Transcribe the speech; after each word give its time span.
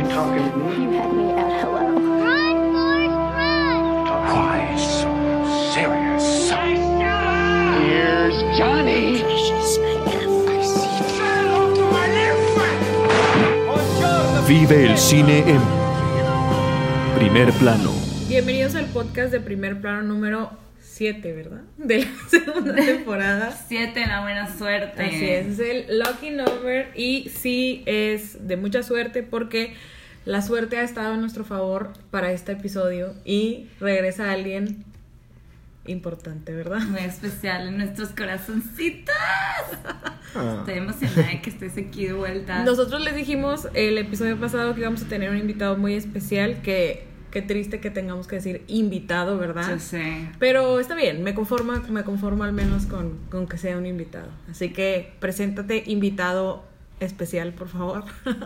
You 0.00 0.08
talking 0.08 0.50
to 0.50 0.56
me? 0.56 0.82
You 0.84 0.90
had 0.92 1.12
me 1.12 1.30
at 1.32 1.60
hello. 1.60 1.92
Run, 2.24 2.56
Forrest, 2.72 3.12
run! 3.36 4.08
Why 4.32 4.74
so 4.80 5.12
serious? 5.74 6.48
Here's 7.84 8.36
Johnny. 8.56 9.20
Vive 14.48 14.86
el 14.86 14.96
cine 14.96 15.44
en 15.46 15.60
primer 17.18 17.52
plano. 17.52 17.92
Bienvenidos 18.26 18.76
al 18.76 18.86
podcast 18.86 19.30
de 19.30 19.40
primer 19.40 19.82
plano 19.82 20.02
número 20.02 20.50
7, 21.00 21.32
¿verdad? 21.32 21.62
De 21.78 22.04
la 22.04 22.28
segunda 22.28 22.74
temporada. 22.74 23.58
Siete, 23.68 24.06
la 24.06 24.20
buena 24.20 24.54
suerte. 24.54 25.02
Así 25.02 25.30
es, 25.30 25.46
es 25.46 25.58
el 25.58 25.98
lucky 25.98 26.28
number 26.28 26.90
y 26.94 27.30
sí 27.30 27.82
es 27.86 28.46
de 28.46 28.58
mucha 28.58 28.82
suerte 28.82 29.22
porque 29.22 29.72
la 30.26 30.42
suerte 30.42 30.76
ha 30.76 30.82
estado 30.82 31.14
en 31.14 31.22
nuestro 31.22 31.42
favor 31.44 31.94
para 32.10 32.32
este 32.32 32.52
episodio 32.52 33.14
y 33.24 33.68
regresa 33.80 34.30
alguien 34.30 34.84
importante, 35.86 36.54
¿verdad? 36.54 36.80
Muy 36.80 37.00
especial 37.00 37.68
en 37.68 37.78
nuestros 37.78 38.10
corazoncitos. 38.10 39.14
Ah. 40.32 40.58
Estoy 40.60 40.78
emocionada 40.78 41.26
de 41.26 41.42
que 41.42 41.50
estés 41.50 41.76
aquí 41.76 42.06
de 42.06 42.12
vuelta. 42.12 42.62
Nosotros 42.62 43.02
les 43.02 43.16
dijimos 43.16 43.66
el 43.74 43.98
episodio 43.98 44.38
pasado 44.38 44.72
que 44.76 44.82
íbamos 44.82 45.02
a 45.02 45.08
tener 45.08 45.28
un 45.28 45.38
invitado 45.38 45.76
muy 45.76 45.94
especial 45.94 46.62
que 46.62 47.09
qué 47.30 47.42
triste 47.42 47.80
que 47.80 47.90
tengamos 47.90 48.26
que 48.26 48.36
decir 48.36 48.62
invitado, 48.66 49.38
¿verdad? 49.38 49.68
Yo 49.70 49.78
sé. 49.78 50.28
Pero 50.38 50.80
está 50.80 50.94
bien, 50.94 51.22
me 51.22 51.34
conforma, 51.34 51.82
me 51.88 52.02
conformo 52.04 52.44
al 52.44 52.52
menos 52.52 52.86
con, 52.86 53.18
con 53.30 53.46
que 53.46 53.56
sea 53.58 53.76
un 53.78 53.86
invitado. 53.86 54.28
Así 54.50 54.70
que 54.70 55.12
preséntate 55.20 55.84
invitado 55.86 56.64
especial, 57.00 57.52
por 57.52 57.68
favor. 57.68 58.04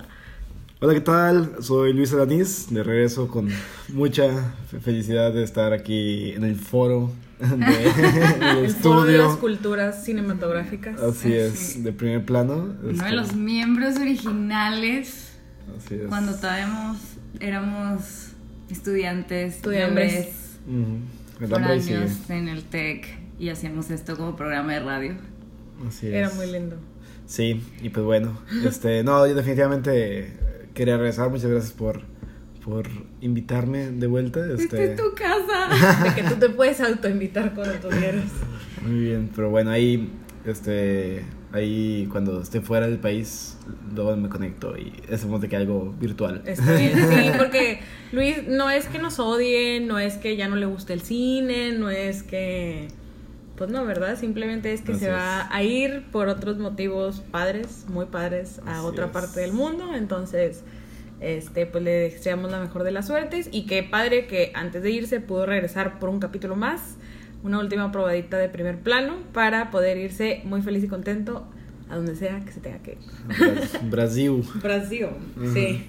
Hola, 0.81 0.93
¿qué 0.93 1.01
tal? 1.01 1.57
Soy 1.61 1.93
Luis 1.95 2.13
Alanís, 2.13 2.67
de 2.71 2.83
regreso 2.83 3.29
con 3.29 3.49
mucha 3.89 4.53
fe- 4.71 4.81
felicidad 4.81 5.33
de 5.33 5.43
estar 5.43 5.73
aquí 5.73 6.33
en 6.33 6.45
el 6.45 6.57
foro 6.57 7.11
de, 7.39 7.47
del 8.55 8.65
El 8.67 8.71
foro 8.71 9.05
de 9.05 9.17
las 9.19 9.37
culturas 9.37 10.05
cinematográficas. 10.05 11.01
Así 11.01 11.33
es, 11.33 11.83
de 11.83 11.93
primer 11.93 12.25
plano. 12.27 12.75
Uno 12.83 12.91
Este, 12.91 13.05
de 13.07 13.13
los 13.13 13.35
miembros 13.35 13.97
originales 13.97 15.33
Así 15.79 15.95
es. 15.95 16.07
cuando 16.09 16.35
todavía 16.35 16.95
éramos, 17.41 18.29
estudiantes, 18.71 19.61
ahí 21.67 21.81
sigue. 21.81 21.97
años 21.97 22.31
en 22.31 22.49
el 22.49 22.65
TEC 22.65 23.07
y 23.39 23.49
hacíamos 23.49 23.91
esto 23.91 24.17
como 24.17 24.37
programa 24.37 24.75
de 24.75 24.81
radio. 24.81 25.15
Así 25.87 26.07
es. 26.07 26.15
Era 26.15 26.31
muy 26.31 26.51
lindo. 26.51 26.77
Sí, 27.27 27.63
y 27.83 27.89
pues 27.89 28.05
bueno, 28.05 28.39
este, 28.65 29.03
no, 29.03 29.27
yo 29.27 29.35
definitivamente 29.35 30.33
quería 30.75 30.97
regresar. 30.97 31.31
Muchas 31.31 31.51
gracias 31.51 31.73
por, 31.73 32.03
por 32.65 32.89
invitarme 33.21 33.91
de 33.91 34.07
vuelta. 34.07 34.41
Esta 34.41 34.63
Este, 34.63 34.85
es 34.93 34.97
tu 34.97 35.15
casa. 35.15 36.05
De 36.05 36.15
que 36.15 36.29
tú 36.29 36.37
te 36.37 36.49
puedes 36.51 36.81
autoinvitar 36.81 37.55
cuando 37.55 37.75
tú 37.75 37.89
quieras. 37.89 38.25
Muy 38.87 39.01
bien, 39.01 39.31
pero 39.35 39.51
bueno, 39.51 39.71
ahí, 39.71 40.11
este, 40.45 41.23
ahí 41.55 42.09
cuando 42.11 42.43
esté 42.43 42.61
fuera 42.61 42.87
del 42.87 42.99
país, 42.99 43.57
luego 43.95 44.17
me 44.17 44.29
conecto 44.29 44.77
y 44.77 44.93
hacemos 45.13 45.41
de 45.41 45.49
que 45.49 45.57
algo 45.57 45.95
virtual. 46.01 46.43
Bien, 46.45 46.57
sí, 46.57 47.31
porque 47.39 47.81
Luis 48.13 48.47
no 48.47 48.71
es 48.71 48.87
que 48.87 48.99
nos 48.99 49.19
odie, 49.19 49.81
no 49.81 49.99
es 49.99 50.17
que 50.17 50.37
ya 50.37 50.49
no 50.49 50.57
le 50.57 50.67
guste 50.67 50.93
el 50.93 51.01
cine, 51.03 51.73
no 51.73 51.91
es 51.91 52.23
que... 52.23 52.89
Pues 53.57 53.71
no, 53.71 53.85
¿verdad? 53.85 54.19
Simplemente 54.19 54.73
es 54.73 54.83
que 54.83 54.93
Así 54.93 55.03
se 55.03 55.11
va 55.11 55.43
es. 55.43 55.47
a 55.53 55.63
ir 55.63 56.05
por 56.11 56.27
otros 56.29 56.59
motivos 56.59 57.21
padres, 57.31 57.85
muy 57.89 58.07
padres, 58.07 58.61
a 58.67 58.79
Así 58.79 58.87
otra 58.87 59.07
es. 59.07 59.13
parte 59.13 59.41
del 59.41 59.53
mundo. 59.53 59.95
Entonces, 59.95 60.65
este, 61.21 61.65
pues 61.65 61.85
le 61.85 61.93
deseamos 61.93 62.51
la 62.51 62.59
mejor 62.59 62.83
de 62.83 62.91
las 62.91 63.07
suertes. 63.07 63.49
Y 63.53 63.67
qué 63.67 63.85
padre 63.85 64.27
que 64.27 64.51
antes 64.55 64.83
de 64.83 64.91
irse 64.91 65.21
pudo 65.21 65.47
regresar 65.47 66.01
por 66.01 66.09
un 66.09 66.19
capítulo 66.19 66.57
más, 66.57 66.97
una 67.45 67.59
última 67.61 67.93
probadita 67.93 68.37
de 68.39 68.49
primer 68.49 68.79
plano, 68.81 69.15
para 69.33 69.71
poder 69.71 69.97
irse 69.99 70.41
muy 70.45 70.63
feliz 70.63 70.83
y 70.83 70.89
contento 70.89 71.47
a 71.91 71.97
donde 71.97 72.17
sea 72.17 72.41
que 72.41 72.51
se 72.51 72.61
tenga 72.61 72.79
que 72.79 72.93
ir. 72.93 72.99
Bra- 73.29 73.91
Brasil. 73.91 74.43
Brasil, 74.63 75.07
sí. 75.53 75.87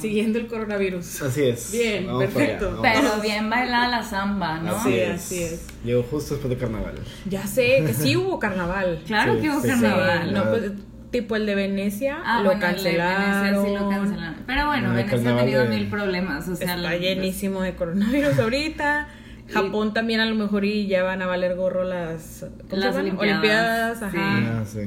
Siguiendo 0.00 0.38
el 0.38 0.46
coronavirus. 0.46 1.22
Así 1.22 1.42
es. 1.44 1.70
Bien, 1.72 2.06
Vamos 2.06 2.24
perfecto. 2.24 2.78
Pero 2.82 3.20
bien 3.22 3.48
bailada 3.50 3.88
la 3.88 4.02
samba, 4.02 4.58
¿no? 4.60 4.82
Sí, 4.82 4.98
así 5.00 5.42
es. 5.42 5.66
Llegó 5.84 6.02
justo 6.04 6.34
después 6.34 6.48
de 6.50 6.56
carnaval. 6.56 6.94
Ya 7.28 7.46
sé 7.46 7.84
que 7.86 7.92
sí 7.92 8.16
hubo 8.16 8.38
carnaval. 8.38 9.02
Claro 9.06 9.34
Sí, 9.34 9.40
que 9.42 9.50
hubo 9.50 9.60
sí, 9.60 9.68
sí. 9.68 9.80
carnaval. 9.80 10.32
no, 10.32 10.50
pues, 10.50 10.72
tipo 11.10 11.36
el 11.36 11.44
de 11.46 11.54
Venecia 11.54 12.18
Ah, 12.24 12.38
lo 12.40 12.46
bueno, 12.46 12.54
el 12.54 12.60
de 12.60 12.96
cancelaron. 12.96 13.42
Venecia 13.44 13.62
sí 13.62 13.74
lo 13.84 13.88
cancelaron. 13.90 14.36
Pero 14.46 14.66
bueno, 14.66 14.88
No, 14.92 14.98
el 14.98 15.04
Venecia 15.04 15.34
ha 15.34 15.38
tenido 15.38 15.62
de- 15.64 15.68
mil 15.68 15.88
problemas. 15.90 16.48
O 16.48 16.56
sea, 16.56 16.66
Está 16.66 16.76
la- 16.78 16.96
llenísimo 16.96 17.60
de 17.60 17.74
coronavirus 17.76 18.38
ahorita. 18.38 19.08
Y- 19.48 19.52
Japón 19.52 19.94
también 19.94 20.20
a 20.20 20.26
lo 20.26 20.34
mejor 20.34 20.64
y 20.64 20.86
ya 20.86 21.02
van 21.02 21.22
a 21.22 21.26
valer 21.26 21.54
gorro 21.56 21.84
las, 21.84 22.44
¿cómo 22.68 22.82
se 22.82 22.88
Las? 22.88 22.96
Olimpiadas, 22.96 23.98
sí. 23.98 24.04
ajá. 24.04 24.60
Ah, 24.60 24.64
sí. 24.66 24.80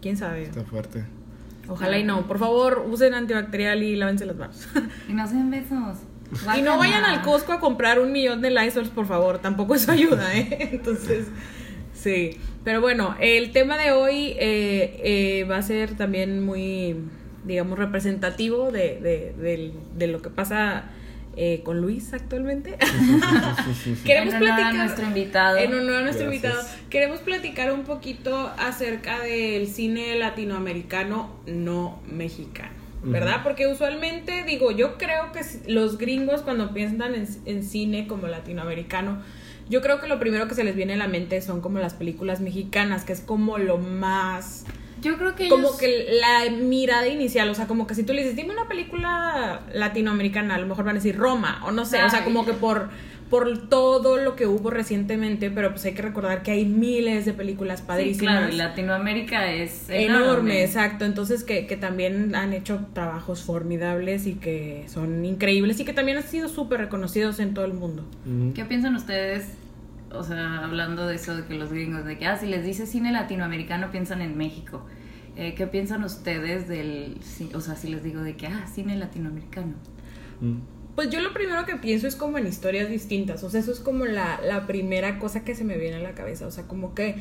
¿Quién 0.00 0.16
sabe? 0.16 0.42
Está 0.44 0.62
fuerte. 0.64 1.04
Ojalá 1.68 1.98
y 1.98 2.04
no. 2.04 2.26
Por 2.28 2.38
favor, 2.38 2.84
usen 2.90 3.14
antibacterial 3.14 3.82
y 3.82 3.96
lávense 3.96 4.26
las 4.26 4.36
manos. 4.36 4.68
Y 5.08 5.12
no 5.14 5.26
se 5.26 5.34
den 5.34 5.50
besos. 5.50 5.98
y 6.56 6.62
no 6.62 6.78
vayan 6.78 7.04
al 7.04 7.22
Costco 7.22 7.52
a 7.52 7.60
comprar 7.60 7.98
un 8.00 8.12
millón 8.12 8.40
de 8.42 8.50
Lysols, 8.50 8.90
por 8.90 9.06
favor. 9.06 9.38
Tampoco 9.38 9.74
eso 9.74 9.90
ayuda, 9.92 10.34
¿eh? 10.36 10.68
Entonces, 10.72 11.26
sí. 11.94 12.38
Pero 12.64 12.80
bueno, 12.80 13.14
el 13.20 13.50
tema 13.52 13.76
de 13.76 13.92
hoy 13.92 14.34
eh, 14.38 15.00
eh, 15.04 15.44
va 15.50 15.56
a 15.58 15.62
ser 15.62 15.96
también 15.96 16.44
muy, 16.44 16.96
digamos, 17.44 17.78
representativo 17.78 18.70
de, 18.70 18.98
de, 19.00 19.34
del- 19.42 19.72
de 19.96 20.06
lo 20.06 20.22
que 20.22 20.30
pasa 20.30 20.84
eh, 21.36 21.62
con 21.64 21.80
Luis 21.80 22.12
actualmente. 22.14 22.76
Queremos 24.04 24.34
En 24.34 24.42
honor 24.42 24.50
a 24.52 24.56
platicar. 24.56 24.74
nuestro 24.74 25.06
invitado. 25.06 25.56
En 25.58 25.74
honor 25.74 25.96
a 25.96 26.02
nuestro 26.02 26.26
Gracias. 26.26 26.44
invitado, 26.54 26.62
queremos 26.90 27.20
platicar 27.20 27.72
un 27.72 27.84
poquito 27.84 28.52
acerca 28.58 29.20
del 29.20 29.66
cine 29.68 30.16
latinoamericano 30.16 31.30
no 31.46 32.00
mexicano, 32.10 32.72
¿verdad? 33.02 33.42
Porque 33.42 33.66
usualmente, 33.66 34.44
digo, 34.44 34.70
yo 34.70 34.96
creo 34.98 35.32
que 35.32 35.40
los 35.70 35.98
gringos 35.98 36.42
cuando 36.42 36.72
piensan 36.72 37.14
en, 37.14 37.26
en 37.46 37.62
cine 37.62 38.06
como 38.06 38.26
latinoamericano, 38.28 39.22
yo 39.68 39.80
creo 39.80 40.00
que 40.00 40.08
lo 40.08 40.18
primero 40.18 40.46
que 40.48 40.54
se 40.54 40.64
les 40.64 40.76
viene 40.76 40.94
a 40.94 40.96
la 40.96 41.08
mente 41.08 41.40
son 41.40 41.60
como 41.60 41.78
las 41.78 41.94
películas 41.94 42.40
mexicanas, 42.40 43.04
que 43.04 43.12
es 43.14 43.20
como 43.20 43.58
lo 43.58 43.78
más 43.78 44.64
Yo 45.04 45.16
creo 45.18 45.34
que 45.36 45.48
como 45.48 45.68
ellos- 45.68 45.76
que 45.78 46.08
la 46.20 46.50
mirada 46.50 47.06
inicial, 47.06 47.48
o 47.50 47.54
sea, 47.54 47.66
como 47.66 47.86
que 47.86 47.94
si 47.94 48.02
tú 48.02 48.12
le 48.12 48.22
dices, 48.22 48.36
dime 48.36 48.52
una 48.52 48.66
película 48.66 49.60
latinoamericana, 49.72 50.54
a 50.54 50.58
lo 50.58 50.66
mejor 50.66 50.84
van 50.84 50.96
a 50.96 50.98
decir 50.98 51.16
Roma, 51.16 51.62
o 51.66 51.70
no 51.72 51.84
sé, 51.84 52.02
o 52.02 52.08
sea, 52.10 52.24
como 52.24 52.44
que 52.46 52.52
por, 52.54 52.88
por 53.30 53.68
todo 53.68 54.16
lo 54.16 54.36
que 54.36 54.46
hubo 54.46 54.70
recientemente, 54.70 55.50
pero 55.50 55.70
pues 55.70 55.84
hay 55.84 55.92
que 55.94 56.02
recordar 56.02 56.42
que 56.42 56.52
hay 56.52 56.64
miles 56.64 57.24
de 57.24 57.32
películas 57.32 57.80
Sí, 57.80 57.84
padrísimas. 57.86 58.36
claro, 58.38 58.52
y 58.52 58.56
Latinoamérica 58.56 59.52
es 59.52 59.88
Enorme, 59.90 60.24
enorme. 60.24 60.64
exacto. 60.64 61.04
Entonces 61.04 61.42
que, 61.44 61.66
que 61.66 61.76
también 61.76 62.34
han 62.34 62.52
hecho 62.52 62.80
trabajos 62.92 63.42
formidables 63.42 64.26
y 64.26 64.34
que 64.34 64.84
son 64.88 65.24
increíbles 65.24 65.80
y 65.80 65.84
que 65.84 65.92
también 65.92 66.18
han 66.18 66.22
sido 66.24 66.48
súper 66.48 66.80
reconocidos 66.80 67.38
en 67.40 67.54
todo 67.54 67.64
el 67.64 67.74
mundo. 67.74 68.04
¿Qué 68.54 68.64
piensan 68.64 68.94
ustedes? 68.94 69.46
O 70.16 70.24
sea, 70.24 70.64
hablando 70.64 71.06
de 71.06 71.16
eso 71.16 71.36
de 71.36 71.44
que 71.44 71.54
los 71.54 71.70
gringos, 71.72 72.04
de 72.04 72.18
que, 72.18 72.26
ah, 72.26 72.36
si 72.36 72.46
les 72.46 72.64
dice 72.64 72.86
cine 72.86 73.12
latinoamericano, 73.12 73.90
piensan 73.90 74.20
en 74.20 74.36
México. 74.36 74.84
Eh, 75.36 75.54
¿Qué 75.56 75.66
piensan 75.66 76.04
ustedes 76.04 76.68
del, 76.68 77.18
o 77.54 77.60
sea, 77.60 77.74
si 77.74 77.88
les 77.88 78.02
digo 78.02 78.22
de 78.22 78.36
que, 78.36 78.46
ah, 78.46 78.66
cine 78.72 78.96
latinoamericano? 78.96 79.74
Mm. 80.40 80.58
Pues 80.94 81.10
yo 81.10 81.20
lo 81.20 81.32
primero 81.34 81.66
que 81.66 81.74
pienso 81.76 82.06
es 82.06 82.14
como 82.14 82.38
en 82.38 82.46
historias 82.46 82.88
distintas, 82.88 83.42
o 83.42 83.50
sea, 83.50 83.58
eso 83.58 83.72
es 83.72 83.80
como 83.80 84.04
la, 84.04 84.40
la 84.46 84.66
primera 84.68 85.18
cosa 85.18 85.44
que 85.44 85.56
se 85.56 85.64
me 85.64 85.76
viene 85.76 85.96
a 85.96 86.00
la 86.00 86.12
cabeza, 86.12 86.46
o 86.46 86.52
sea, 86.52 86.68
como 86.68 86.94
que 86.94 87.16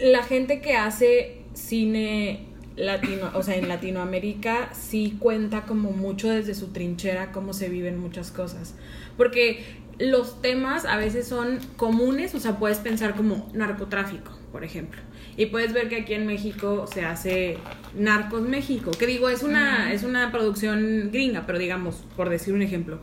la 0.00 0.22
gente 0.22 0.62
que 0.62 0.74
hace 0.74 1.42
cine 1.52 2.46
latino, 2.76 3.30
o 3.34 3.42
sea, 3.42 3.56
en 3.56 3.68
Latinoamérica 3.68 4.70
sí 4.72 5.16
cuenta 5.18 5.66
como 5.66 5.90
mucho 5.90 6.30
desde 6.30 6.54
su 6.54 6.68
trinchera 6.68 7.32
cómo 7.32 7.52
se 7.52 7.68
viven 7.68 7.98
muchas 7.98 8.30
cosas, 8.30 8.74
porque 9.16 9.62
los 10.00 10.40
temas 10.40 10.84
a 10.84 10.96
veces 10.96 11.28
son 11.28 11.58
comunes, 11.76 12.34
o 12.34 12.40
sea, 12.40 12.58
puedes 12.58 12.78
pensar 12.78 13.14
como 13.14 13.48
narcotráfico, 13.52 14.32
por 14.50 14.64
ejemplo. 14.64 15.00
Y 15.36 15.46
puedes 15.46 15.72
ver 15.72 15.88
que 15.88 15.96
aquí 15.96 16.14
en 16.14 16.26
México 16.26 16.86
se 16.92 17.04
hace 17.04 17.58
Narcos 17.94 18.42
México, 18.42 18.90
que 18.90 19.06
digo, 19.06 19.28
es 19.28 19.42
una, 19.42 19.92
es 19.92 20.02
una 20.02 20.32
producción 20.32 21.10
gringa, 21.12 21.44
pero 21.46 21.58
digamos, 21.58 22.04
por 22.16 22.28
decir 22.28 22.52
un 22.54 22.62
ejemplo. 22.62 22.98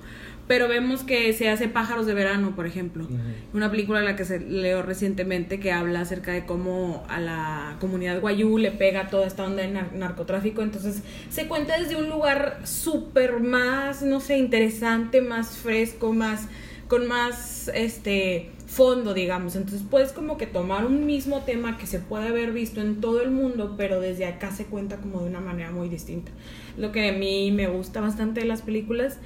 Pero 0.48 0.70
vemos 0.70 1.04
que 1.04 1.34
se 1.34 1.50
hace 1.50 1.68
Pájaros 1.68 2.06
de 2.06 2.14
Verano, 2.14 2.56
por 2.56 2.66
ejemplo. 2.68 3.06
Una 3.54 3.70
película 3.70 4.00
a 4.00 4.04
la 4.04 4.16
que 4.16 4.24
se 4.24 4.40
leo 4.40 4.82
recientemente 4.82 5.60
que 5.60 5.74
habla 5.74 6.00
acerca 6.02 6.32
de 6.32 6.46
cómo 6.46 7.06
a 7.10 7.20
la 7.20 7.76
comunidad 7.82 8.22
guayú 8.22 8.58
le 8.58 8.72
pega 8.72 9.10
toda 9.10 9.28
esta 9.28 9.44
onda 9.44 9.64
de 9.64 9.74
nar- 9.74 9.92
narcotráfico. 9.92 10.62
Entonces 10.62 11.02
se 11.30 11.48
cuenta 11.48 11.78
desde 11.78 11.98
un 11.98 12.08
lugar 12.10 12.62
súper 12.64 13.42
más, 13.42 14.02
no 14.04 14.22
sé, 14.22 14.38
interesante, 14.38 15.20
más 15.22 15.58
fresco, 15.58 16.14
más 16.14 16.48
con 16.88 17.08
más 17.08 17.70
este 17.74 18.52
fondo, 18.66 19.14
digamos. 19.14 19.56
Entonces 19.56 19.84
puedes 19.90 20.12
como 20.12 20.38
que 20.38 20.48
tomar 20.48 20.86
un 20.86 21.06
mismo 21.06 21.42
tema 21.42 21.78
que 21.78 21.88
se 21.88 22.00
puede 22.00 22.28
haber 22.28 22.52
visto 22.52 22.82
en 22.82 23.02
todo 23.02 23.22
el 23.22 23.32
mundo, 23.32 23.76
pero 23.78 24.00
desde 24.00 24.26
acá 24.26 24.52
se 24.52 24.66
cuenta 24.66 24.98
como 24.98 25.22
de 25.22 25.30
una 25.30 25.40
manera 25.40 25.72
muy 25.72 25.90
distinta. 25.90 26.32
Lo 26.78 26.92
que 26.92 27.10
a 27.10 27.14
mí 27.14 27.52
me 27.52 27.68
gusta 27.68 28.02
bastante 28.02 28.42
de 28.42 28.46
las 28.46 28.62
películas 28.62 29.18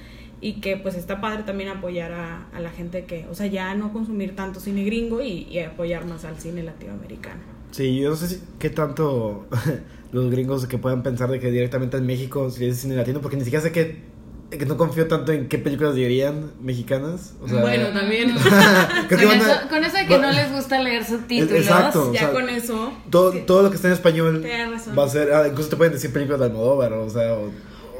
y 0.42 0.54
que 0.54 0.78
pues 0.78 0.96
está 0.96 1.22
padre 1.22 1.44
también 1.44 1.70
apoyar 1.70 2.12
a, 2.14 2.48
a 2.52 2.60
la 2.60 2.72
gente 2.72 3.06
que, 3.06 3.28
o 3.30 3.36
sea, 3.36 3.46
ya 3.48 3.74
no 3.76 3.94
consumir 3.94 4.36
tanto 4.36 4.60
cine 4.60 4.84
gringo 4.84 5.22
y, 5.22 5.48
y 5.50 5.60
apoyar 5.60 6.06
más 6.06 6.26
al 6.26 6.40
cine 6.40 6.64
latinoamericano. 6.64 7.42
Sí, 7.72 8.00
yo 8.00 8.10
no 8.10 8.16
sé 8.16 8.42
qué 8.60 8.70
tanto 8.70 9.48
los 10.12 10.30
gringos 10.30 10.66
que 10.66 10.78
puedan 10.78 11.04
pensar 11.04 11.30
de 11.30 11.40
que 11.40 11.52
directamente 11.52 11.98
en 11.98 12.06
México 12.06 12.50
si 12.50 12.66
es 12.66 12.80
cine 12.80 12.96
latino, 12.96 13.22
porque 13.22 13.38
ni 13.38 13.44
siquiera 13.44 13.64
sé 13.64 13.72
que, 13.72 14.02
que 14.58 14.66
no 14.66 14.76
confío 14.78 15.08
tanto 15.08 15.32
en 15.32 15.48
qué 15.48 15.58
películas 15.58 15.96
dirían 15.96 16.52
mexicanas. 16.62 17.34
O 17.42 17.48
sea, 17.48 17.62
bueno, 17.62 17.88
también. 17.94 18.34
Con 19.10 19.18
van 19.18 19.42
a- 19.42 19.52
eso, 19.54 19.70
con 19.70 19.84
eso 19.84 19.98
de 19.98 20.06
que 20.08 20.16
va- 20.18 20.22
no 20.22 20.32
les 20.32 20.52
gusta 20.52 20.80
leer 20.82 21.06
subtítulos. 21.06 21.54
Exacto. 21.62 22.10
o 22.10 22.14
ya 22.14 22.20
sea, 22.20 22.32
con 22.34 22.50
eso. 22.50 22.94
todo, 23.10 23.32
sí. 23.32 23.44
todo 23.48 23.64
lo 23.64 23.70
que 23.70 23.76
está 23.78 23.88
en 23.88 23.94
español 23.94 24.46
razón. 24.72 24.98
va 24.98 25.06
a 25.06 25.10
ser, 25.10 25.34
ah, 25.34 25.48
incluso 25.48 25.70
te 25.70 25.76
pueden 25.78 25.94
decir 25.94 26.12
películas 26.12 26.40
de 26.42 26.46
Almodóvar, 26.48 26.92
o 26.94 27.10
sea, 27.10 27.34
o, 27.34 27.50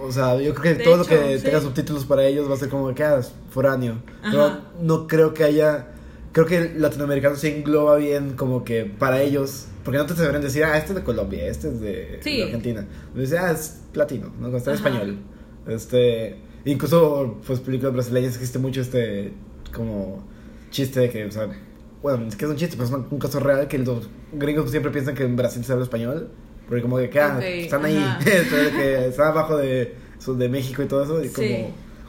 o 0.06 0.12
sea, 0.12 0.36
yo 0.42 0.54
creo 0.54 0.74
que 0.74 0.80
De 0.80 0.84
todo 0.84 0.98
lo 0.98 1.06
que 1.06 1.38
sí. 1.38 1.44
tenga 1.46 1.62
subtítulos 1.62 2.06
para 2.06 2.26
ellos 2.26 2.50
va 2.50 2.56
a 2.56 2.58
ser 2.58 2.70
como 2.70 2.94
que 2.94 3.04
ah, 3.04 3.18
es 3.20 3.32
foráneo. 3.50 4.02
Pero 4.22 4.58
no 4.82 5.08
creo 5.08 5.34
que 5.34 5.44
haya, 5.46 5.88
creo 6.34 6.46
que 6.46 6.58
el 6.58 6.82
latinoamericano 6.82 7.36
se 7.38 7.58
engloba 7.58 7.96
bien 7.96 8.34
como 8.36 8.64
que 8.66 8.84
para 8.86 9.22
ellos, 9.22 9.68
porque 9.86 9.98
no 10.00 10.06
te 10.06 10.16
sabrán 10.16 10.42
decir, 10.42 10.64
ah, 10.66 10.78
este 10.78 10.90
es 10.92 10.96
de 10.96 11.04
Colombia, 11.04 11.46
este 11.46 11.70
es 11.70 11.80
de, 11.80 12.20
Sí. 12.22 12.38
de 12.38 12.44
Argentina. 12.44 12.86
Dice, 13.16 13.38
ah, 13.38 13.52
es 13.52 13.80
latino, 13.94 14.34
no 14.40 14.56
está 14.58 14.72
en 14.72 14.78
Ajá. 14.78 14.90
español. 14.90 15.18
Este, 15.68 16.38
incluso 16.66 17.40
pues 17.46 17.60
películas 17.60 17.94
brasileñas 17.94 18.36
existe 18.36 18.60
mucho 18.60 18.82
este 18.82 19.34
como 19.74 20.24
chiste 20.70 21.00
de 21.02 21.10
que, 21.10 21.26
o 21.26 21.32
sea, 21.32 21.50
bueno, 22.02 22.28
es 22.28 22.36
que 22.36 22.46
es 22.46 22.52
un 22.52 22.58
chiste, 22.58 22.76
pero 22.78 22.88
es 22.88 22.94
un, 23.12 23.20
caso 23.20 23.40
real 23.40 23.68
que 23.68 23.78
los 23.78 24.10
gringos 24.34 24.72
siempre 24.72 24.92
piensan 24.92 25.16
que 25.16 25.24
en 25.24 25.36
Brasil 25.36 25.64
se 25.64 25.72
habla 25.72 25.84
español, 25.84 26.30
porque 26.68 26.82
como 26.82 26.98
que 26.98 27.20
ah, 27.20 27.36
Ok, 27.38 27.44
están 27.44 27.86
ahí, 27.86 28.04
que 28.24 29.08
están 29.10 29.28
abajo 29.28 29.58
de, 29.58 29.94
de 30.38 30.50
México 30.50 30.82
y 30.82 30.88
todo 30.88 31.04
eso, 31.04 31.24
y 31.24 31.30
como 31.30 31.48
Sí. 31.48 31.66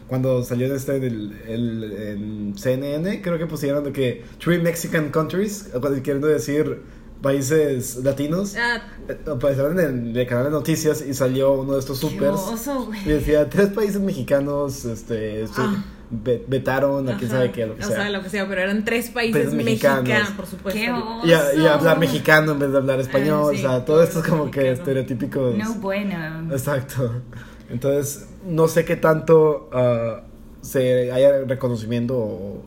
cuando 0.08 0.43
salió 0.44 0.75
este 0.75 0.96
en, 0.96 1.02
el, 1.05 1.32
el- 1.46 1.93
en 1.93 2.55
CNN, 2.56 3.20
creo 3.22 3.38
que 3.38 3.46
pusieron 3.46 3.84
de 3.84 3.93
que 3.93 4.22
Three 4.43 4.58
Mexican 4.60 5.10
Countries, 5.10 5.70
queriendo 6.02 6.26
decir 6.28 6.81
países 7.22 7.96
latinos, 8.04 8.54
Ah, 8.58 8.82
eh, 9.08 9.16
aparecieron 9.30 9.78
en 9.80 10.16
el 10.16 10.26
canal 10.26 10.44
de 10.46 10.50
noticias 10.50 11.00
y 11.02 11.14
salió 11.14 11.52
uno 11.52 11.74
de 11.74 11.78
estos 11.80 11.98
supers. 11.98 12.32
oso, 12.34 12.86
güey. 12.86 13.00
Y 13.04 13.08
decía, 13.10 13.48
tres 13.48 13.69
países 13.69 14.00
mexicanos 14.00 14.84
este, 14.84 15.42
este, 15.44 15.60
Ah. 15.62 15.84
ve- 16.10 16.44
vetaron 16.48 17.08
a 17.08 17.16
quién 17.16 17.30
sabe 17.30 17.52
qué, 17.52 17.64
lo 17.66 17.76
que 17.76 17.84
o 17.84 17.86
sea. 17.86 17.96
sea, 17.96 18.10
lo 18.10 18.22
que 18.22 18.28
sea, 18.28 18.46
pero 18.48 18.60
eran 18.60 18.84
tres 18.84 19.10
países 19.10 19.54
mexicanos. 19.54 20.02
mexicanos, 20.04 20.30
por 20.36 20.46
supuesto. 20.46 20.80
Qué 20.80 20.90
oso. 20.92 21.20
y, 21.26 21.32
a- 21.32 21.54
y 21.54 21.66
hablar 21.66 21.98
mexicano 21.98 22.52
en 22.52 22.58
vez 22.58 22.72
de 22.72 22.76
hablar 22.78 23.00
español, 23.00 23.52
Ah, 23.54 23.56
sí, 23.56 23.64
o 23.64 23.69
sea, 23.70 23.84
todo 23.84 24.02
esto 24.02 24.19
es 24.20 24.26
como 24.26 24.50
que 24.50 24.60
mexicano. 24.60 24.72
estereotípicos. 24.78 25.54
No 25.56 25.74
bueno. 25.76 26.16
Exacto. 26.52 27.22
Entonces, 27.70 28.28
no 28.44 28.69
sé 28.69 28.84
qué 28.84 28.96
tanto 28.96 29.70
ah, 29.72 30.22
se 30.60 31.10
haya 31.12 31.44
reconocimiento 31.46 32.16
o 32.19 32.62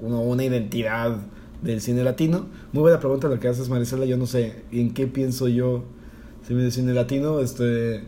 una, 0.00 0.16
una 0.18 0.44
identidad 0.44 1.16
del 1.62 1.80
cine 1.80 2.04
latino. 2.04 2.46
Muy 2.72 2.82
buena 2.82 3.00
pregunta 3.00 3.28
la 3.28 3.38
que 3.40 3.48
haces, 3.48 3.68
Marisela. 3.68 4.04
Yo 4.04 4.16
no 4.16 4.26
sé 4.26 4.62
en 4.72 4.92
qué 4.92 5.06
pienso 5.06 5.48
yo 5.48 5.84
si 6.46 6.54
me 6.54 6.70
cine 6.70 6.92
latino. 6.92 7.40
Este, 7.40 8.02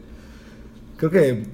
creo 0.97 1.11
que 1.11 1.45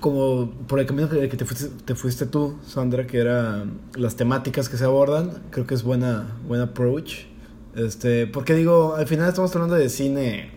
como 0.00 0.50
por 0.66 0.80
el 0.80 0.86
camino 0.86 1.08
que, 1.08 1.28
te, 1.28 1.44
fuiste, 1.44 1.68
te 1.84 1.94
fuiste 1.94 2.26
tú, 2.26 2.56
Sandra, 2.66 3.06
que 3.06 3.18
era 3.18 3.64
las 3.94 4.16
temáticas 4.16 4.68
que 4.68 4.76
se 4.76 4.84
abordan, 4.84 5.42
creo 5.50 5.66
que 5.66 5.74
es 5.74 5.82
buena, 5.82 6.36
buen 6.46 6.60
approach. 6.60 7.26
Este, 7.76 8.26
porque 8.26 8.54
digo, 8.54 8.96
al 8.96 9.06
final 9.06 9.28
estamos 9.28 9.54
hablando 9.54 9.76
de 9.76 9.88
cine 9.88 10.50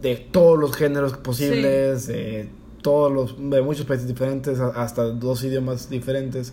de 0.00 0.16
todos 0.16 0.58
los 0.58 0.74
géneros 0.74 1.16
posibles, 1.16 2.08
de 2.08 2.48
todos 2.82 3.12
los, 3.12 3.50
de 3.50 3.62
muchos 3.62 3.86
países 3.86 4.08
diferentes, 4.08 4.58
hasta 4.58 5.04
dos 5.04 5.44
idiomas 5.44 5.88
diferentes. 5.88 6.52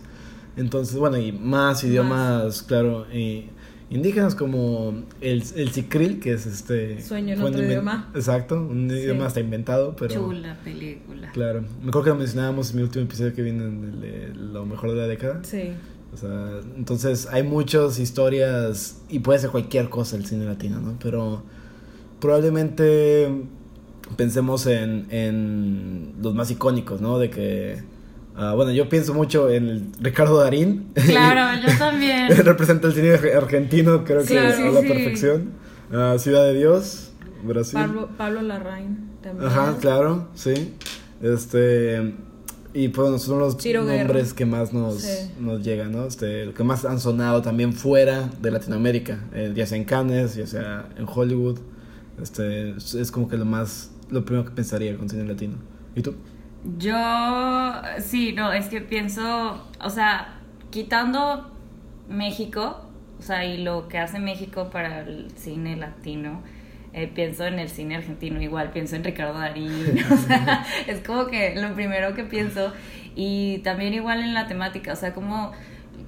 Entonces, 0.56 0.96
bueno, 0.96 1.16
y 1.18 1.32
más 1.32 1.82
idiomas, 1.84 2.62
claro, 2.62 3.06
y 3.12 3.46
indígenas 3.90 4.34
como 4.34 5.02
el, 5.20 5.42
el 5.56 5.70
cicril, 5.70 6.18
que 6.20 6.32
es 6.32 6.46
este... 6.46 7.00
Sueño 7.02 7.34
en 7.34 7.42
otro 7.42 7.62
idioma. 7.62 8.10
Exacto, 8.14 8.60
un 8.60 8.88
Sí. 8.90 8.96
idioma 8.96 9.26
hasta 9.26 9.40
inventado, 9.40 9.94
pero... 9.96 10.14
Chula 10.14 10.58
película. 10.64 11.30
Claro, 11.32 11.62
me 11.82 11.88
acuerdo 11.88 12.04
que 12.04 12.10
lo 12.10 12.16
mencionábamos 12.16 12.70
en 12.70 12.76
mi 12.76 12.82
último 12.82 13.04
episodio 13.04 13.34
que 13.34 13.42
viene 13.42 13.64
en 13.64 13.84
el 13.84 14.00
de 14.00 14.34
lo 14.34 14.64
mejor 14.66 14.90
de 14.92 14.96
la 14.96 15.06
década. 15.06 15.40
Sí. 15.44 15.72
O 16.12 16.16
sea, 16.16 16.60
entonces 16.76 17.26
hay 17.30 17.42
muchas 17.42 17.98
historias 17.98 19.00
y 19.08 19.20
puede 19.20 19.38
ser 19.38 19.50
cualquier 19.50 19.88
cosa 19.88 20.16
el 20.16 20.26
cine 20.26 20.44
latino, 20.44 20.78
¿no? 20.80 20.98
Pero 21.02 21.42
probablemente 22.20 23.28
pensemos 24.16 24.66
en, 24.66 25.06
en 25.10 26.14
los 26.22 26.34
más 26.34 26.50
icónicos, 26.50 27.00
¿no? 27.00 27.18
De 27.18 27.30
que, 27.30 27.82
ah, 28.36 28.54
bueno, 28.54 28.72
yo 28.72 28.88
pienso 28.88 29.14
mucho 29.14 29.50
en 29.50 29.68
el 29.68 29.86
Ricardo 30.00 30.38
Darín. 30.38 30.90
Claro, 30.94 31.60
yo 31.66 31.78
también. 31.78 32.28
Representa 32.44 32.86
el 32.88 32.94
cine 32.94 33.14
arge- 33.14 33.34
argentino, 33.36 34.04
creo 34.04 34.22
que 34.22 34.28
Claro, 34.28 34.48
a 34.48 34.52
sí, 34.56 34.62
la 34.74 34.80
sí. 34.80 34.88
perfección. 34.88 35.50
Ah, 35.92 36.16
Ciudad 36.18 36.44
de 36.44 36.54
Dios, 36.54 37.10
Brasil. 37.44 37.74
Pablo, 37.80 38.08
Pablo 38.16 38.42
Larraín 38.42 39.10
también. 39.22 39.48
Ajá, 39.50 39.76
claro, 39.80 40.28
sí. 40.34 40.74
Este. 41.22 42.14
Y 42.74 42.88
pues 42.88 43.02
bueno, 43.02 43.18
son 43.18 43.38
los 43.38 43.58
Ciro 43.58 43.84
Guerra. 43.84 44.04
nombres 44.04 44.32
que 44.32 44.46
más 44.46 44.72
nos, 44.72 45.02
Sí. 45.02 45.30
nos 45.38 45.62
llegan, 45.62 45.92
¿no? 45.92 46.06
Este, 46.06 46.46
lo 46.46 46.54
que 46.54 46.64
más 46.64 46.86
han 46.86 47.00
sonado 47.00 47.42
también 47.42 47.74
fuera 47.74 48.30
de 48.40 48.50
Latinoamérica, 48.50 49.18
eh, 49.34 49.52
ya 49.54 49.66
sea 49.66 49.76
en 49.76 49.84
Cannes, 49.84 50.34
ya 50.36 50.46
sea 50.46 50.88
en 50.96 51.04
Hollywood. 51.06 51.58
Este, 52.22 52.70
es 52.70 52.94
es 52.94 53.10
como 53.10 53.28
que 53.28 53.36
lo 53.36 53.44
más, 53.44 53.90
lo 54.10 54.24
primero 54.24 54.46
que 54.46 54.52
pensaría 54.52 54.96
con 54.96 55.10
cine 55.10 55.24
latino. 55.26 55.56
¿Y 55.94 56.00
tú? 56.00 56.14
Yo, 56.64 56.96
sí, 57.98 58.32
no, 58.32 58.52
es 58.52 58.68
que 58.68 58.80
pienso, 58.80 59.66
o 59.80 59.90
sea, 59.90 60.40
quitando 60.70 61.50
México, 62.08 62.88
o 63.18 63.22
sea, 63.22 63.44
y 63.44 63.58
lo 63.58 63.88
que 63.88 63.98
hace 63.98 64.20
México 64.20 64.70
para 64.70 65.00
el 65.00 65.32
cine 65.36 65.76
latino, 65.76 66.40
eh, 66.92 67.08
pienso 67.12 67.46
en 67.46 67.58
el 67.58 67.68
cine 67.68 67.96
argentino 67.96 68.40
igual, 68.40 68.70
pienso 68.70 68.94
en 68.94 69.02
Ricardo 69.02 69.38
Darín, 69.38 69.96
o 70.12 70.16
sea, 70.16 70.64
es 70.86 71.00
como 71.00 71.26
que 71.26 71.56
lo 71.56 71.74
primero 71.74 72.14
que 72.14 72.22
pienso, 72.22 72.72
y 73.16 73.58
también 73.58 73.92
igual 73.94 74.20
en 74.20 74.32
la 74.32 74.46
temática, 74.46 74.92
o 74.92 74.96
sea, 74.96 75.14
como 75.14 75.50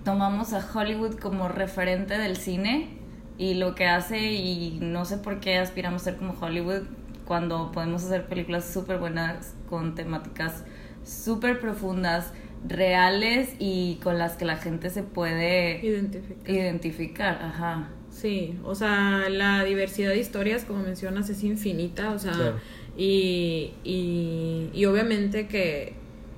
tomamos 0.05 0.53
a 0.53 0.65
Hollywood 0.73 1.19
como 1.19 1.49
referente 1.49 2.17
del 2.17 2.37
cine 2.37 2.91
y 3.39 3.55
lo 3.55 3.75
que 3.75 3.87
hace, 3.87 4.33
y 4.35 4.79
no 4.81 5.05
sé 5.05 5.19
por 5.19 5.41
qué 5.41 5.59
aspiramos 5.59 6.03
a 6.03 6.05
ser 6.05 6.17
como 6.17 6.35
Hollywood 6.41 6.83
cuando 7.25 7.73
podemos 7.73 8.05
hacer 8.05 8.27
películas 8.27 8.71
súper 8.73 8.99
buenas 8.99 9.55
con 9.69 9.95
temáticas 9.95 10.65
súper 11.05 11.61
profundas, 11.61 12.33
reales 12.67 13.51
y 13.59 13.97
con 14.03 14.17
las 14.19 14.37
que 14.37 14.45
la 14.47 14.57
gente 14.57 14.89
se 14.91 15.03
puede 15.03 15.85
Identifica. 15.85 16.51
identificar, 16.51 17.41
ajá. 17.43 17.89
Sí, 18.11 18.59
o 18.65 18.75
sea, 18.75 19.29
la 19.29 19.65
diversidad 19.65 20.11
de 20.11 20.19
historias, 20.19 20.65
como 20.65 20.83
mencionas, 20.83 21.29
es 21.29 21.43
infinita, 21.45 22.13
o 22.13 22.19
sea, 22.19 22.33
Claro. 22.33 22.57
y, 22.97 23.73
y, 23.85 24.71
y 24.73 24.85
obviamente 24.87 25.47
que, 25.47 25.93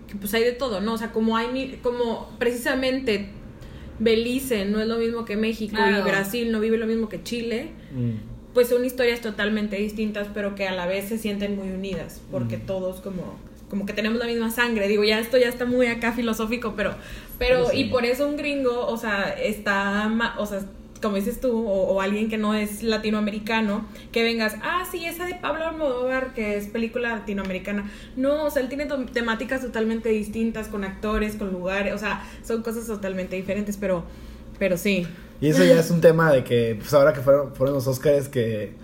que, 0.08 0.16
pues 0.16 0.32
hay 0.34 0.42
de 0.42 0.52
todo, 0.52 0.80
¿no? 0.80 0.94
O 0.94 0.98
sea, 0.98 1.12
como 1.12 1.36
hay, 1.36 1.48
mi- 1.52 1.76
como 1.82 2.28
precisamente 2.38 3.28
Belice 3.98 4.64
no 4.64 4.80
es 4.80 4.88
lo 4.88 4.98
mismo 4.98 5.24
que 5.24 5.36
México 5.36 5.76
Claro. 5.76 5.98
y 5.98 6.02
Brasil 6.10 6.50
no 6.50 6.60
vive 6.60 6.76
lo 6.76 6.86
mismo 6.86 7.08
que 7.08 7.22
Chile, 7.22 7.70
pues 8.56 8.68
son 8.70 8.84
historias 8.84 9.20
totalmente 9.20 9.76
distintas, 9.76 10.28
pero 10.34 10.54
que 10.54 10.66
a 10.66 10.72
la 10.72 10.86
vez 10.86 11.08
se 11.10 11.18
sienten 11.18 11.56
muy 11.56 11.68
unidas, 11.70 12.20
porque 12.32 12.56
todos 12.56 13.00
como 13.02 13.38
como 13.68 13.84
que 13.84 13.92
tenemos 13.92 14.18
la 14.18 14.26
misma 14.26 14.50
sangre. 14.50 14.86
Digo, 14.88 15.02
ya 15.04 15.18
esto 15.18 15.36
ya 15.38 15.48
está 15.48 15.64
muy 15.66 15.86
acá 15.88 16.12
filosófico, 16.12 16.72
pero 16.76 16.94
pero 17.38 17.56
Pero 17.64 17.70
sí. 17.70 17.80
y 17.80 17.84
por 17.90 18.04
eso 18.06 18.26
un 18.26 18.36
gringo, 18.36 18.86
o 18.86 18.96
sea, 18.96 19.28
está 19.30 20.08
ma- 20.08 20.36
o 20.38 20.46
sea, 20.46 20.60
como 21.02 21.16
dices 21.16 21.40
tú 21.40 21.50
o, 21.68 21.82
o 21.94 22.00
alguien 22.00 22.30
que 22.30 22.38
no 22.38 22.54
es 22.54 22.82
latinoamericano, 22.82 23.84
que 24.12 24.22
vengas, 24.22 24.54
"Ah, 24.62 24.84
sí, 24.90 25.04
esa 25.04 25.26
de 25.26 25.34
Pablo 25.34 25.66
Almodóvar 25.66 26.32
que 26.32 26.56
es 26.56 26.66
película 26.68 27.10
latinoamericana." 27.16 27.90
No, 28.16 28.44
o 28.44 28.50
sea, 28.50 28.62
él 28.62 28.68
tiene 28.68 28.86
temáticas 29.12 29.60
totalmente 29.60 30.08
distintas 30.08 30.68
con 30.68 30.82
actores, 30.84 31.36
con 31.36 31.52
lugares, 31.52 31.92
o 31.92 31.98
sea, 31.98 32.24
son 32.42 32.62
cosas 32.62 32.86
totalmente 32.86 33.36
diferentes, 33.36 33.76
pero 33.76 34.04
pero 34.58 34.78
sí. 34.78 35.06
Y 35.40 35.48
eso 35.48 35.64
ya 35.64 35.78
es 35.80 35.90
un 35.90 36.00
tema 36.00 36.32
de 36.32 36.44
que, 36.44 36.76
pues 36.78 36.92
ahora 36.94 37.12
que 37.12 37.20
fueron, 37.20 37.54
fueron 37.54 37.74
los 37.74 37.86
Oscars, 37.86 38.28
que 38.28 38.74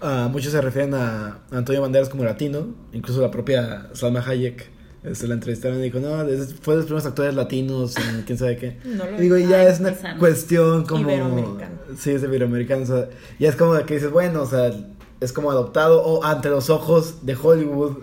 ah, 0.00 0.28
muchos 0.30 0.52
se 0.52 0.60
refieren 0.60 0.94
a 0.94 1.38
Antonio 1.50 1.80
Banderas 1.82 2.08
como 2.08 2.24
latino, 2.24 2.74
incluso 2.92 3.20
la 3.20 3.30
propia 3.30 3.88
Salma 3.92 4.20
Hayek. 4.26 4.70
Se 5.12 5.28
la 5.28 5.34
entrevistaron 5.34 5.78
y 5.78 5.82
dijo, 5.82 6.00
no, 6.00 6.22
es- 6.22 6.56
fue 6.60 6.74
de 6.74 6.78
los 6.78 6.86
primeros 6.86 7.06
actores 7.06 7.32
latinos 7.36 7.94
en 7.96 8.22
quién 8.22 8.36
sabe 8.38 8.56
qué. 8.56 8.78
No 8.84 9.04
lo- 9.04 9.16
Y 9.16 9.20
digo, 9.20 9.36
y 9.36 9.46
ya 9.46 9.62
es 9.62 9.78
una 9.78 9.94
cuestión 10.18 10.84
como... 10.84 11.02
Iberoamericano. 11.08 11.76
Sí, 11.96 12.10
es 12.10 12.24
iberoamericano. 12.24 12.82
o 12.82 12.86
sea, 12.86 13.08
ya 13.38 13.48
es 13.48 13.54
como 13.54 13.74
que 13.86 13.94
dices, 13.94 14.10
bueno, 14.10 14.42
o 14.42 14.46
sea, 14.46 14.72
es 15.20 15.32
como 15.32 15.52
adoptado 15.52 16.02
o 16.02 16.24
ante 16.24 16.48
los 16.48 16.70
ojos 16.70 17.24
de 17.24 17.36
Hollywood 17.40 17.98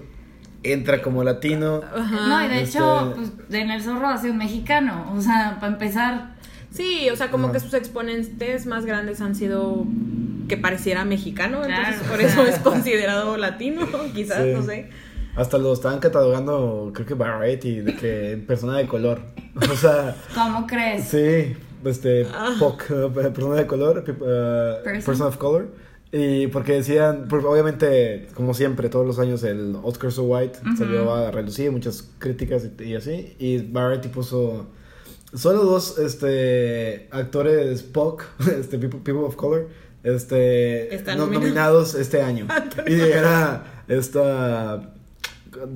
entra 0.64 1.02
como 1.02 1.26
latino. 1.26 1.82
Ajá. 1.94 2.28
no, 2.30 2.46
y 2.46 2.48
de 2.48 2.62
este- 2.64 2.78
hecho, 2.78 3.14
pues, 3.18 3.32
en 3.62 3.70
el 3.72 3.82
zorro 3.84 4.08
ha 4.08 4.18
sido 4.18 4.34
mexicano, 4.36 5.12
o 5.14 5.20
sea, 5.22 5.58
para 5.60 5.74
empezar. 5.74 6.33
Sí, 6.74 7.08
o 7.12 7.16
sea, 7.16 7.30
como 7.30 7.46
Ajá. 7.46 7.54
que 7.54 7.60
sus 7.60 7.74
exponentes 7.76 8.66
más 8.66 8.86
grandes 8.86 9.22
han 9.22 9.36
sido 9.36 9.86
que 10.48 10.58
pareciera 10.58 11.06
mexicano, 11.06 11.64
entonces 11.64 12.02
por 12.10 12.20
eso 12.20 12.44
es 12.46 12.58
considerado 12.60 13.38
latino, 13.38 13.86
quizás, 14.16 14.44
Sí. 14.44 14.52
no 14.54 14.64
sé. 14.64 14.90
Hasta 15.36 15.58
lo 15.58 15.74
estaban 15.74 16.00
catalogando, 16.00 16.92
creo 16.94 17.08
que 17.08 17.14
Variety, 17.16 17.80
de 17.82 17.96
que 17.96 18.44
persona 18.48 18.78
de 18.78 18.88
color. 18.88 19.22
O 19.72 19.76
sea, 19.76 20.16
¿Cómo 20.34 20.66
crees? 20.66 21.06
sí, 21.06 21.56
este, 21.86 22.26
Ah. 22.34 22.56
POC, 22.60 22.84
eh, 22.90 23.10
persona 23.34 23.56
de 23.56 23.68
color, 23.68 24.04
eh, 24.08 24.14
Person. 24.84 25.04
person 25.06 25.28
of 25.28 25.38
color. 25.38 25.68
Y 26.12 26.48
porque 26.48 26.74
decían, 26.74 27.26
porque 27.30 27.46
obviamente, 27.48 28.28
como 28.36 28.54
siempre, 28.56 28.90
todos 28.90 29.06
los 29.06 29.18
años 29.20 29.44
el 29.44 29.76
Oscar 29.84 30.12
So 30.12 30.24
White 30.24 30.60
salió 30.78 31.12
a 31.14 31.32
relucir, 31.32 31.72
muchas 31.72 32.08
críticas 32.20 32.68
y, 32.80 32.84
y 32.84 32.96
así. 32.96 33.36
Y 33.40 33.60
Variety 33.72 34.10
puso 34.10 34.68
solo 35.36 35.64
dos 35.64 35.98
este, 36.00 37.08
actores 37.12 37.82
POC, 37.84 38.24
este, 38.60 38.78
people, 38.78 39.00
people 39.04 39.24
of 39.24 39.36
color, 39.36 39.68
este, 40.04 40.94
Están 40.94 41.18
no- 41.18 41.26
nominados. 41.26 41.44
nominados 41.46 41.96
este 41.96 42.22
año. 42.22 42.48
y 42.88 42.94
era 43.00 43.84
esta... 43.88 44.90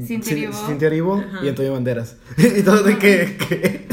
Cintia 0.06 0.50
Cin- 0.52 0.82
Erivo. 0.82 1.24
Y 1.44 1.50
Antonio 1.50 1.74
Banderas. 1.74 2.16
y 2.38 2.64
todo 2.64 2.82
de 2.84 2.98
que... 2.98 3.38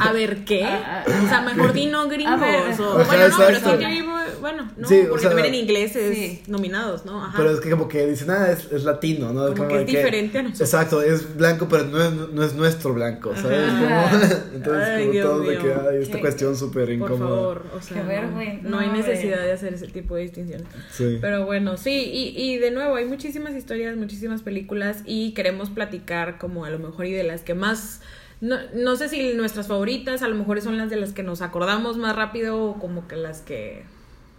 A 0.08 0.12
ver, 0.12 0.44
¿qué? 0.44 0.64
Ah, 0.64 1.04
O 1.24 1.28
sea, 1.28 1.40
mejor 1.42 1.72
di 1.72 1.86
no 1.86 2.08
gringos. 2.08 2.40
Ver. 2.40 2.80
o- 2.80 2.98
Ajá, 2.98 3.04
bueno, 3.06 3.28
no, 3.28 3.36
pero 3.38 3.58
sí 3.58 3.78
que 3.78 3.86
vivo- 3.86 4.14
bueno, 4.40 4.70
no, 4.76 4.88
Sí, 4.88 5.00
o 5.02 5.08
porque 5.08 5.20
sea, 5.22 5.30
también 5.30 5.54
en 5.54 5.60
inglés 5.60 5.96
es 5.96 6.16
sí. 6.16 6.42
nominados, 6.48 7.04
¿no? 7.06 7.24
Ajá. 7.24 7.34
Pero 7.36 7.50
es 7.50 7.60
que 7.60 7.70
como 7.70 7.88
que 7.88 8.06
dicen, 8.06 8.30
ah, 8.30 8.50
es, 8.50 8.70
es 8.72 8.84
latino, 8.84 9.32
¿no? 9.32 9.54
Como 9.54 9.68
que 9.68 9.80
es 9.80 9.86
diferente 9.86 10.38
a 10.38 10.42
nosotros. 10.42 10.68
Exacto, 10.72 11.02
es 11.02 11.36
blanco, 11.36 11.66
pero 11.68 11.84
no 11.84 12.02
es, 12.02 12.12
no 12.32 12.42
es 12.44 12.54
nuestro 12.54 12.92
blanco, 12.94 13.34
¿sabes? 13.36 13.70
Como- 13.70 14.04
entonces, 14.54 14.88
Ay, 14.88 15.00
como 15.02 15.12
Dios 15.12 15.26
todo 15.26 15.40
de 15.40 15.50
mío. 15.50 15.62
que 15.62 15.74
hay 15.88 16.02
esta 16.02 16.16
Qué- 16.16 16.20
cuestión 16.20 16.56
súper 16.56 16.84
Por 16.84 16.92
incómoda. 16.92 17.18
favor, 17.18 17.66
o 17.74 17.80
sea, 17.80 18.02
no, 18.02 18.08
vergüenza. 18.08 18.68
no 18.68 18.78
hay 18.78 18.88
necesidad 18.88 19.36
güey. 19.36 19.46
de 19.46 19.52
hacer 19.52 19.74
ese 19.74 19.86
tipo 19.88 20.14
de 20.16 20.22
distinciones. 20.22 20.66
Sí. 20.92 21.18
Pero 21.20 21.46
bueno, 21.46 21.76
sí, 21.76 21.92
y, 22.12 22.34
y 22.36 22.58
de 22.58 22.70
nuevo, 22.70 22.96
hay 22.96 23.06
muchísimas 23.06 23.54
historias, 23.54 23.96
muchísimas 23.96 24.42
películas 24.42 24.98
y 25.06 25.32
queremos 25.32 25.70
platicar 25.70 26.38
como 26.38 26.64
a 26.64 26.70
lo 26.70 26.78
mejor 26.78 27.06
y 27.06 27.12
de 27.12 27.24
las 27.24 27.42
que 27.42 27.54
más, 27.54 28.00
no, 28.40 28.56
no 28.74 28.96
sé 28.96 29.08
si 29.08 29.34
nuestras 29.34 29.68
favoritas, 29.68 30.22
a 30.22 30.28
lo 30.28 30.34
mejor 30.34 30.60
son 30.60 30.76
las 30.76 30.90
de 30.90 30.96
las 30.96 31.12
que 31.12 31.22
nos 31.22 31.40
acordamos 31.42 31.96
más 31.96 32.14
rápido 32.16 32.62
o 32.62 32.78
como 32.78 33.08
que 33.08 33.16
las 33.16 33.40
que 33.40 33.84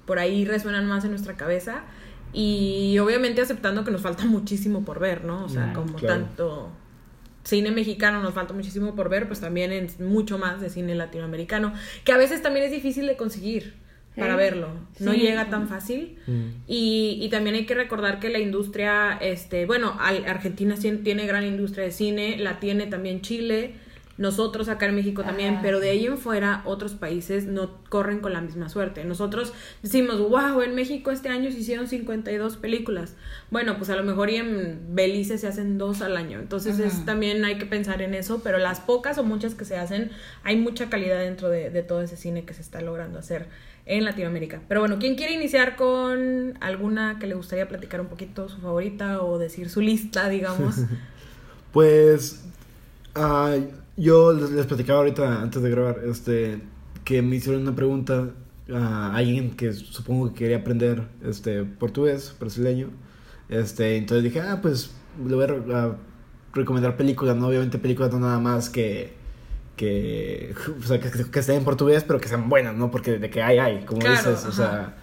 por 0.06 0.20
ahí 0.20 0.46
resuenan 0.46 0.86
más 0.88 1.04
en 1.06 1.12
nuestra 1.12 1.36
cabeza 1.36 1.84
y 2.34 2.98
obviamente 3.00 3.42
aceptando 3.42 3.84
que 3.84 3.92
nos 3.92 4.02
falta 4.02 4.25
muchísimo 4.25 4.84
por 4.86 5.00
ver, 5.00 5.24
¿no? 5.24 5.46
O 5.46 5.50
sea, 5.50 5.68
Mm, 5.68 5.74
como 5.74 5.94
claro. 5.96 6.22
tanto 6.25 6.72
cine 7.44 7.72
mexicano 7.72 8.22
nos 8.22 8.34
falta 8.34 8.54
muchísimo 8.54 8.96
por 8.96 9.08
ver, 9.10 9.28
pues 9.28 9.40
también 9.40 9.72
en 9.72 9.88
mucho 10.00 10.38
más 10.38 10.60
de 10.62 10.70
cine 10.70 10.96
latinoamericano, 10.96 11.74
que 12.04 12.12
a 12.12 12.18
veces 12.18 12.42
también 12.42 12.66
es 12.66 12.72
difícil 12.72 13.06
de 13.08 13.16
conseguir 13.18 13.75
para 14.18 14.36
verlo, 14.38 14.70
no 15.00 15.12
Sí. 15.12 15.18
llega 15.20 15.50
tan 15.50 15.68
fácil. 15.68 16.18
Mm. 16.25 16.42
Y, 16.68 17.20
y 17.22 17.30
también 17.30 17.56
hay 17.56 17.66
que 17.66 17.75
recordar 17.75 18.20
que 18.20 18.30
la 18.30 18.40
industria, 18.40 19.18
este, 19.22 19.66
bueno, 19.66 19.96
Argentina 20.00 20.78
sí 20.78 20.90
tiene 21.04 21.28
gran 21.28 21.44
industria 21.46 21.84
de 21.84 21.92
cine, 21.92 22.38
la 22.38 22.60
tiene 22.60 22.88
también 22.88 23.22
Chile, 23.22 23.75
nosotros 24.18 24.70
acá 24.70 24.86
en 24.86 24.96
México 24.96 25.24
también, 25.24 25.56
Ajá. 25.56 25.62
pero 25.62 25.80
de 25.80 25.90
ahí 25.90 26.06
en 26.06 26.18
fuera 26.18 26.62
otros 26.66 26.94
países 26.94 27.46
no 27.46 27.70
corren 27.90 28.20
con 28.20 28.34
la 28.34 28.42
misma 28.42 28.70
suerte. 28.70 29.04
Nosotros 29.04 29.54
decimos, 29.84 30.20
wow, 30.20 30.62
en 30.62 30.74
México 30.74 31.12
este 31.12 31.30
año 31.30 31.52
se 31.52 31.60
hicieron 31.60 31.88
52 31.88 32.58
películas. 32.58 33.16
Bueno, 33.52 33.78
pues 33.78 33.90
a 33.90 33.96
lo 33.96 34.04
mejor 34.04 34.30
y 34.30 34.38
en 34.38 34.80
Belice 34.96 35.38
se 35.38 35.48
hacen 35.48 35.78
dos 35.78 36.02
al 36.02 36.16
año. 36.16 36.40
Entonces 36.40 36.80
es, 36.80 37.06
también 37.06 37.44
hay 37.44 37.58
que 37.58 37.66
pensar 37.66 38.02
en 38.02 38.14
eso, 38.14 38.42
pero 38.44 38.58
las 38.58 38.80
pocas 38.80 39.18
o 39.18 39.24
muchas 39.24 39.54
que 39.56 39.66
se 39.66 39.78
hacen, 39.78 40.12
hay 40.44 40.56
mucha 40.56 40.90
calidad 40.90 41.20
dentro 41.20 41.50
de, 41.50 41.70
de 41.70 41.84
todo 41.84 42.02
ese 42.02 42.16
cine 42.16 42.46
que 42.46 42.54
se 42.54 42.62
está 42.62 42.82
logrando 42.82 43.20
hacer 43.20 43.48
en 43.86 44.04
Latinoamérica. 44.04 44.62
Pero 44.68 44.80
bueno, 44.80 44.98
¿quién 45.00 45.16
quiere 45.16 45.34
iniciar 45.34 45.76
con 45.76 46.58
alguna 46.62 47.20
que 47.20 47.28
le 47.28 47.36
gustaría 47.36 47.68
platicar 47.68 48.02
un 48.02 48.08
poquito, 48.08 48.50
su 48.50 48.60
favorita 48.60 49.22
o 49.22 49.38
decir 49.38 49.70
su 49.70 49.82
lista, 49.82 50.30
digamos? 50.30 50.78
Pues 51.76 52.46
ah, 53.16 53.58
yo 53.98 54.34
les, 54.34 54.52
les 54.52 54.66
platicaba 54.66 55.00
ahorita 55.00 55.42
antes 55.42 55.62
de 55.62 55.70
grabar 55.70 56.02
este 56.06 56.62
que 57.04 57.22
me 57.22 57.36
hicieron 57.36 57.62
una 57.62 57.75
pregunta 57.75 58.30
a 58.74 59.16
alguien 59.16 59.56
que 59.56 59.74
supongo 59.74 60.30
que 60.34 60.40
quería 60.40 60.58
aprender 60.58 61.04
este 61.24 61.64
portugués 61.64 62.36
brasileño. 62.40 62.90
Este 63.50 63.98
entonces 63.98 64.24
dije 64.24 64.42
ah 64.42 64.60
pues 64.62 64.92
le 65.28 65.36
voy 65.36 65.44
a, 65.44 65.48
re- 65.48 65.75
a 65.75 65.96
recomendar 66.54 66.98
películas 66.98 67.36
no 67.38 67.48
obviamente 67.48 67.78
películas 67.78 68.12
no 68.12 68.20
nada 68.20 68.40
más 68.40 68.70
que 68.70 69.14
que 69.75 70.56
o 70.80 70.84
sea 70.88 71.00
que, 71.00 71.10
que 71.12 71.40
estén 71.40 71.58
en 71.58 71.64
portugués 71.66 72.04
pero 72.06 72.20
que 72.20 72.28
sean 72.30 72.50
buenas 72.50 72.75
no 72.75 72.92
porque 72.92 73.20
de 73.20 73.30
que 73.30 73.42
hay 73.44 73.60
hay 73.60 73.86
como 73.86 74.00
Claro, 74.02 74.16
dices 74.32 74.46
o 74.46 74.52
sea 74.52 74.96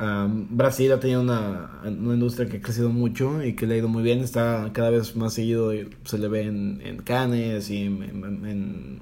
Um, 0.00 0.46
Brasil 0.56 0.92
ha 0.92 1.00
tenido 1.00 1.20
una, 1.20 1.80
una 1.82 2.14
industria 2.14 2.48
que 2.48 2.58
ha 2.58 2.60
crecido 2.60 2.90
mucho 2.90 3.42
y 3.42 3.54
que 3.54 3.66
le 3.66 3.74
ha 3.74 3.78
ido 3.78 3.88
muy 3.88 4.02
bien. 4.02 4.20
Está 4.20 4.70
cada 4.72 4.90
vez 4.90 5.16
más 5.16 5.34
seguido, 5.34 5.72
se 6.04 6.18
le 6.18 6.28
ve 6.28 6.42
en, 6.42 6.80
en 6.84 6.98
Cannes 6.98 7.70
y 7.70 7.82
en, 7.82 9.00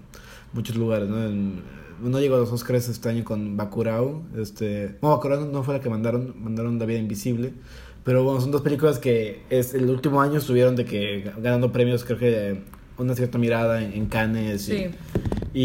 muchos 0.53 0.77
lugares. 0.77 1.09
¿no? 1.09 2.19
Llegó 2.19 2.37
a 2.37 2.39
los 2.39 2.53
Oscars 2.53 2.89
este 2.89 3.11
año 3.11 3.25
con 3.25 3.57
Bacurau. 3.57 4.23
Este, 4.39 4.97
no, 5.03 5.21
no 5.21 5.63
fue 5.63 5.75
la 5.75 5.81
que 5.81 5.91
mandaron, 5.91 6.35
mandaron 6.43 6.79
La 6.79 6.87
Vida 6.87 6.99
Invisible. 6.99 7.53
Pero 8.05 8.23
bueno, 8.23 8.41
son 8.41 8.53
dos 8.53 8.63
películas 8.63 8.99
que 8.99 9.43
es, 9.51 9.75
el 9.75 9.91
último 9.91 10.21
año 10.21 10.39
estuvieron 10.39 10.77
de 10.77 10.85
que 10.85 11.33
ganando 11.39 11.73
premios, 11.73 12.05
creo 12.05 12.19
que 12.19 12.63
una 12.99 13.15
cierta 13.15 13.37
mirada 13.37 13.83
en, 13.83 14.07
Cannes. 14.07 14.63
Sí. 14.63 14.87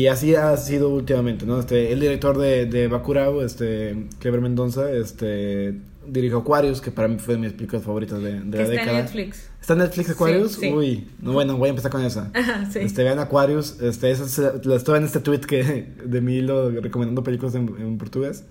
Así 0.07 0.36
ha 0.36 0.55
sido 0.57 0.89
últimamente, 0.89 1.45
¿no? 1.45 1.60
Este, 1.60 1.91
el 1.91 2.00
director 2.00 2.38
de, 2.38 2.65
de 2.65 2.88
Bacurau, 2.88 3.41
este, 3.41 4.07
Clever 4.19 4.39
Mendoza, 4.39 4.89
este, 4.91 5.75
dirigió 6.07 6.38
Aquarius, 6.39 6.79
que 6.79 6.91
para 6.91 7.07
mí 7.10 7.17
fue 7.19 7.33
de 7.36 7.41
mis 7.41 7.51
películas 7.53 7.83
favoritas 7.83 8.21
de, 8.21 8.39
de 8.39 8.50
que 8.51 8.57
la 8.57 8.62
está 8.63 8.71
década. 8.71 8.91
en 9.00 9.05
Netflix. 9.05 9.50
¿Está 9.60 9.74
en 9.74 9.79
Netflix 9.79 10.10
Aquarius? 10.12 10.51
Sí, 10.53 10.60
sí. 10.62 10.71
Uy, 10.74 11.07
no, 11.19 11.33
bueno, 11.33 11.57
voy 11.57 11.67
a 11.67 11.69
empezar 11.71 11.91
con 11.91 12.03
esa. 12.05 12.31
Ajá, 12.33 12.69
sí. 12.71 12.79
Este, 12.79 13.03
vean 13.03 13.19
Aquarius, 13.19 13.81
este, 13.81 14.12
esa 14.12 14.24
es- 14.24 14.65
la 14.65 14.75
estuve 14.77 14.98
en 14.98 15.03
este 15.03 15.19
tweet 15.19 15.41
que, 15.41 15.93
de 16.05 16.21
mi 16.21 16.36
hilo 16.38 16.71
recomendando 16.71 17.24
películas 17.24 17.53
en, 17.55 17.67
en 17.79 17.98
portugués. 17.98 18.45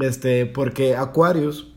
Este, 0.00 0.46
porque 0.46 0.96
Aquarius 0.96 1.68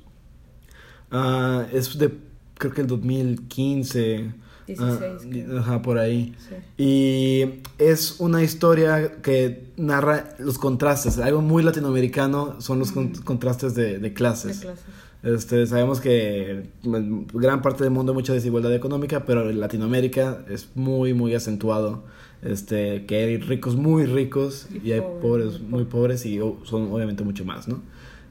ah, 1.12 1.66
es 1.74 1.98
de, 1.98 2.12
creo 2.58 2.72
que 2.74 2.82
el 2.82 2.88
2015. 2.88 4.32
Ah, 4.80 4.98
16, 5.00 5.46
creo. 5.46 5.60
ajá, 5.60 5.82
por 5.82 5.98
ahí. 5.98 6.34
Sí. 6.50 6.56
Y 6.84 7.62
es 7.78 8.16
una 8.20 8.44
historia 8.44 9.22
que 9.22 9.66
narra 9.78 10.36
los 10.40 10.58
contrastes. 10.58 11.18
Algo 11.20 11.42
muy 11.42 11.64
latinoamericano 11.64 12.60
son 12.62 12.80
los 12.80 12.92
con- 12.92 13.14
contrastes 13.14 13.76
de, 13.76 13.94
de 13.94 14.00
De 14.00 14.14
clases. 14.14 14.60
clase. 14.62 14.82
Este, 15.24 15.68
sabemos 15.68 16.02
que 16.02 16.64
en 16.84 17.28
gran 17.34 17.62
parte 17.62 17.84
del 17.84 17.92
mundo 17.94 18.12
hay 18.12 18.16
mucha 18.16 18.34
desigualdad 18.34 18.74
económica, 18.74 19.24
pero 19.26 19.48
en 19.50 19.60
Latinoamérica 19.60 20.44
es 20.50 20.70
muy, 20.76 21.14
muy 21.14 21.36
acentuado. 21.36 22.04
Este, 22.42 23.06
que 23.06 23.16
hay 23.18 23.38
ricos 23.38 23.76
muy 23.76 24.06
ricos 24.08 24.68
y, 24.74 24.88
Y 24.90 24.92
hay 24.94 25.02
pobres, 25.02 25.22
pobres 25.22 25.62
muy 25.62 25.84
pobres 25.86 26.26
y 26.26 26.40
son 26.64 26.92
obviamente 26.92 27.24
mucho 27.24 27.46
más, 27.46 27.68
¿no? 27.68 27.84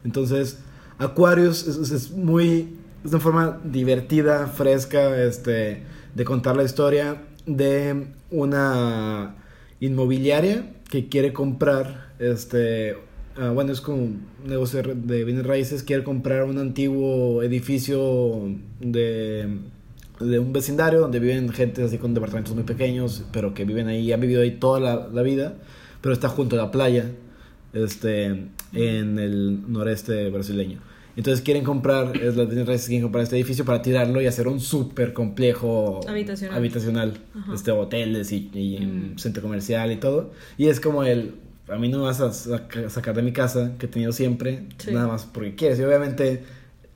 Entonces, 0.05 0.59
Aquarius 0.99 1.69
es, 1.69 1.77
es- 1.77 1.91
es 1.93 2.11
muy, 2.11 2.75
es 3.05 3.11
una 3.11 3.21
forma 3.21 3.61
divertida, 3.65 4.47
fresca, 4.47 5.23
este, 5.23 5.83
de 6.15 6.25
contar 6.25 6.57
la 6.57 6.65
historia 6.65 7.23
de 7.47 8.09
una 8.31 9.37
inmobiliaria 9.81 10.75
que 10.91 11.09
quiere 11.09 11.33
comprar, 11.33 12.13
este, 12.19 12.97
ah, 13.37 13.51
bueno, 13.51 13.73
es 13.73 13.81
como 13.81 13.99
un 13.99 14.27
negocio 14.45 14.83
de 14.83 15.25
bienes 15.25 15.47
raíces, 15.47 15.83
quiere 15.83 16.05
comprar 16.05 16.45
un 16.45 16.59
antiguo 16.59 17.43
edificio 17.43 18.49
de, 18.81 19.59
de 20.21 20.39
un 20.39 20.53
vecindario 20.53 21.01
donde 21.01 21.21
viven 21.21 21.49
gente 21.51 21.83
así 21.83 21.97
con 21.97 22.13
departamentos 22.13 22.55
muy 22.55 22.65
pequeños, 22.65 23.25
pero 23.33 23.55
que 23.55 23.65
viven 23.65 23.89
ahí, 23.89 24.13
han 24.13 24.21
vivido 24.21 24.43
ahí 24.43 24.53
toda 24.53 24.79
la, 24.79 25.09
la 25.09 25.23
vida, 25.23 25.55
pero 26.03 26.13
está 26.13 26.29
junto 26.29 26.57
a 26.57 26.59
la 26.65 26.71
playa, 26.71 27.07
este, 27.73 28.27
en 28.73 29.19
el 29.19 29.73
noreste 29.73 30.29
brasileño. 30.29 30.90
Entonces 31.21 31.45
quieren 31.45 31.65
comprar, 31.65 32.17
es 32.17 32.35
bienes 32.35 32.67
raíces 32.67 32.87
quieren 32.87 33.03
comprar 33.03 33.25
este 33.25 33.37
edificio 33.37 33.67
para 33.67 33.83
tirarlo 33.83 34.23
y 34.23 34.27
hacer 34.27 34.49
un 34.49 34.59
súper 34.59 35.13
complejo 35.13 36.01
Habitacional. 36.09 36.57
habitacional, 36.57 37.19
Ajá. 37.39 37.53
este, 37.55 37.71
hoteles 37.73 38.33
y, 38.33 38.51
y 38.55 38.77
un 38.83 39.19
centro 39.19 39.43
comercial 39.43 39.93
y 39.93 39.97
todo. 39.97 40.33
Y 40.57 40.69
es 40.69 40.81
como 40.81 41.05
el, 41.05 41.35
a 41.69 41.77
mí 41.77 41.91
no 41.91 41.99
me 41.99 42.05
vas 42.05 42.23
a 42.23 42.33
saca- 42.33 42.89
sacar 42.89 43.15
de 43.15 43.21
mi 43.21 43.33
casa 43.35 43.73
que 43.79 43.85
he 43.85 43.89
tenido 43.91 44.13
siempre, 44.13 44.65
Sí. 44.79 44.93
nada 44.93 45.09
más 45.09 45.27
porque 45.27 45.55
quieres. 45.55 45.79
Y 45.79 45.83
obviamente 45.83 46.43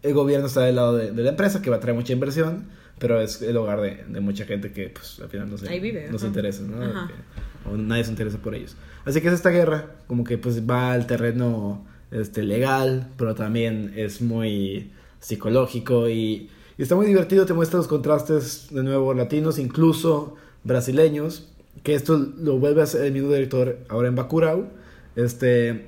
el 0.02 0.14
gobierno 0.14 0.46
está 0.46 0.62
del 0.62 0.76
lado 0.76 0.96
de, 0.96 1.12
de 1.12 1.22
la 1.22 1.28
empresa 1.28 1.60
que 1.60 1.68
va 1.68 1.76
a 1.76 1.80
traer 1.80 1.94
mucha 1.94 2.14
inversión, 2.14 2.64
pero 2.98 3.20
es 3.20 3.42
el 3.42 3.54
hogar 3.58 3.82
de, 3.82 4.04
de 4.08 4.20
mucha 4.20 4.46
gente 4.46 4.72
que 4.72 4.88
pues 4.88 5.20
al 5.20 5.28
final 5.28 5.50
no 5.50 5.58
se, 5.58 5.68
vive, 5.80 6.08
no 6.10 6.18
se 6.18 6.28
interesa, 6.28 6.62
¿no? 6.62 6.82
Ajá. 6.82 7.08
Que- 7.08 7.68
o 7.70 7.76
nadie 7.76 8.04
se 8.04 8.10
interesa 8.10 8.38
por 8.38 8.54
ellos. 8.54 8.74
Así 9.04 9.20
que 9.20 9.28
es 9.28 9.34
esta 9.34 9.50
guerra, 9.50 9.96
como 10.06 10.24
que 10.24 10.38
pues 10.38 10.66
va 10.66 10.92
al 10.94 11.06
terreno 11.06 11.84
este, 12.14 12.44
legal, 12.44 13.08
pero 13.16 13.34
también 13.34 13.92
es 13.96 14.22
muy 14.22 14.92
psicológico 15.18 16.08
y, 16.08 16.48
está 16.78 16.94
muy 16.96 17.06
divertido, 17.06 17.44
te 17.44 17.54
muestra 17.54 17.78
los 17.78 17.88
contrastes 17.88 18.68
de 18.70 18.82
nuevo 18.82 19.14
latinos, 19.14 19.58
incluso 19.58 20.36
brasileños, 20.62 21.48
que 21.82 21.94
esto 21.94 22.16
lo 22.16 22.58
vuelve 22.58 22.80
a 22.80 22.84
hacer 22.84 23.04
el 23.04 23.12
mismo 23.12 23.32
director 23.32 23.78
ahora 23.88 24.08
en 24.08 24.14
Bacurau. 24.14 24.68
Este, 25.16 25.86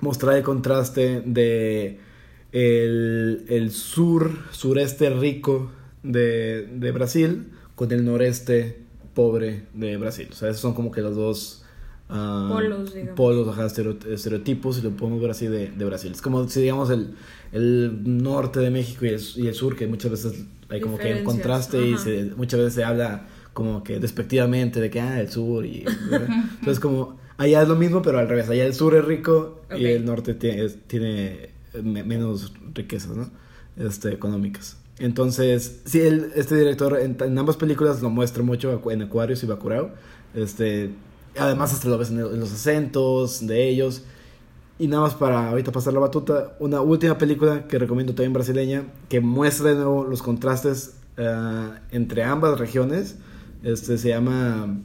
mostrar 0.00 0.36
el 0.36 0.42
contraste 0.42 1.22
de 1.24 1.98
el, 2.52 3.44
el 3.48 3.70
sur, 3.72 4.30
sureste 4.52 5.10
rico 5.10 5.70
de, 6.02 6.68
de 6.72 6.92
Brasil 6.92 7.50
con 7.74 7.90
el 7.90 8.04
noreste 8.04 8.80
pobre 9.14 9.66
de 9.74 9.96
Brasil. 9.96 10.28
O 10.30 10.34
sea, 10.34 10.50
esos 10.50 10.62
son 10.62 10.74
como 10.74 10.92
que 10.92 11.00
los 11.00 11.16
dos 11.16 11.63
ah, 12.14 12.46
Polos, 12.50 12.94
digamos. 12.94 13.16
polos, 13.16 13.48
ajá, 13.48 13.66
estereo- 13.66 13.98
estereotipos, 14.10 14.76
si 14.76 14.82
lo 14.82 14.90
podemos 14.96 15.20
ver 15.20 15.30
así, 15.32 15.46
de, 15.46 15.70
de 15.70 15.84
Brasil. 15.84 16.12
Es 16.12 16.22
como 16.22 16.48
si 16.48 16.60
digamos 16.60 16.90
el, 16.90 17.14
el 17.52 18.00
norte 18.22 18.60
de 18.60 18.70
México 18.70 19.04
y 19.04 19.08
el, 19.08 19.20
y 19.36 19.46
el 19.48 19.54
sur, 19.54 19.76
que 19.76 19.86
muchas 19.86 20.10
veces 20.10 20.44
hay 20.68 20.80
como 20.80 20.98
que 20.98 21.08
un 21.08 21.14
Diferencias, 21.18 21.24
contraste 21.24 21.82
y 21.82 21.94
ajá. 21.94 22.04
se, 22.04 22.24
muchas 22.36 22.60
veces 22.60 22.74
se 22.74 22.84
habla 22.84 23.26
como 23.52 23.84
que 23.84 23.98
despectivamente 24.00 24.80
de 24.80 24.90
que, 24.90 25.00
ah, 25.00 25.20
el 25.20 25.28
sur 25.30 25.64
y... 25.66 25.84
Entonces 26.58 26.80
como, 26.80 27.18
allá 27.36 27.62
es 27.62 27.68
lo 27.68 27.76
mismo, 27.76 28.02
pero 28.02 28.18
al 28.18 28.28
revés, 28.28 28.48
allá 28.48 28.64
el 28.64 28.74
sur 28.74 28.94
es 28.94 29.04
rico 29.04 29.60
y 29.70 29.74
Ok. 29.74 29.80
el 29.80 30.04
norte 30.04 30.34
tiene, 30.34 30.68
tiene 30.86 31.50
me- 31.82 32.02
menos 32.04 32.52
riquezas, 32.74 33.16
¿no? 33.16 33.30
Este, 33.76 34.12
económicas. 34.12 34.76
Entonces, 34.98 35.80
sí, 35.84 36.00
él, 36.00 36.30
este 36.36 36.56
director 36.56 36.98
en, 37.00 37.16
en 37.20 37.36
ambas 37.38 37.56
películas 37.56 38.00
lo 38.00 38.10
muestra 38.10 38.42
mucho 38.44 38.80
en 38.90 39.02
Aquarius 39.02 39.42
y 39.42 39.46
Bacurau. 39.46 39.90
Este, 40.34 40.90
además 41.38 41.72
hasta 41.72 41.88
lo 41.88 41.98
ves 41.98 42.10
en, 42.10 42.18
los 42.18 42.52
acentos 42.52 43.46
de 43.46 43.68
ellos. 43.68 44.02
Y 44.78 44.88
nada 44.88 45.02
más 45.02 45.14
para 45.14 45.50
ahorita 45.50 45.70
pasar 45.70 45.92
la 45.92 46.00
batuta, 46.00 46.56
una 46.58 46.80
última 46.80 47.16
película 47.16 47.68
que 47.68 47.78
recomiendo 47.78 48.12
también 48.14 48.32
brasileña, 48.32 48.84
que 49.08 49.20
muestra 49.20 49.70
de 49.70 49.76
nuevo 49.76 50.04
los 50.04 50.20
contrastes 50.22 50.96
ah, 51.16 51.78
entre 51.92 52.24
ambas 52.24 52.58
regiones. 52.58 53.16
Este 53.62 53.96
se 53.98 54.08
llama 54.08 54.76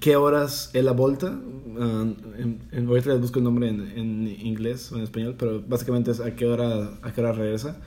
¿Qué 0.00 0.16
horas 0.16 0.70
es 0.74 0.84
la 0.84 0.92
volta? 0.92 1.28
En- 1.28 2.86
ahorita 2.88 3.10
les 3.10 3.20
busco 3.20 3.38
el 3.38 3.44
nombre 3.44 3.68
en, 3.68 3.80
en 3.96 4.28
inglés 4.28 4.92
o 4.92 4.96
en 4.96 5.02
español, 5.02 5.34
pero 5.38 5.62
básicamente 5.66 6.10
es 6.10 6.20
a 6.20 6.34
qué 6.36 6.46
hora, 6.46 6.90
a 7.02 7.12
qué 7.12 7.20
hora 7.20 7.32
regresa. 7.32 7.78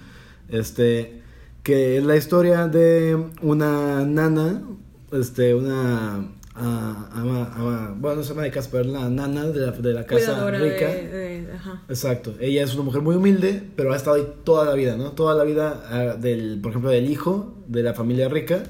Este, 0.49 1.21
que 1.63 1.97
es 1.97 2.03
la 2.03 2.15
historia 2.15 2.67
de 2.67 3.31
una 3.41 4.03
nana, 4.05 4.63
este, 5.11 5.53
una 5.53 6.27
ah, 6.59 7.09
ama- 7.13 7.51
ama- 7.55 7.95
bueno, 7.97 8.17
no 8.17 8.23
se 8.23 8.29
llama 8.29 8.43
de 8.43 8.51
casa, 8.51 8.69
pero 8.71 8.83
es 8.83 8.89
la 8.89 9.09
nana 9.09 9.45
de 9.47 9.59
la, 9.59 9.71
de 9.71 9.93
la 9.93 10.05
casa 10.05 10.25
Cuidadora 10.25 10.59
rica. 10.59 10.87
de, 10.87 11.07
de- 11.07 11.51
ajá. 11.53 11.81
Exacto. 11.89 12.35
Ella 12.39 12.63
es 12.63 12.73
una 12.73 12.83
mujer 12.83 13.01
muy 13.01 13.15
humilde, 13.15 13.63
pero 13.75 13.93
ha 13.93 13.95
estado 13.95 14.17
ahí 14.17 14.27
toda 14.43 14.65
la 14.65 14.73
vida, 14.73 14.95
¿no? 14.97 15.11
Toda 15.13 15.35
la 15.35 15.43
vida 15.43 15.83
ah, 15.89 16.15
del, 16.19 16.59
por 16.61 16.71
ejemplo, 16.71 16.89
del 16.91 17.09
hijo 17.09 17.55
de 17.67 17.83
la 17.83 17.93
familia 17.93 18.29
rica. 18.29 18.63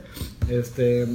Este. 0.49 1.07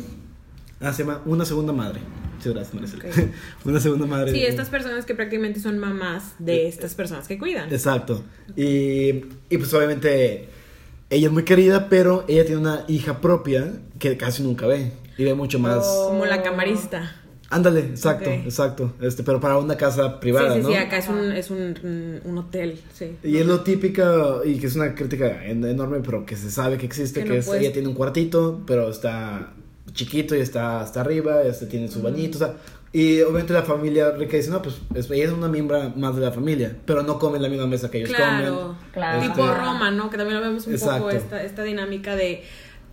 Ah, 0.81 0.93
se 0.93 1.05
llama 1.05 1.23
Una 1.27 1.45
Segunda 1.45 1.73
Madre. 1.73 2.01
Muchas 2.37 2.53
gracias, 2.53 2.75
Maricela. 2.75 3.05
Ok. 3.09 3.31
una 3.65 3.81
Segunda 3.81 4.07
Madre. 4.07 4.33
Sí, 4.33 4.43
estas 4.45 4.69
personas 4.69 5.07
que 5.07 5.15
prácticamente 5.15 5.61
son 5.61 5.79
mamás 5.79 6.35
de 6.39 6.67
estas 6.69 6.95
personas 6.95 7.27
que 7.27 7.39
cuidan. 7.39 7.73
Exacto. 7.73 8.23
Y, 8.57 9.25
y 9.49 9.57
pues 9.59 9.73
obviamente 9.73 10.49
ella 11.11 11.27
es 11.29 11.33
muy 11.33 11.45
querida, 11.45 11.89
pero 11.89 12.25
ella 12.29 12.45
tiene 12.45 12.61
una 12.61 12.85
hija 12.89 13.21
propia 13.21 13.73
que 13.99 14.17
casi 14.17 14.43
nunca 14.43 14.67
ve. 14.67 14.93
Y 15.19 15.25
ve 15.25 15.35
mucho 15.35 15.59
más. 15.59 15.85
Como 15.87 16.25
la 16.27 16.43
camarista. 16.43 17.17
Ándale, 17.51 17.81
exacto, 17.81 18.31
exacto. 18.31 18.95
Este, 19.01 19.23
pero 19.23 19.39
para 19.39 19.59
una 19.59 19.77
casa 19.77 20.19
privada, 20.19 20.55
sí, 20.55 20.57
sí, 20.57 20.63
¿no? 20.63 20.69
sí, 20.71 20.75
acá 20.77 20.97
es 20.99 21.09
un, 21.09 21.31
es 21.33 21.51
un, 21.51 22.21
un 22.25 22.39
hotel, 22.39 22.81
sí. 22.93 23.17
Y 23.23 23.37
es 23.37 23.47
lo 23.47 23.61
típico, 23.61 24.43
y 24.45 24.59
que 24.59 24.67
es 24.67 24.75
una 24.75 24.95
crítica 24.95 25.45
en- 25.45 25.65
enorme, 25.65 26.01
pero 26.05 26.25
que 26.27 26.37
se 26.37 26.51
sabe 26.51 26.79
que 26.79 26.87
existe, 26.87 27.21
Que 27.21 27.27
que, 27.27 27.33
no 27.35 27.39
es, 27.39 27.47
puedes- 27.47 27.63
ella 27.63 27.73
tiene 27.73 27.87
un 27.89 27.95
cuartito, 27.95 28.63
pero 28.67 28.89
está 28.89 29.53
chiquito 29.93 30.35
y 30.35 30.41
está 30.41 30.81
hasta 30.81 31.03
arriba, 31.03 31.43
este 31.43 31.67
tiene 31.67 31.87
su 31.89 32.03
bañito, 32.03 32.39
o 32.39 32.41
sea, 32.41 32.55
y 32.93 33.21
obviamente 33.21 33.53
la 33.53 33.63
familia 33.63 34.11
rica 34.13 34.37
dice, 34.37 34.51
no, 34.51 34.61
pues 34.63 34.77
es- 34.95 35.09
ella 35.11 35.25
es 35.27 35.31
una 35.31 35.47
miembro 35.47 35.93
más 35.97 36.17
de 36.17 36.23
la 36.23 36.33
familia, 36.33 36.75
pero 36.87 37.03
no 37.03 37.19
comen 37.21 37.37
en 37.37 37.43
la 37.43 37.49
misma 37.51 37.67
mesa 37.67 37.89
que 37.91 37.99
ellos 37.99 38.11
Claro, 38.11 38.57
comen. 38.57 38.77
claro. 38.93 39.19
Este, 39.23 39.29
Tipo 39.35 39.47
Roma, 39.55 39.91
¿no? 39.93 40.11
Que 40.11 40.17
también 40.17 40.41
lo 40.41 40.47
vemos 40.47 40.67
un 40.67 40.73
Exacto. 40.73 41.05
poco 41.05 41.11
esta, 41.11 41.43
esta 41.45 41.63
dinámica 41.63 42.17
de 42.17 42.43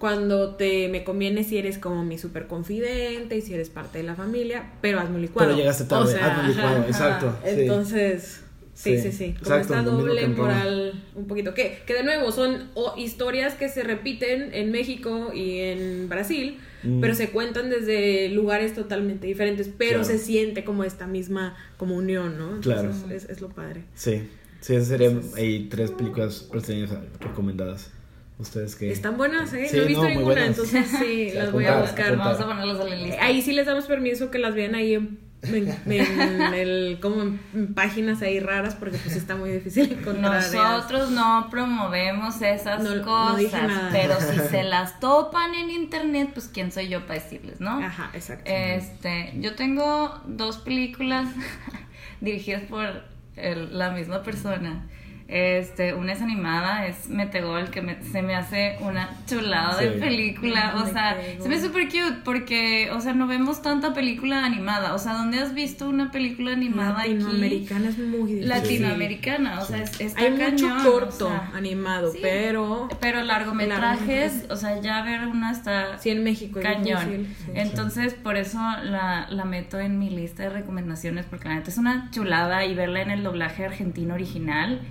cuando 0.01 0.55
te 0.55 0.87
me 0.89 1.03
conviene 1.03 1.43
si 1.43 1.59
eres 1.59 1.77
como 1.77 2.03
mi 2.03 2.17
super 2.17 2.47
confidente 2.47 3.37
y 3.37 3.41
si 3.41 3.53
eres 3.53 3.69
parte 3.69 3.99
de 3.99 4.03
la 4.03 4.15
familia, 4.15 4.73
pero 4.81 4.99
hazme 4.99 5.15
un 5.17 5.21
licuado. 5.21 5.47
Pero 5.49 5.57
llegaste 5.59 5.83
tarde, 5.85 6.03
O 6.03 6.07
sea, 6.07 6.25
hazme 6.25 6.41
un 6.43 6.49
licuado, 6.49 6.77
ajá, 6.79 6.87
exacto, 6.87 7.27
ajá. 7.27 7.39
sí. 7.45 7.61
Entonces, 7.61 8.41
sí, 8.73 8.97
Sí, 8.97 8.97
sí, 9.03 9.11
sí. 9.11 9.25
Como 9.33 9.55
exacto, 9.55 9.75
esta 9.75 9.83
doble 9.83 10.27
moral, 10.29 11.03
un 11.15 11.27
poquito. 11.27 11.53
Que, 11.53 11.83
que 11.85 11.93
de 11.93 12.03
nuevo 12.03 12.31
son 12.31 12.69
o, 12.73 12.95
historias 12.97 13.53
que 13.53 13.69
se 13.69 13.83
repiten 13.83 14.49
en 14.55 14.71
México 14.71 15.31
y 15.33 15.59
en 15.59 16.09
Brasil, 16.09 16.57
Mm. 16.83 16.99
pero 16.99 17.13
se 17.13 17.29
cuentan 17.29 17.69
desde 17.69 18.29
lugares 18.29 18.73
totalmente 18.73 19.27
diferentes, 19.27 19.69
pero 19.77 19.99
Claro. 19.99 20.03
se 20.05 20.17
siente 20.17 20.63
como 20.63 20.83
esta 20.83 21.05
misma 21.05 21.55
como 21.77 21.95
unión, 21.95 22.39
¿no? 22.39 22.59
Claro. 22.59 22.89
es, 23.11 23.25
es 23.25 23.39
lo 23.39 23.49
padre. 23.49 23.83
Sí, 23.93 24.23
sí, 24.61 24.73
esas 24.73 24.87
serían 24.87 25.21
ahí 25.37 25.67
tres 25.69 25.91
películas 25.91 26.47
brasileñas 26.51 26.89
recomendadas. 27.19 27.91
Ustedes 28.37 28.75
que... 28.75 28.91
Están 28.91 29.17
buenas, 29.17 29.53
¿eh? 29.53 29.67
Sí, 29.69 29.77
no 29.77 29.83
he 29.83 29.85
visto 29.87 30.03
no, 30.03 30.09
ninguna, 30.09 30.45
entonces 30.47 30.87
sí, 30.99 31.31
las 31.33 31.51
voy 31.51 31.65
a 31.65 31.79
buscar. 31.81 32.15
Vamos 32.17 32.39
a 32.39 32.45
ponerlos 32.47 32.79
en 32.81 32.89
la 32.89 32.95
lista. 32.95 33.23
Ahí 33.23 33.41
sí 33.41 33.51
les 33.53 33.65
damos 33.67 33.85
permiso 33.85 34.31
que 34.31 34.39
las 34.39 34.55
vean 34.55 34.73
ahí 34.73 34.95
en, 34.95 35.19
en- 35.43 35.77
en 35.91 36.41
el, 36.53 36.97
como 37.01 37.21
en, 37.21 37.73
páginas 37.75 38.21
ahí 38.23 38.39
raras 38.39 38.73
porque 38.75 38.97
pues 38.97 39.15
está 39.15 39.35
muy 39.35 39.51
difícil 39.51 39.91
encontrar. 39.91 40.41
Nosotros 40.41 41.11
no 41.11 41.47
promovemos 41.51 42.41
esas 42.41 42.81
No- 42.83 43.03
cosas, 43.03 43.71
pero 43.91 44.19
si 44.19 44.39
se 44.49 44.63
las 44.63 44.99
topan 44.99 45.53
en 45.53 45.69
internet, 45.69 46.29
pues 46.33 46.47
quién 46.51 46.71
soy 46.71 46.89
yo 46.89 47.01
para 47.05 47.19
decirles, 47.21 47.59
¿no? 47.61 47.77
Ajá, 47.83 48.09
exacto. 48.13 48.49
Este, 48.51 49.33
yo 49.39 49.53
tengo 49.55 50.19
dos 50.25 50.57
películas 50.57 51.27
dirigidas 52.21 52.63
por 52.63 53.03
el- 53.35 53.77
la 53.77 53.91
misma 53.91 54.23
persona. 54.23 54.87
Este, 55.33 55.93
una 55.93 56.11
es 56.11 56.21
animada, 56.21 56.87
es 56.87 57.07
Metegol, 57.07 57.69
que 57.69 57.81
me- 57.81 58.03
se 58.03 58.21
me 58.21 58.35
hace 58.35 58.75
una 58.81 59.09
chulada 59.27 59.77
de 59.77 59.93
Sí. 59.93 59.99
película. 59.99 60.73
O 60.75 60.85
sea, 60.91 61.15
Metegol. 61.15 61.43
se 61.43 61.49
me 61.49 61.61
súper 61.61 61.85
cute 61.85 62.17
porque, 62.25 62.89
o 62.91 62.99
sea, 62.99 63.13
no 63.13 63.27
vemos 63.27 63.61
tanta 63.61 63.93
película 63.93 64.43
animada. 64.43 64.93
O 64.93 64.99
sea, 64.99 65.13
¿dónde 65.13 65.39
has 65.39 65.53
visto 65.53 65.87
una 65.87 66.11
película 66.11 66.51
animada 66.51 66.99
aquí? 67.03 67.13
Latinoamericana 67.13 67.87
es 67.89 67.97
muy 67.97 68.17
difícil. 68.33 68.49
Latinoamericana, 68.49 69.59
o 69.61 69.65
sea, 69.65 69.77
es, 69.83 70.01
está 70.01 70.21
Hay 70.21 70.31
mucho 70.31 70.67
corto 70.83 71.27
o 71.27 71.29
sea, 71.29 71.51
animado, 71.55 72.11
sí. 72.11 72.19
pero 72.21 72.89
pero 72.99 73.23
largometrajes, 73.23 74.45
o 74.49 74.55
sea, 74.57 74.81
ya 74.81 75.01
ver 75.03 75.27
una 75.27 75.51
está 75.51 75.97
sí 75.97 76.09
en 76.09 76.23
México 76.25 76.59
es 76.59 76.65
cañón. 76.65 77.09
difícil. 77.09 77.35
sí. 77.45 77.51
Entonces, 77.55 78.13
por 78.15 78.35
eso 78.35 78.59
la, 78.83 79.27
la 79.29 79.45
meto 79.45 79.79
en 79.79 79.97
mi 79.97 80.09
lista 80.09 80.43
de 80.43 80.49
recomendaciones, 80.49 81.25
porque 81.25 81.47
la 81.47 81.55
neta 81.55 81.69
es 81.69 81.77
una 81.77 82.09
chulada 82.11 82.65
y 82.65 82.75
verla 82.75 83.01
en 83.01 83.11
el 83.11 83.23
doblaje 83.23 83.63
argentino 83.65 84.13
original 84.13 84.81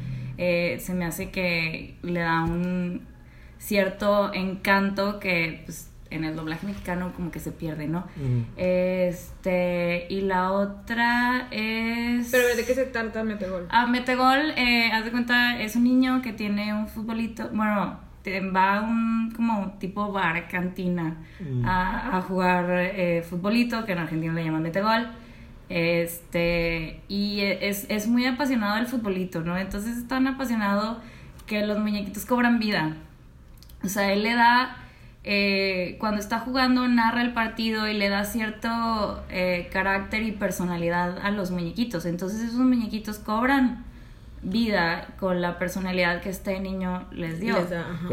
eh, 0.42 0.78
se 0.80 0.94
me 0.94 1.04
hace 1.04 1.30
que 1.30 1.98
le 2.02 2.20
da 2.20 2.44
un 2.44 3.02
cierto 3.58 4.32
encanto 4.32 5.20
que 5.20 5.62
pues, 5.66 5.92
en 6.08 6.24
el 6.24 6.34
doblaje 6.34 6.66
mexicano 6.66 7.12
como 7.14 7.30
que 7.30 7.40
se 7.40 7.52
pierde, 7.52 7.86
¿no? 7.86 8.06
Mm. 8.16 8.44
Este, 8.56 10.06
y 10.08 10.22
la 10.22 10.52
otra 10.52 11.46
es... 11.50 12.30
Pero 12.30 12.56
¿de 12.56 12.64
qué 12.64 12.74
se 12.74 12.86
trata 12.86 13.22
Metegol? 13.22 13.66
Ah, 13.68 13.86
Metegol, 13.86 14.54
eh, 14.56 14.90
haz 14.90 15.04
de 15.04 15.10
cuenta, 15.10 15.60
es 15.60 15.76
un 15.76 15.84
niño 15.84 16.22
que 16.22 16.32
tiene 16.32 16.72
un 16.72 16.88
futbolito, 16.88 17.50
bueno, 17.52 18.00
va 18.56 18.78
a 18.78 18.80
un 18.80 19.32
como 19.36 19.74
tipo 19.78 20.10
bar, 20.10 20.48
cantina, 20.48 21.18
a, 21.66 22.16
a 22.16 22.22
jugar 22.22 22.64
eh, 22.70 23.22
futbolito, 23.22 23.84
que 23.84 23.92
en 23.92 23.98
Argentina 23.98 24.32
le 24.32 24.42
llaman 24.42 24.62
Metegol. 24.62 25.06
Este, 25.70 27.00
y 27.06 27.40
es, 27.42 27.86
es 27.88 28.08
muy 28.08 28.26
apasionado 28.26 28.76
del 28.76 28.86
futbolito, 28.86 29.40
¿no? 29.42 29.56
Entonces 29.56 29.96
es 29.96 30.08
tan 30.08 30.26
apasionado 30.26 31.00
que 31.46 31.64
los 31.64 31.78
muñequitos 31.78 32.26
cobran 32.26 32.58
vida. 32.58 32.96
O 33.84 33.88
sea, 33.88 34.12
él 34.12 34.24
le 34.24 34.34
da, 34.34 34.76
eh, 35.22 35.96
cuando 36.00 36.20
está 36.20 36.40
jugando, 36.40 36.88
narra 36.88 37.22
el 37.22 37.32
partido 37.32 37.86
y 37.86 37.94
le 37.94 38.08
da 38.08 38.24
cierto 38.24 39.24
eh, 39.30 39.68
carácter 39.72 40.24
y 40.24 40.32
personalidad 40.32 41.18
a 41.18 41.30
los 41.30 41.52
muñequitos. 41.52 42.04
Entonces 42.04 42.40
esos 42.42 42.58
muñequitos 42.58 43.20
cobran 43.20 43.84
vida 44.42 45.14
con 45.20 45.40
la 45.40 45.58
personalidad 45.58 46.20
que 46.20 46.30
este 46.30 46.58
niño 46.58 47.06
les 47.12 47.38
dio. 47.38 47.56
Les 47.60 47.70
da, 47.70 47.80
ajá. 47.80 48.08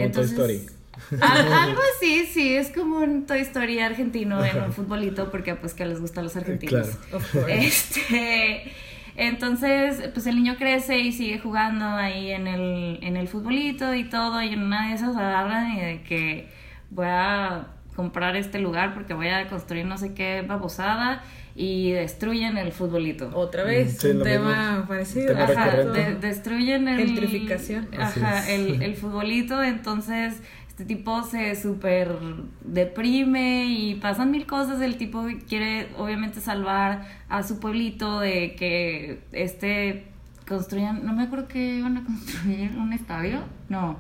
Al- 1.22 1.54
algo 1.54 1.82
así, 1.96 2.26
sí, 2.26 2.56
es 2.56 2.70
como 2.72 2.98
un 3.00 3.26
Toy 3.26 3.40
Story 3.40 3.80
argentino 3.80 4.44
en 4.44 4.62
un 4.64 4.74
futbolito 4.74 5.30
porque 5.32 5.56
pues 5.56 5.74
que 5.74 5.86
les 5.86 6.00
gustan 6.02 6.24
los 6.26 6.36
argentinos. 6.36 6.88
Claro. 6.88 7.18
Of 7.18 7.32
course. 7.32 7.66
Este, 7.66 8.72
entonces, 9.16 10.10
pues 10.14 10.28
el 10.28 10.36
niño 10.36 10.56
crece 10.58 11.00
y 11.00 11.12
sigue 11.12 11.40
jugando 11.40 11.86
ahí 11.86 12.32
en 12.32 12.48
el, 12.48 13.00
en 13.02 13.18
el 13.18 13.28
futbolito 13.28 13.94
y 13.96 14.04
todo, 14.04 14.42
y 14.42 14.50
en 14.54 14.62
una 14.64 14.90
de 14.90 14.96
esas 14.96 15.16
agarran 15.18 15.72
y 15.76 15.80
de 15.82 16.02
que 16.04 16.50
voy 16.92 17.08
a 17.10 17.68
comprar 17.96 18.36
este 18.36 18.60
lugar 18.60 18.94
porque 18.94 19.16
voy 19.16 19.30
a 19.30 19.48
construir 19.48 19.86
no 19.86 19.98
sé 19.98 20.14
qué 20.14 20.44
babosada 20.48 21.24
y 21.56 21.90
destruyen 21.94 22.56
el 22.60 22.72
futbolito. 22.72 23.32
Otra 23.34 23.64
vez, 23.64 23.96
Mm, 23.96 24.00
sí, 24.00 24.08
un 24.10 24.22
tema 24.24 24.72
mismo. 24.74 24.88
parecido. 24.88 25.28
Tema 25.30 25.44
Ajá, 25.46 25.72
de- 25.78 26.16
destruyen 26.16 26.88
el... 26.88 26.98
Gentrificación. 27.08 27.88
Ajá, 28.00 28.48
el, 28.52 28.84
el 28.84 28.96
futbolito, 28.96 29.64
entonces 29.64 30.36
este 30.78 30.94
tipo 30.94 31.24
se 31.24 31.56
súper 31.56 32.16
deprime 32.64 33.66
y 33.66 33.96
pasan 33.96 34.30
mil 34.30 34.46
cosas, 34.46 34.80
el 34.80 34.96
tipo 34.98 35.26
quiere 35.50 35.90
obviamente 35.98 36.40
salvar 36.40 37.02
a 37.30 37.42
su 37.42 37.60
pueblito 37.60 38.20
de 38.20 38.54
que 38.54 39.24
este 39.32 40.06
construyan, 40.48 41.04
no 41.04 41.14
me 41.14 41.24
acuerdo 41.24 41.48
que 41.48 41.80
iban 41.80 41.98
a 41.98 42.06
construir 42.06 42.78
un 42.78 42.94
estadio, 42.94 43.40
no, 43.70 43.98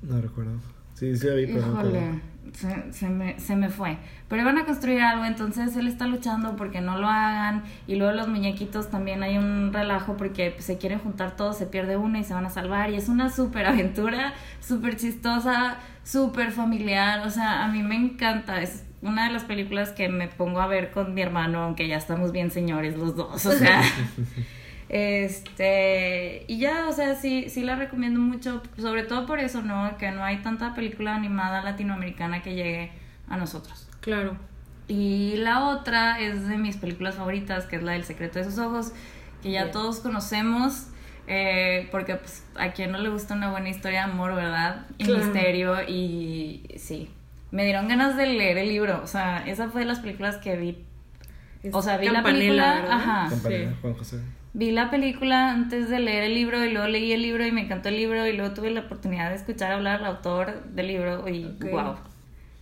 No 0.00 0.18
recuerdo. 0.18 0.58
Sí, 0.94 1.14
sí 1.14 1.28
vi, 1.28 1.46
pero 1.46 1.66
no 1.66 1.82
se, 2.52 2.92
se 2.92 3.08
me, 3.08 3.38
se 3.38 3.56
me 3.56 3.68
fue. 3.68 3.98
Pero 4.28 4.42
iban 4.42 4.58
a 4.58 4.64
construir 4.64 5.00
algo, 5.00 5.24
entonces 5.24 5.76
él 5.76 5.86
está 5.86 6.06
luchando 6.06 6.56
porque 6.56 6.80
no 6.80 6.98
lo 6.98 7.08
hagan. 7.08 7.62
Y 7.86 7.96
luego 7.96 8.12
los 8.12 8.28
muñequitos 8.28 8.90
también 8.90 9.22
hay 9.22 9.38
un 9.38 9.72
relajo 9.72 10.16
porque 10.16 10.54
se 10.58 10.78
quieren 10.78 10.98
juntar 10.98 11.36
todos, 11.36 11.56
se 11.58 11.66
pierde 11.66 11.96
uno 11.96 12.18
y 12.18 12.24
se 12.24 12.34
van 12.34 12.46
a 12.46 12.50
salvar. 12.50 12.90
Y 12.90 12.96
es 12.96 13.08
una 13.08 13.30
súper 13.30 13.66
aventura, 13.66 14.34
súper 14.60 14.96
chistosa, 14.96 15.76
súper 16.02 16.52
familiar. 16.52 17.26
O 17.26 17.30
sea, 17.30 17.64
a 17.64 17.68
mí 17.68 17.82
me 17.82 17.96
encanta. 17.96 18.60
Es 18.62 18.84
una 19.02 19.26
de 19.26 19.32
las 19.32 19.44
películas 19.44 19.90
que 19.90 20.08
me 20.08 20.28
pongo 20.28 20.60
a 20.60 20.66
ver 20.66 20.90
con 20.90 21.14
mi 21.14 21.22
hermano, 21.22 21.62
aunque 21.62 21.86
ya 21.86 21.96
estamos 21.96 22.32
bien 22.32 22.50
señores 22.50 22.96
los 22.96 23.14
dos. 23.16 23.46
O 23.46 23.52
sea. 23.52 23.82
Este, 24.88 26.44
y 26.48 26.58
ya, 26.58 26.88
o 26.88 26.92
sea, 26.92 27.14
sí, 27.14 27.48
sí 27.48 27.62
la 27.62 27.76
recomiendo 27.76 28.20
mucho, 28.20 28.62
sobre 28.78 29.02
todo 29.02 29.26
por 29.26 29.40
eso, 29.40 29.62
¿no? 29.62 29.96
Que 29.98 30.10
no 30.10 30.24
hay 30.24 30.38
tanta 30.38 30.74
película 30.74 31.14
animada 31.14 31.62
latinoamericana 31.62 32.42
que 32.42 32.54
llegue 32.54 32.92
a 33.28 33.36
nosotros. 33.36 33.88
Claro. 34.00 34.36
Y 34.88 35.34
la 35.38 35.68
otra 35.68 36.20
es 36.20 36.46
de 36.48 36.56
mis 36.58 36.76
películas 36.76 37.16
favoritas, 37.16 37.64
que 37.66 37.76
es 37.76 37.82
la 37.82 37.92
del 37.92 38.04
secreto 38.04 38.38
de 38.38 38.44
sus 38.44 38.58
ojos, 38.58 38.92
que 39.42 39.50
ya 39.50 39.62
Bien. 39.62 39.72
todos 39.72 39.98
conocemos, 39.98 40.86
eh, 41.26 41.88
porque 41.90 42.14
pues 42.14 42.44
a 42.56 42.70
quien 42.70 42.92
no 42.92 42.98
le 42.98 43.08
gusta 43.08 43.34
una 43.34 43.50
buena 43.50 43.68
historia 43.68 44.06
de 44.06 44.12
amor, 44.12 44.34
¿verdad? 44.36 44.86
Y 44.98 45.04
Claro. 45.06 45.24
misterio, 45.24 45.82
y 45.88 46.62
sí, 46.78 47.10
me 47.50 47.64
dieron 47.64 47.88
ganas 47.88 48.16
de 48.16 48.26
leer 48.26 48.58
el 48.58 48.68
libro, 48.68 49.00
o 49.02 49.06
sea, 49.08 49.44
esa 49.46 49.68
fue 49.70 49.80
de 49.80 49.86
las 49.88 49.98
películas 49.98 50.36
que 50.36 50.56
vi, 50.56 50.78
o 51.72 51.82
sea, 51.82 51.96
vi 51.96 52.08
la 52.08 52.22
película, 52.22 52.74
¿verdad? 52.76 52.92
ajá. 52.92 53.30
Sí. 53.30 53.68
Juan 53.82 53.94
José. 53.94 54.20
Vi 54.58 54.70
la 54.70 54.90
película 54.90 55.50
antes 55.50 55.90
de 55.90 55.98
leer 56.00 56.24
el 56.24 56.34
libro 56.34 56.64
y 56.64 56.70
luego 56.72 56.88
leí 56.88 57.12
el 57.12 57.20
libro 57.20 57.44
y 57.44 57.52
me 57.52 57.60
encantó 57.60 57.90
el 57.90 57.96
libro 57.98 58.26
y 58.26 58.32
luego 58.32 58.54
tuve 58.54 58.70
la 58.70 58.80
oportunidad 58.80 59.28
de 59.28 59.36
escuchar 59.36 59.70
hablar 59.72 60.00
al 60.00 60.06
autor 60.06 60.62
del 60.72 60.86
libro 60.86 61.28
y 61.28 61.44
Ok. 61.44 61.70
wow, 61.70 61.96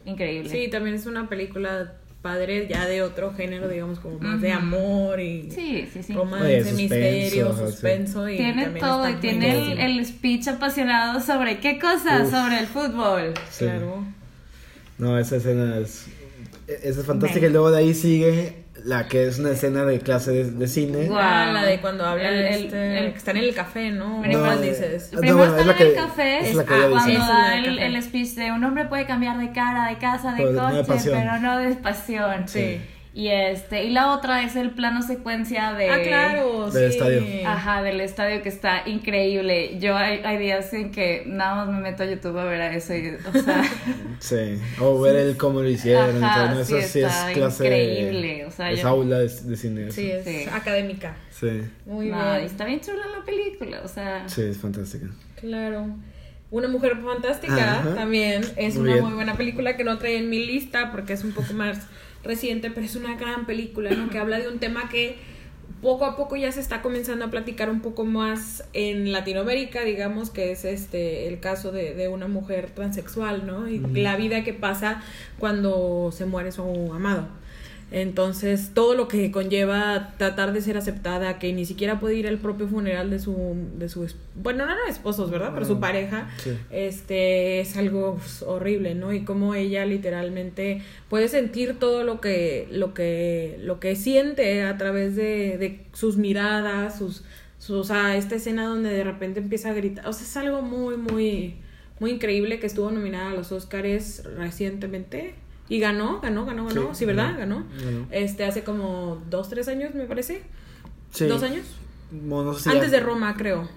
increíble. 0.05 0.51
Sí, 0.51 0.69
también 0.69 0.97
es 0.97 1.07
una 1.07 1.29
película 1.29 1.93
padre 2.21 2.67
ya 2.69 2.87
de 2.87 3.03
otro 3.03 3.33
género, 3.35 3.69
digamos, 3.69 4.01
como 4.01 4.19
más 4.19 4.41
de 4.41 4.51
amor 4.51 5.21
y 5.21 5.53
sí, 5.53 5.89
sí. 5.93 6.03
sí. 6.03 6.15
romance, 6.15 6.47
Oye, 6.47 6.65
suspenso, 6.65 6.83
misterio, 6.83 7.51
ajá, 7.51 7.67
suspenso. 7.69 8.29
Y 8.29 8.37
Tiene 8.39 8.67
todo 8.81 9.09
y 9.09 9.15
tiene 9.15 9.73
el, 9.73 9.79
el 9.79 10.05
speech 10.05 10.49
apasionado 10.49 11.21
sobre 11.21 11.61
qué 11.61 11.79
cosa, 11.79 12.23
Uf. 12.25 12.31
sobre 12.33 12.59
el 12.59 12.67
fútbol. 12.67 13.35
Sí. 13.53 13.67
Claro. 13.67 14.05
No, 14.99 15.17
esa 15.17 15.37
escena 15.37 15.79
es. 15.79 16.09
Esa 16.67 17.01
es 17.03 17.07
fantástica. 17.07 17.47
Y 17.47 17.51
luego 17.51 17.71
de 17.71 17.79
ahí 17.79 17.95
sigue 17.95 18.64
la 18.85 19.09
que 19.09 19.27
es 19.27 19.39
una 19.39 19.51
escena 19.53 19.85
de 19.85 19.99
clase 20.01 20.31
de, 20.31 20.51
de 20.51 20.69
cine. 20.69 21.07
Guau. 21.07 21.19
Ah, 21.21 21.51
la 21.53 21.65
de 21.65 21.81
cuando 21.81 22.05
habla 22.05 22.29
El- 22.29 22.35
el- 22.37 22.65
este, 22.67 22.99
el- 22.99 23.13
que 23.13 23.19
está 23.19 23.31
en 23.31 23.37
el 23.39 23.55
café, 23.55 23.91
¿no? 23.91 24.21
Primero 24.21 24.41
¿Cuál 24.43 24.57
No, 24.57 24.61
dices? 24.63 25.11
No, 25.13 25.21
Primero 25.21 25.45
está 25.45 25.65
la 25.65 25.73
en 25.73 25.87
el 25.87 25.95
café, 25.95 26.39
es 26.51 26.55
la 26.55 26.65
que 26.65 26.75
ah, 26.75 26.87
cuando 26.91 27.19
da 27.21 27.59
el, 27.59 27.79
el 27.79 28.03
speech 28.03 28.29
de 28.35 28.53
un 28.53 28.63
hombre 28.63 28.85
puede 28.85 29.07
cambiar 29.07 29.39
de 29.39 29.53
cara, 29.53 29.89
de 29.89 29.97
casa, 29.99 30.33
de 30.35 30.43
Pero 30.45 30.53
de 30.69 30.85
coche, 30.85 31.11
pero 31.13 31.39
no 31.41 31.59
de 31.59 31.75
pasión. 31.77 32.47
Sí. 32.47 32.81
Y 33.17 33.29
este, 33.29 33.85
y 33.85 33.91
la 33.91 34.13
otra 34.13 34.43
es 34.43 34.57
el 34.57 34.73
plano 34.73 35.01
secuencia 35.01 35.73
de 35.75 35.89
Ah, 35.89 36.03
claro, 36.03 36.69
Del 36.73 36.91
sí. 36.91 36.99
estadio. 36.99 37.23
Ajá, 37.49 37.81
del 37.85 38.01
estadio 38.01 38.43
que 38.43 38.49
está 38.49 38.83
increíble. 38.89 39.79
Yo 39.79 39.97
hay, 39.97 40.19
hay 40.25 40.37
días 40.37 40.73
en 40.75 40.91
que 40.91 41.23
nada 41.25 41.55
más 41.65 41.69
me 41.73 41.81
meto 41.81 42.03
a 42.03 42.07
YouTube 42.07 42.37
a 42.39 42.45
ver 42.45 42.61
a 42.61 42.75
eso 42.75 42.93
y, 42.93 43.11
o 43.33 43.33
sea, 43.41 43.63
Sí. 44.19 44.59
O 44.81 45.01
ver 45.01 45.15
el 45.15 45.37
cómo 45.37 45.61
lo 45.63 45.69
hicieron. 45.69 46.19
sí, 46.65 46.75
Eso 46.75 46.89
sí 46.89 47.01
es 47.03 47.13
clase. 47.35 47.65
increíble, 47.65 48.47
o 48.47 48.51
sea, 48.51 48.73
es 48.73 48.83
yo- 48.83 48.89
aula 48.89 49.21
de, 49.21 49.29
de 49.29 49.57
cine. 49.57 49.93
Sí, 49.93 50.11
es 50.11 50.25
Sí. 50.25 50.47
académica. 50.53 51.15
Sí. 51.31 51.63
Muy 51.87 52.09
no, 52.09 52.17
bien. 52.33 52.43
y 52.43 52.47
está 52.47 52.65
bien 52.65 52.81
chula 52.81 53.03
la 53.17 53.25
película, 53.25 53.81
o 53.85 53.89
sea, 53.89 54.29
Sí, 54.29 54.43
es 54.43 54.59
fantástica. 54.59 55.07
Claro. 55.41 55.87
Una 56.51 56.67
mujer 56.67 56.97
fantástica 57.05 57.79
Ajá. 57.81 57.95
también 57.95 58.43
es 58.57 58.75
Muy 58.75 58.83
una 58.85 58.93
bien. 58.95 59.05
muy 59.05 59.15
buena 59.15 59.35
película 59.37 59.77
que 59.77 59.85
no 59.85 59.99
trae 59.99 60.19
en 60.19 60.29
mi 60.31 60.45
lista 60.45 60.91
porque 60.91 61.13
es 61.13 61.23
un 61.23 61.31
poco 61.33 61.53
más 61.55 61.79
reciente, 62.25 62.71
pero 62.71 62.87
es 62.87 62.97
una 62.97 63.17
gran 63.17 63.47
película, 63.47 63.91
¿no? 63.91 64.11
Que 64.11 64.19
habla 64.19 64.39
de 64.39 64.49
un 64.49 64.59
tema 64.59 64.89
que 64.89 65.17
poco 65.83 66.07
a 66.07 66.17
poco 66.17 66.37
ya 66.37 66.51
se 66.51 66.61
está 66.61 66.81
comenzando 66.81 67.27
a 67.27 67.31
platicar 67.31 67.69
un 67.69 67.81
poco 67.81 68.05
más 68.05 68.65
en 68.73 69.13
Latinoamérica, 69.13 69.83
digamos, 69.83 70.31
que 70.31 70.51
es 70.51 70.65
este 70.65 71.29
el 71.29 71.41
caso 71.41 71.73
de, 71.73 71.95
de 71.95 72.09
una 72.09 72.27
mujer 72.27 72.71
transexual, 72.71 73.47
¿no? 73.47 73.69
Y 73.69 73.79
la 73.79 74.17
vida 74.17 74.43
que 74.45 74.55
pasa 74.55 75.03
cuando 75.39 76.11
se 76.11 76.25
muere 76.25 76.53
su 76.53 76.63
amado. 76.93 77.29
Entonces, 77.97 78.73
todo 78.75 78.97
lo 78.97 79.07
que 79.07 79.31
conlleva 79.31 80.15
tratar 80.19 80.53
de 80.53 80.61
ser 80.61 80.77
aceptada, 80.77 81.39
que 81.39 81.53
ni 81.53 81.65
siquiera 81.65 82.01
puede 82.01 82.17
ir 82.17 82.27
al 82.27 82.39
propio 82.39 82.67
funeral 82.67 83.09
de 83.09 83.21
su, 83.21 83.55
de 83.79 83.89
su 83.89 84.05
bueno, 84.35 84.67
no 84.67 84.73
eran 84.73 84.89
esposos, 84.89 85.31
¿verdad? 85.31 85.53
Pero 85.55 85.65
su 85.65 85.75
Ah, 85.75 85.81
pareja, 85.81 86.29
sí. 86.39 86.51
este, 86.73 87.61
es 87.61 87.77
algo 87.77 88.17
pues, 88.17 88.43
horrible, 88.43 88.97
¿no? 88.97 89.13
Y 89.13 89.21
cómo 89.25 89.55
ella 89.55 89.87
literalmente 89.87 90.83
puede 91.09 91.29
sentir 91.29 91.79
todo 91.79 92.03
lo 92.03 92.21
que, 92.21 92.67
lo 92.73 92.95
que, 92.95 93.59
lo 93.63 93.79
que 93.79 93.95
siente 93.95 94.65
a 94.65 94.77
través 94.77 95.15
de, 95.15 95.57
de 95.59 95.87
sus 95.93 96.17
miradas, 96.17 96.99
sus, 96.99 97.23
sus, 97.61 97.77
o 97.77 97.85
sea, 97.85 98.17
esta 98.17 98.35
escena 98.35 98.67
donde 98.67 98.91
de 98.91 99.05
repente 99.05 99.39
empieza 99.39 99.71
a 99.71 99.73
gritar, 99.73 100.09
o 100.09 100.13
sea, 100.13 100.25
es 100.27 100.37
algo 100.37 100.63
muy, 100.63 100.97
muy, 100.97 101.55
muy 102.01 102.11
increíble 102.11 102.59
que 102.59 102.67
estuvo 102.67 102.91
nominada 102.91 103.31
a 103.31 103.35
los 103.35 103.53
Oscars 103.53 104.25
recientemente. 104.37 105.37
Y 105.69 105.79
ganó, 105.79 106.21
ganó, 106.21 106.45
ganó, 106.45 106.67
ganó. 106.67 106.89
Sí, 106.95 107.01
Sí, 107.01 107.05
¿verdad? 107.07 107.37
ganó, 107.39 107.65
Ganó. 107.83 108.07
Este, 108.11 108.45
hace 108.45 108.65
como 108.65 109.23
dos, 109.31 109.49
tres 109.49 109.69
años, 109.69 109.95
me 109.95 110.05
parece. 110.05 110.43
Sí. 111.11 111.27
¿Dos 111.27 111.43
años? 111.43 111.65
Bueno, 112.11 112.51
no 112.51 112.55
sé 112.55 112.65
si 112.65 112.69
Antes 112.71 112.91
ya- 112.91 112.99
de 112.99 113.05
Roma, 113.05 113.35
creo. 113.37 113.69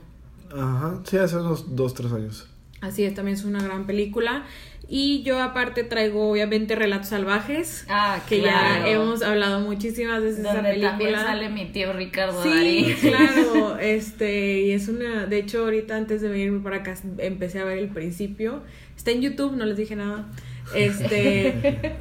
Ajá. 0.52 1.00
Sí, 1.06 1.17
hace 1.17 1.38
unos 1.38 1.76
dos, 1.76 1.93
tres 1.93 2.12
años. 2.12 2.47
Así 2.82 3.04
es, 3.04 3.13
también 3.13 3.38
es 3.38 3.43
una 3.43 3.62
gran 3.62 3.86
película. 3.88 4.45
Y 4.89 5.21
yo 5.23 5.41
aparte 5.41 5.84
traigo 5.84 6.30
obviamente 6.32 6.73
Relatos 6.76 7.10
Salvajes, 7.10 7.86
ah, 7.89 8.19
que 8.30 8.39
claro. 8.39 8.86
ya 8.86 8.88
hemos 8.89 9.21
hablado 9.21 9.60
muchísimas 9.60 10.21
veces 10.21 10.38
de 10.38 10.43
esa 10.43 10.54
donde 10.56 10.69
película. 10.69 10.91
también 10.91 11.15
sale 11.15 11.50
mi 11.50 11.65
tío 11.65 11.91
Ricardo 11.91 12.41
Sí, 12.41 12.50
Darín. 12.50 12.93
claro, 13.02 13.78
este, 13.80 14.62
y 14.62 14.71
es 14.71 14.88
una, 14.88 15.26
de 15.26 15.39
hecho 15.39 15.63
ahorita 15.65 15.97
antes 15.97 16.21
de 16.21 16.30
venirme 16.30 16.60
para 16.62 16.78
acá 16.78 16.95
empecé 17.17 17.60
a 17.60 17.65
ver 17.65 17.80
el 17.80 17.89
principio, 17.89 18.62
está 18.95 19.12
en 19.12 19.21
YouTube, 19.21 19.58
no 19.58 19.65
les 19.65 19.76
dije 19.76 19.97
nada, 19.97 20.30
este, 20.75 21.53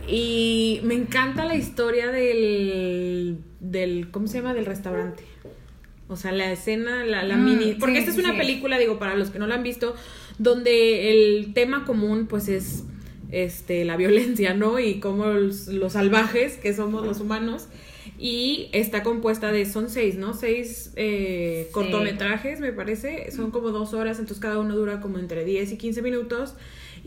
y 0.09 0.81
me 0.85 0.95
encanta 0.95 1.45
la 1.45 1.57
historia 1.57 2.11
del, 2.11 3.39
del, 3.61 4.11
¿cómo 4.11 4.27
se 4.27 4.39
llama? 4.39 4.55
Del 4.55 4.67
restaurante. 4.67 5.23
O 6.09 6.17
sea, 6.17 6.31
la 6.33 6.53
escena, 6.53 7.05
la, 7.05 7.25
la 7.25 7.37
Mm, 7.37 7.45
mini, 7.45 7.75
porque 7.75 7.95
sí, 7.97 7.99
esta 8.01 8.11
es 8.13 8.19
una 8.19 8.33
sí. 8.33 8.39
película, 8.39 8.79
digo, 8.79 8.99
para 8.99 9.17
los 9.17 9.31
que 9.31 9.39
no 9.39 9.47
la 9.47 9.57
han 9.57 9.63
visto, 9.65 9.95
donde 10.39 11.11
el 11.11 11.53
tema 11.53 11.85
común, 11.85 12.27
pues 12.29 12.49
es, 12.49 12.85
este, 13.33 13.85
la 13.85 13.97
violencia, 13.97 14.55
¿no? 14.55 14.79
Y 14.79 15.01
cómo 15.01 15.27
los, 15.27 15.67
los 15.69 15.95
salvajes, 15.95 16.59
que 16.59 16.73
somos 16.75 17.05
los 17.05 17.21
humanos, 17.21 17.67
y 18.19 18.69
está 18.73 19.03
compuesta 19.03 19.51
de, 19.51 19.67
son 19.67 19.91
seis, 19.91 20.15
¿no? 20.15 20.33
Seis 20.33 20.93
eh, 20.95 21.65
Sí. 21.67 21.73
cortometrajes, 21.73 22.61
me 22.61 22.73
parece, 22.73 23.33
son 23.33 23.51
como 23.51 23.71
dos 23.73 23.93
horas, 23.93 24.21
entonces 24.21 24.41
cada 24.41 24.61
uno 24.61 24.77
dura 24.77 25.01
como 25.01 25.19
entre 25.19 25.45
10 25.45 25.73
y 25.73 25.77
15 25.77 26.03
minutos, 26.03 26.55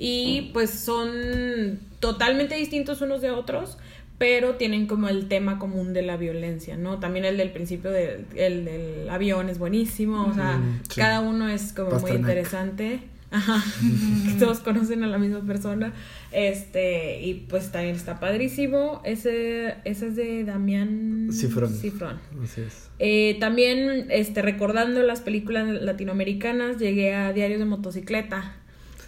y 0.02 0.50
pues 0.54 0.70
son 0.70 1.78
totalmente 2.00 2.56
distintos 2.56 3.02
unos 3.02 3.22
de 3.22 3.32
otros, 3.32 3.78
pero 4.18 4.56
tienen 4.56 4.88
como 4.88 5.10
el 5.10 5.28
tema 5.28 5.60
común 5.60 5.94
de 5.94 6.02
la 6.02 6.16
violencia, 6.18 6.78
¿no? 6.78 7.00
También 7.00 7.26
el 7.26 7.36
del 7.38 7.52
principio 7.52 7.92
del 7.92 8.26
el 8.36 8.66
del 8.66 9.10
avión 9.10 9.50
es 9.50 9.60
buenísimo, 9.60 10.26
o 10.26 10.34
sea, 10.34 10.58
Mm, 10.58 10.80
sí. 10.90 11.00
cada 11.02 11.20
uno 11.20 11.50
es 11.50 11.74
como 11.74 12.00
muy 12.00 12.12
interesante. 12.12 13.00
Ajá, 13.32 13.64
todos 14.40 14.60
conocen 14.62 15.04
a 15.04 15.08
la 15.08 15.20
misma 15.20 15.42
persona. 15.46 15.94
Este, 16.32 17.22
y 17.22 17.36
pues 17.48 17.72
también 17.72 17.96
está 17.96 18.20
padrísimo. 18.20 19.02
Ese, 19.06 19.76
ese 19.86 20.08
es 20.08 20.16
de 20.16 20.44
Damián 20.46 21.30
Cifrón. 21.32 21.72
Cifrón. 21.72 22.18
Así 22.44 22.62
es. 22.62 22.90
Eh, 22.98 23.38
también, 23.40 24.08
este, 24.10 24.42
recordando 24.42 25.04
las 25.04 25.22
películas 25.22 25.68
latinoamericanas, 25.82 26.78
llegué 26.80 27.14
a 27.14 27.32
Diarios 27.32 27.60
de 27.60 27.66
Motocicleta, 27.66 28.56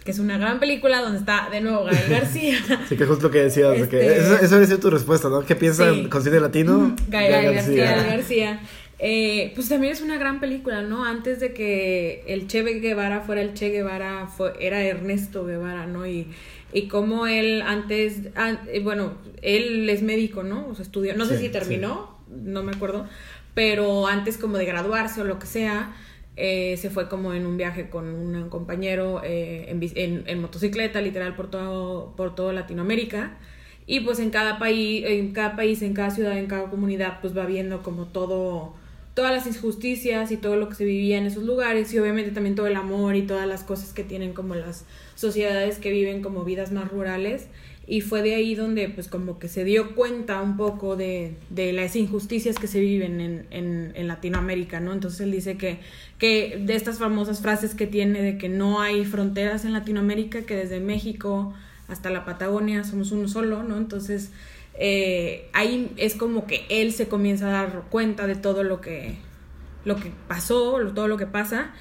que 0.04 0.10
es 0.10 0.18
una 0.18 0.36
gran 0.38 0.58
película 0.60 1.00
donde 1.00 1.18
está 1.18 1.48
de 1.50 1.60
nuevo 1.60 1.84
Gael 1.84 1.98
García. 2.10 2.56
Sí, 2.88 2.96
que 2.96 3.06
justo 3.06 3.24
lo 3.28 3.30
que 3.30 3.44
decías, 3.44 3.74
que 3.88 4.00
Este- 4.00 4.18
eso, 4.18 4.34
eso 4.40 4.54
habría 4.54 4.66
sido 4.66 4.78
tu 4.80 4.90
respuesta, 4.90 5.28
¿no? 5.28 5.44
¿Qué 5.46 5.54
piensan 5.56 5.94
Sí. 5.94 6.04
con 6.08 6.22
cine 6.22 6.40
latino? 6.40 6.94
Gael, 7.08 7.32
Gael 7.32 7.54
García. 7.54 8.02
García. 8.04 8.60
Eh, 9.04 9.52
pues 9.56 9.68
también 9.68 9.92
es 9.92 10.00
una 10.00 10.16
gran 10.16 10.38
película, 10.38 10.82
¿no? 10.82 11.04
Antes 11.04 11.40
de 11.40 11.52
que 11.52 12.22
el 12.28 12.46
Che 12.46 12.62
Guevara 12.62 13.20
fuera 13.22 13.42
el 13.42 13.52
Che 13.54 13.70
Guevara, 13.70 14.26
fue, 14.28 14.52
era 14.60 14.80
Ernesto 14.82 15.44
Guevara, 15.44 15.86
¿no? 15.86 16.06
Y, 16.06 16.28
y 16.72 16.86
cómo 16.88 17.26
él 17.26 17.62
antes, 17.62 18.18
an- 18.36 18.60
eh, 18.72 18.78
bueno, 18.80 19.14
él 19.42 19.88
es 19.90 20.02
médico, 20.02 20.44
¿no? 20.44 20.68
O 20.68 20.74
sea, 20.76 20.84
estudió, 20.84 21.16
no 21.16 21.24
sé 21.26 21.36
Sí, 21.36 21.44
si 21.46 21.48
terminó, 21.50 22.16
no 22.28 22.62
me 22.62 22.70
acuerdo, 22.72 23.06
pero 23.54 24.06
antes 24.06 24.38
como 24.38 24.56
de 24.56 24.66
graduarse 24.66 25.20
o 25.20 25.24
lo 25.24 25.38
que 25.40 25.46
sea, 25.46 25.94
eh, 26.36 26.76
se 26.78 26.90
fue 26.90 27.08
como 27.08 27.34
en 27.34 27.46
un 27.46 27.56
viaje 27.56 27.90
con 27.90 28.06
un 28.08 28.48
compañero 28.48 29.20
eh, 29.24 29.66
en, 29.68 29.80
en- 29.96 30.24
en 30.26 30.40
motocicleta, 30.40 31.00
literal, 31.00 31.34
por 31.36 31.50
todo, 31.50 32.14
por 32.16 32.34
todo 32.34 32.52
Latinoamérica. 32.52 33.38
Y 33.86 34.00
pues 34.00 34.18
en 34.20 34.30
cada 34.30 34.58
país, 34.58 35.04
en 35.06 35.32
cada 35.32 35.56
país, 35.56 35.82
en 35.82 35.92
cada 35.94 36.10
ciudad, 36.10 36.38
en 36.38 36.46
cada 36.46 36.70
comunidad, 36.70 37.18
pues 37.20 37.36
va 37.36 37.44
viendo 37.46 37.82
como 37.82 38.06
todo, 38.06 38.74
todas 39.14 39.32
las 39.32 39.46
injusticias 39.46 40.30
y 40.30 40.36
todo 40.36 40.56
lo 40.56 40.68
que 40.68 40.76
se 40.76 40.84
vivía 40.84 41.18
en 41.18 41.26
esos 41.26 41.42
lugares 41.44 41.92
y 41.92 41.98
obviamente 41.98 42.30
también 42.30 42.54
todo 42.54 42.66
el 42.68 42.76
amor 42.76 43.16
y 43.16 43.22
todas 43.22 43.46
las 43.46 43.64
cosas 43.64 43.92
que 43.92 44.04
tienen 44.04 44.32
como 44.34 44.54
las 44.54 44.86
sociedades 45.16 45.78
que 45.78 45.90
viven 45.90 46.22
como 46.22 46.44
vidas 46.44 46.72
más 46.72 46.88
rurales 46.90 47.48
y 47.86 48.00
fue 48.00 48.22
de 48.22 48.34
ahí 48.34 48.54
donde 48.54 48.88
pues 48.88 49.08
como 49.08 49.38
que 49.38 49.48
se 49.48 49.64
dio 49.64 49.94
cuenta 49.94 50.40
un 50.40 50.56
poco 50.56 50.96
de, 50.96 51.34
de 51.50 51.72
las 51.72 51.96
injusticias 51.96 52.58
que 52.58 52.66
se 52.68 52.80
viven 52.80 53.20
en, 53.20 53.46
en, 53.50 53.92
en 53.94 54.08
Latinoamérica, 54.08 54.80
¿no? 54.80 54.92
Entonces 54.92 55.20
él 55.20 55.32
dice 55.32 55.56
que, 55.56 55.78
que 56.18 56.62
de 56.64 56.74
estas 56.74 56.98
famosas 56.98 57.40
frases 57.40 57.74
que 57.74 57.86
tiene 57.86 58.22
de 58.22 58.38
que 58.38 58.48
no 58.48 58.80
hay 58.80 59.04
fronteras 59.04 59.64
en 59.64 59.72
Latinoamérica, 59.72 60.42
que 60.42 60.56
desde 60.56 60.80
México 60.80 61.54
hasta 61.88 62.10
la 62.10 62.24
Patagonia 62.24 62.84
somos 62.84 63.10
uno 63.12 63.26
solo, 63.28 63.62
¿no? 63.62 63.76
Entonces 63.76 64.30
eh, 64.74 65.48
ahí 65.52 65.92
es 65.96 66.14
como 66.14 66.46
que 66.46 66.64
él 66.68 66.92
se 66.92 67.08
comienza 67.08 67.48
a 67.48 67.52
dar 67.52 67.82
cuenta 67.90 68.26
de 68.26 68.36
todo 68.36 68.62
lo 68.62 68.80
que, 68.80 69.16
lo 69.84 69.96
que 69.96 70.12
pasó, 70.28 70.78
todo 70.94 71.08
lo 71.08 71.16
que 71.16 71.26
pasa, 71.26 71.72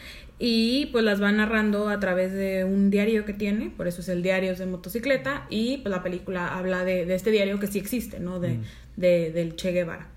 y 0.44 0.88
pues 0.88 1.04
las 1.06 1.22
va 1.22 1.32
narrando 1.32 1.88
a 1.90 2.00
través 2.00 2.34
de 2.34 2.66
un 2.66 2.90
diario 2.90 3.26
que 3.26 3.34
tiene, 3.34 3.70
por 3.70 3.88
eso 3.88 4.02
es 4.02 4.10
el 4.10 4.24
diario 4.24 4.56
de 4.56 4.66
motocicleta, 4.66 5.46
y 5.52 5.78
pues 5.78 5.92
la 5.92 6.02
película 6.02 6.58
habla 6.58 6.84
de, 6.84 7.06
de 7.06 7.14
este 7.14 7.30
diario 7.30 7.60
que 7.60 7.68
sí 7.68 7.78
existe, 7.78 8.20
¿no? 8.20 8.40
De, 8.40 8.58
de- 8.98 9.32
del 9.32 9.56
Che 9.56 9.72
Guevara. 9.72 10.08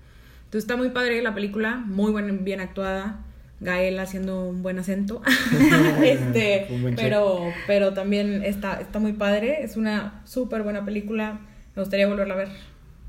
Entonces 0.45 0.63
está 0.63 0.77
muy 0.77 0.89
padre 0.89 1.21
la 1.21 1.35
película, 1.35 1.75
muy 1.75 2.11
buen, 2.11 2.43
bien 2.43 2.59
actuada. 2.59 3.19
Gael 3.61 3.99
haciendo 3.99 4.45
un 4.49 4.63
buen 4.63 4.79
acento. 4.79 5.21
este, 6.03 6.67
buen 6.81 6.95
pero, 6.95 7.53
pero 7.67 7.93
también 7.93 8.43
está, 8.43 8.81
está 8.81 8.99
muy 8.99 9.13
padre. 9.13 9.63
Es 9.63 9.77
una 9.77 10.21
súper 10.25 10.63
buena 10.63 10.83
película. 10.85 11.39
Me 11.75 11.81
gustaría 11.81 12.07
volverla 12.07 12.33
a 12.33 12.37
ver. 12.37 12.49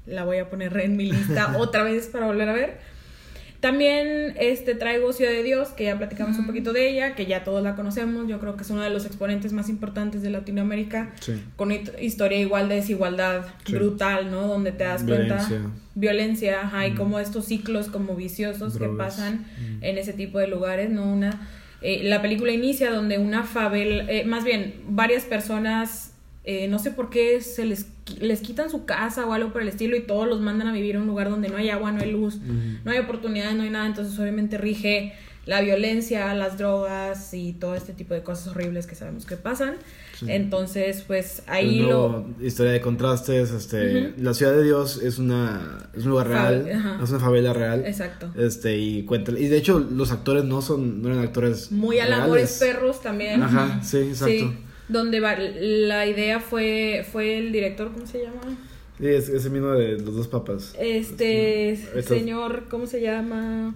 La 0.07 0.25
voy 0.25 0.39
a 0.39 0.49
poner 0.51 0.77
en 0.79 0.97
mi 0.97 1.11
lista 1.11 1.55
otra 1.59 1.83
vez 1.83 2.07
para 2.09 2.27
volver 2.27 2.49
a 2.49 2.53
ver. 2.53 2.79
También 3.67 4.35
este, 4.39 4.77
traigo 4.77 5.13
Ciudad 5.13 5.33
de 5.33 5.43
Dios, 5.43 5.71
que 5.71 5.83
ya 5.83 5.99
platicamos 5.99 6.39
un 6.39 6.47
poquito 6.47 6.73
de 6.73 6.89
ella, 6.89 7.17
que 7.17 7.27
ya 7.27 7.43
todos 7.43 7.65
la 7.65 7.75
conocemos. 7.75 8.29
Yo 8.29 8.39
creo 8.39 8.57
que 8.57 8.63
es 8.63 8.71
uno 8.71 8.81
de 8.83 8.91
los 8.91 9.05
exponentes 9.07 9.53
más 9.53 9.69
importantes 9.69 10.23
de 10.23 10.31
Latinoamérica 10.31 11.13
Sí. 11.21 11.43
con 11.57 11.73
historia 11.73 12.39
igual 12.39 12.69
de 12.69 12.77
desigualdad 12.77 13.45
Sí. 13.65 13.73
brutal, 13.73 14.31
¿no? 14.31 14.47
Donde 14.47 14.71
te 14.71 14.85
das 14.85 15.05
Violencia. 15.05 15.49
cuenta 15.49 15.71
violencia, 15.97 16.61
ajá, 16.63 16.87
y 16.87 16.95
como 16.95 17.19
estos 17.19 17.47
ciclos 17.47 17.89
como 17.89 18.15
viciosos 18.15 18.79
que 18.79 18.87
pasan 18.87 19.47
en 19.81 19.99
ese 19.99 20.13
tipo 20.13 20.39
de 20.39 20.47
lugares, 20.47 20.89
¿no? 20.91 21.05
Una 21.13 21.49
eh, 21.83 22.03
la 22.05 22.23
película 22.23 22.53
inicia 22.53 22.91
donde 22.93 23.19
una 23.19 23.43
favela, 23.43 24.05
eh, 24.11 24.25
más 24.25 24.45
bien 24.45 24.75
varias 24.89 25.25
personas 25.25 26.13
eh, 26.49 26.69
no 26.69 26.79
sé 26.79 26.93
por 26.93 27.11
qué 27.11 27.41
se 27.41 27.65
les 27.65 27.89
les 28.21 28.41
quitan 28.41 28.71
su 28.71 28.85
casa 28.85 29.27
o 29.27 29.33
algo 29.33 29.53
por 29.53 29.63
el 29.63 29.69
estilo 29.69 29.97
y 29.97 30.01
todos 30.01 30.29
los 30.29 30.41
mandan 30.41 30.69
a 30.69 30.73
vivir 30.73 30.95
a 30.97 31.01
un 31.01 31.09
lugar 31.09 31.29
donde 31.29 31.49
no 31.49 31.57
hay 31.57 31.71
agua, 31.71 31.91
no 31.91 32.03
hay 32.03 32.13
luz, 32.13 32.39
no 32.85 32.91
hay 32.93 32.99
oportunidades, 32.99 33.57
no 33.57 33.65
hay 33.65 33.71
nada, 33.71 33.87
entonces 33.87 34.17
obviamente 34.19 34.57
rige 34.57 35.13
la 35.45 35.61
violencia, 35.61 36.35
las 36.35 36.59
drogas 36.59 37.33
y 37.33 37.53
todo 37.53 37.77
este 37.77 37.93
tipo 37.93 38.15
de 38.15 38.23
cosas 38.23 38.49
horribles 38.49 38.87
que 38.87 38.97
sabemos 38.97 39.27
que 39.27 39.37
pasan. 39.37 39.75
Sí. 40.19 40.27
Entonces, 40.29 41.05
pues 41.07 41.39
Es 41.39 41.43
ahí 41.47 41.81
nuevo, 41.81 42.27
lo 42.39 42.47
historia 42.47 42.73
de 42.73 42.81
contrastes, 42.81 43.51
este, 43.51 44.15
la 44.17 44.35
ciudad 44.35 44.53
de 44.53 44.65
Dios 44.65 45.01
es 45.03 45.19
una 45.19 45.89
es 45.97 46.05
un 46.05 46.11
lugar 46.11 46.29
real, 46.29 46.69
ajá. 46.75 47.01
es 47.03 47.11
una 47.11 47.21
favela 47.21 47.53
real. 47.53 47.85
Exacto. 47.87 48.33
Este 48.37 48.77
y 48.77 49.05
cuenta 49.05 49.33
y 49.33 49.49
de 49.49 49.57
hecho 49.57 49.79
los 49.79 50.11
actores 50.11 50.45
no 50.45 50.63
son 50.63 51.03
no 51.03 51.09
eran 51.09 51.21
actores 51.21 51.71
Muy 51.71 52.01
a 52.01 52.07
Perros 52.59 53.03
también. 53.03 53.43
Ajá, 53.43 53.81
sí, 53.83 53.99
exacto. 53.99 54.53
Donde 54.89 55.21
va, 55.21 55.37
la 55.37 56.07
idea 56.07 56.41
fue, 56.41 57.05
fue 57.11 57.39
el 57.39 57.53
director, 57.53 57.93
¿cómo 57.93 58.07
se 58.07 58.23
llama? 58.23 58.41
Sí, 58.99 59.07
es 59.09 59.29
ese 59.29 59.51
mismo 59.51 59.73
de 59.73 59.99
los 59.99 60.15
dos 60.17 60.29
papas. 60.29 60.75
Este 60.79 61.77
señor, 62.03 62.65
¿cómo 62.71 62.87
se 62.87 63.01
llama? 63.01 63.75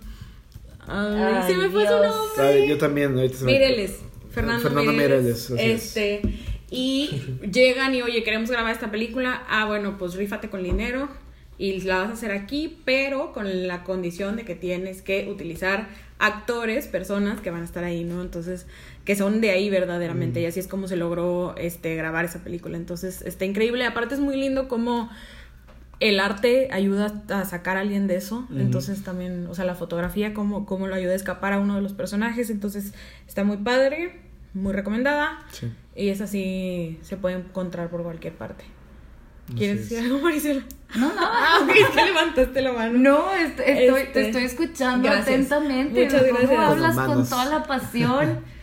Ay, 0.86 1.22
Ay, 1.22 1.52
se 1.52 1.56
me 1.58 1.68
fue 1.68 1.82
su 1.86 1.88
Dios. 1.92 2.06
nombre. 2.06 2.36
Sabe, 2.36 2.68
yo 2.68 2.78
también 2.78 3.14
ahorita 3.16 3.36
se 3.36 3.44
me- 3.44 3.52
Mireles, 3.52 3.98
Fernando, 4.30 4.62
Fernando 4.62 4.92
Mireles. 4.92 5.20
Mireles, 5.22 5.50
así 5.50 5.70
es. 5.70 5.84
este, 5.96 6.20
y 6.70 7.10
llegan 7.52 7.94
y, 7.94 8.02
oye, 8.02 8.22
queremos 8.22 8.50
grabar 8.50 8.72
esta 8.72 8.90
película. 8.90 9.42
Ah, 9.48 9.66
bueno, 9.66 9.98
pues 9.98 10.14
rífate 10.14 10.48
con 10.48 10.60
el 10.60 10.66
dinero 10.66 11.08
y 11.58 11.80
la 11.82 11.98
vas 11.98 12.10
a 12.10 12.12
hacer 12.14 12.30
aquí, 12.32 12.78
pero 12.86 13.32
con 13.32 13.66
la 13.68 13.84
condición 13.84 14.36
de 14.36 14.44
que 14.44 14.54
tienes 14.54 15.02
que 15.02 15.28
utilizar 15.28 15.88
actores, 16.18 16.86
personas 16.86 17.40
que 17.40 17.50
van 17.50 17.62
a 17.62 17.64
estar 17.64 17.84
ahí, 17.84 18.04
¿no? 18.04 18.22
Entonces, 18.22 18.66
que 19.10 19.16
son 19.16 19.40
de 19.40 19.50
ahí 19.50 19.68
verdaderamente, 19.70 20.40
y 20.40 20.46
así 20.46 20.60
es 20.60 20.68
como 20.68 20.86
se 20.86 20.94
logró 20.94 21.56
este 21.56 21.96
grabar 21.96 22.24
esa 22.24 22.38
película. 22.44 22.76
Entonces, 22.76 23.22
está 23.22 23.44
increíble. 23.44 23.84
Aparte 23.84 24.14
es 24.14 24.20
muy 24.20 24.36
lindo 24.36 24.68
como 24.68 25.10
el 25.98 26.20
arte 26.20 26.68
ayuda 26.70 27.12
a 27.30 27.44
sacar 27.44 27.76
a 27.76 27.80
alguien 27.80 28.06
de 28.06 28.14
eso. 28.14 28.46
Entonces 28.56 29.02
también, 29.02 29.48
o 29.48 29.54
sea, 29.56 29.64
la 29.64 29.74
fotografía, 29.74 30.32
como, 30.32 30.64
como 30.64 30.86
lo 30.86 30.94
ayuda 30.94 31.10
a 31.12 31.16
escapar 31.16 31.52
a 31.54 31.58
uno 31.58 31.74
de 31.74 31.82
los 31.82 31.92
personajes. 31.92 32.50
Entonces 32.50 32.94
está 33.26 33.42
muy 33.42 33.56
padre, 33.56 34.20
muy 34.54 34.72
recomendada. 34.72 35.40
Sí. 35.50 35.72
Y 35.96 36.10
esa 36.10 36.28
sí 36.28 37.00
se 37.02 37.16
puede 37.16 37.34
encontrar 37.38 37.90
por 37.90 38.04
cualquier 38.04 38.34
parte. 38.34 38.64
¿Quieres 39.56 39.80
Así 39.86 39.94
decir 39.96 39.98
es. 39.98 40.04
algo, 40.12 40.22
Maricela? 40.24 40.62
No, 40.94 41.08
no. 41.12 41.20
Ah, 41.20 41.58
ok, 41.64 41.70
es 41.70 41.88
que 41.88 42.04
levantaste 42.04 42.62
la 42.62 42.72
mano. 42.72 42.96
No, 42.96 43.34
est- 43.34 43.58
estoy, 43.58 44.02
Este, 44.02 44.12
te 44.12 44.26
estoy 44.28 44.44
escuchando 44.44 45.08
gracias. 45.08 45.26
atentamente. 45.26 46.04
Muchas 46.04 46.22
¿Cómo 46.22 46.38
gracias. 46.38 46.60
hablas 46.60 46.96
Con 46.96 47.28
toda 47.28 47.44
la 47.46 47.64
pasión? 47.64 48.38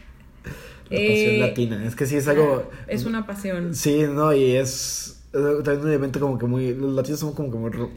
La 0.89 0.97
pasión 0.97 1.36
Eh, 1.36 1.39
latina. 1.39 1.86
Es 1.86 1.95
que 1.95 2.06
sí 2.06 2.15
es 2.15 2.28
algo 2.28 2.69
Es 2.88 3.06
una 3.06 3.26
pasión 3.26 3.73
Sí, 3.76 4.04
no, 4.10 4.34
y 4.34 4.52
es 4.52 5.13
es 5.34 5.63
también 5.63 5.82
un 5.86 5.91
evento 5.91 6.19
como 6.19 6.38
que 6.38 6.45
muy 6.45 6.73
los 6.73 6.93
latinos 6.95 7.19
son 7.19 7.34
como 7.34 7.52
que 7.52 7.58
muy 7.58 7.69
ro- 7.69 7.91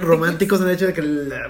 románticos 0.00 0.60
en 0.62 0.68
el 0.68 0.74
hecho 0.74 0.86
de 0.86 0.92
que 0.94 1.02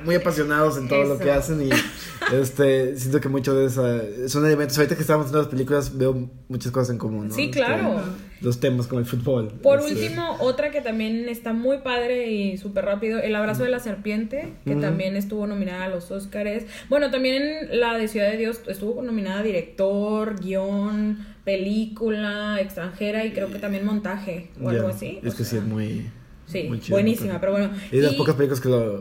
muy 0.04 0.16
apasionados 0.16 0.76
en 0.76 0.88
todo 0.88 1.04
lo 1.04 1.18
que 1.18 1.30
hacen 1.30 1.62
y 1.62 1.70
este 2.34 2.98
siento 2.98 3.20
que 3.20 3.28
mucho 3.28 3.54
de 3.54 3.66
esa 3.66 4.28
son 4.28 4.44
elementos 4.44 4.76
ahorita 4.76 4.96
que 4.96 5.00
estamos 5.02 5.26
viendo 5.26 5.38
las 5.38 5.48
películas 5.48 5.96
veo 5.96 6.28
muchas 6.48 6.72
cosas 6.72 6.90
en 6.90 6.98
común 6.98 7.28
¿no? 7.28 7.34
Sí, 7.34 7.44
Este, 7.44 7.58
claro. 7.58 8.00
Los 8.42 8.60
temas 8.60 8.86
como 8.86 8.98
el 9.00 9.06
fútbol 9.06 9.48
Por 9.62 9.78
este, 9.80 9.92
último, 9.92 10.36
otra 10.40 10.70
que 10.70 10.80
también 10.80 11.28
está 11.28 11.52
muy 11.52 11.78
padre 11.78 12.30
y 12.32 12.58
súper 12.58 12.84
rápido, 12.84 13.20
El 13.20 13.34
abrazo 13.36 13.62
de 13.62 13.70
la 13.70 13.78
serpiente, 13.80 14.52
que 14.64 14.74
también 14.76 15.16
estuvo 15.16 15.46
nominada 15.46 15.84
a 15.84 15.88
los 15.88 16.10
Óscares. 16.10 16.64
Bueno, 16.88 17.10
también 17.10 17.68
la 17.78 17.96
de 17.98 18.08
Ciudad 18.08 18.30
de 18.30 18.36
Dios 18.38 18.60
estuvo 18.66 19.00
nominada 19.02 19.40
a 19.40 19.42
director, 19.42 20.40
guion, 20.40 21.18
película, 21.44 22.58
extranjera 22.60 23.24
y 23.24 23.32
creo 23.32 23.48
que 23.50 23.58
también 23.58 23.84
montaje 23.84 24.50
o 24.62 24.68
algo 24.68 24.88
así. 24.88 25.20
es 25.22 25.34
o 25.34 25.36
que 25.36 25.44
sí 25.44 25.56
es 25.56 25.62
muy 25.64 26.06
Sí, 26.46 26.64
muy 26.68 26.80
chido, 26.80 26.96
buenísima, 26.96 27.40
pero 27.40 27.52
bueno. 27.52 27.70
y 27.90 27.96
de 27.96 28.02
las 28.02 28.12
Y- 28.12 28.16
pocas 28.18 28.34
películas 28.34 28.60
que 28.60 28.68
lo 28.68 29.00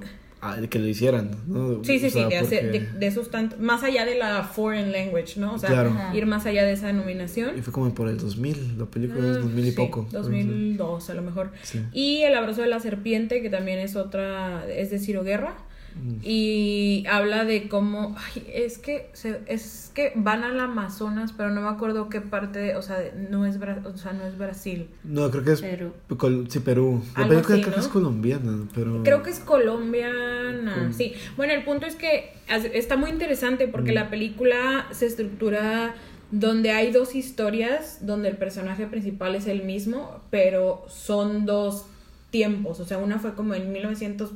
que 0.70 0.80
lo 0.80 0.88
hicieran 0.88 1.32
¿no? 1.48 1.84
Sí, 1.84 2.00
sí, 2.00 2.08
O 2.08 2.10
sea, 2.10 2.30
sí, 2.30 2.36
porque- 2.62 2.80
de, 2.80 2.80
de 3.00 3.08
esos 3.08 3.30
tantos, 3.30 3.60
más 3.60 3.84
allá 3.84 4.06
de 4.06 4.16
la 4.16 4.44
foreign 4.44 4.92
language, 4.92 5.40
¿no? 5.40 5.54
O 5.54 5.58
sea, 5.60 5.70
Claro. 5.70 5.96
ir 6.14 6.26
más 6.26 6.46
allá 6.48 6.64
de 6.64 6.74
esa 6.74 6.92
nominación. 6.94 7.58
y 7.58 7.62
fue 7.62 7.72
como 7.72 7.94
por 7.94 8.08
el 8.10 8.18
2000 8.18 8.78
la 8.78 8.86
película 8.86 9.20
es 9.20 9.38
Ah, 9.38 9.40
2000 9.40 9.66
y 9.66 9.70
sí, 9.72 9.78
poco 9.78 10.08
2002 10.12 11.10
a 11.10 11.14
lo 11.14 11.22
mejor. 11.22 11.52
Sí. 11.64 11.82
Y 11.94 12.22
El 12.24 12.36
abrazo 12.36 12.62
de 12.62 12.68
la 12.68 12.80
serpiente, 12.80 13.42
que 13.42 13.50
también 13.50 13.80
es 13.80 13.96
otra, 13.96 14.66
es 14.68 14.90
de 14.90 15.00
Ciro 15.00 15.24
Guerra. 15.24 15.56
Mm. 15.96 16.16
Y 16.24 17.04
habla 17.10 17.44
de 17.46 17.68
cómo, 17.68 18.16
ay, 18.18 18.46
es 18.54 18.78
que 18.78 19.10
se, 19.14 19.42
es 19.48 19.92
que 19.94 20.14
van 20.16 20.44
al 20.44 20.60
Amazonas, 20.60 21.34
pero 21.36 21.50
no 21.50 21.62
me 21.62 21.68
acuerdo 21.70 22.10
qué 22.10 22.22
parte, 22.22 22.76
o 22.76 22.82
sea, 22.82 22.98
no 23.30 23.46
es, 23.46 23.60
Bra- 23.60 23.86
o 23.86 23.98
sea, 23.98 24.14
no 24.14 24.26
es 24.26 24.38
Brasil. 24.38 24.88
no 25.04 25.30
creo 25.32 25.44
que 25.44 25.52
es 25.54 25.62
Perú. 25.62 25.92
Col- 26.18 26.48
sí 26.50 26.60
Perú 26.60 27.04
la 27.16 27.24
Algo 27.24 27.30
película 27.42 27.56
así, 27.56 27.62
creo 27.64 27.74
que 27.74 27.80
¿no? 27.80 27.86
es 27.86 27.92
colombiana 27.92 28.68
pero 28.74 29.04
Creo 29.04 29.24
que 29.24 29.30
es 29.32 29.40
colombiana, 29.40 30.92
sí. 30.96 31.14
Bueno, 31.38 31.54
el 31.54 31.64
punto 31.64 31.86
es 31.86 31.96
que 31.96 32.34
está 32.74 32.98
muy 32.98 33.10
interesante 33.10 33.68
porque 33.68 33.92
Mm. 33.92 33.96
la 33.96 34.10
película 34.10 34.88
se 34.92 35.06
estructura 35.06 35.96
donde 36.32 36.72
hay 36.72 36.92
dos 36.94 37.14
historias, 37.16 38.06
donde 38.06 38.30
el 38.30 38.38
personaje 38.38 38.88
principal 38.88 39.36
es 39.36 39.48
el 39.48 39.64
mismo, 39.64 40.22
pero 40.30 40.86
son 40.88 41.46
dos 41.46 41.86
tiempos. 42.30 42.80
O 42.80 42.86
sea, 42.86 42.98
una 43.00 43.20
fue 43.20 43.34
como 43.34 43.54
en 43.54 43.74
1900, 43.74 44.32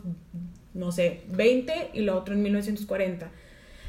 no 0.75 0.91
sé, 0.91 1.21
20 1.31 1.89
y 1.93 2.01
la 2.01 2.15
otra 2.15 2.35
en 2.35 2.43
1940. 2.43 3.31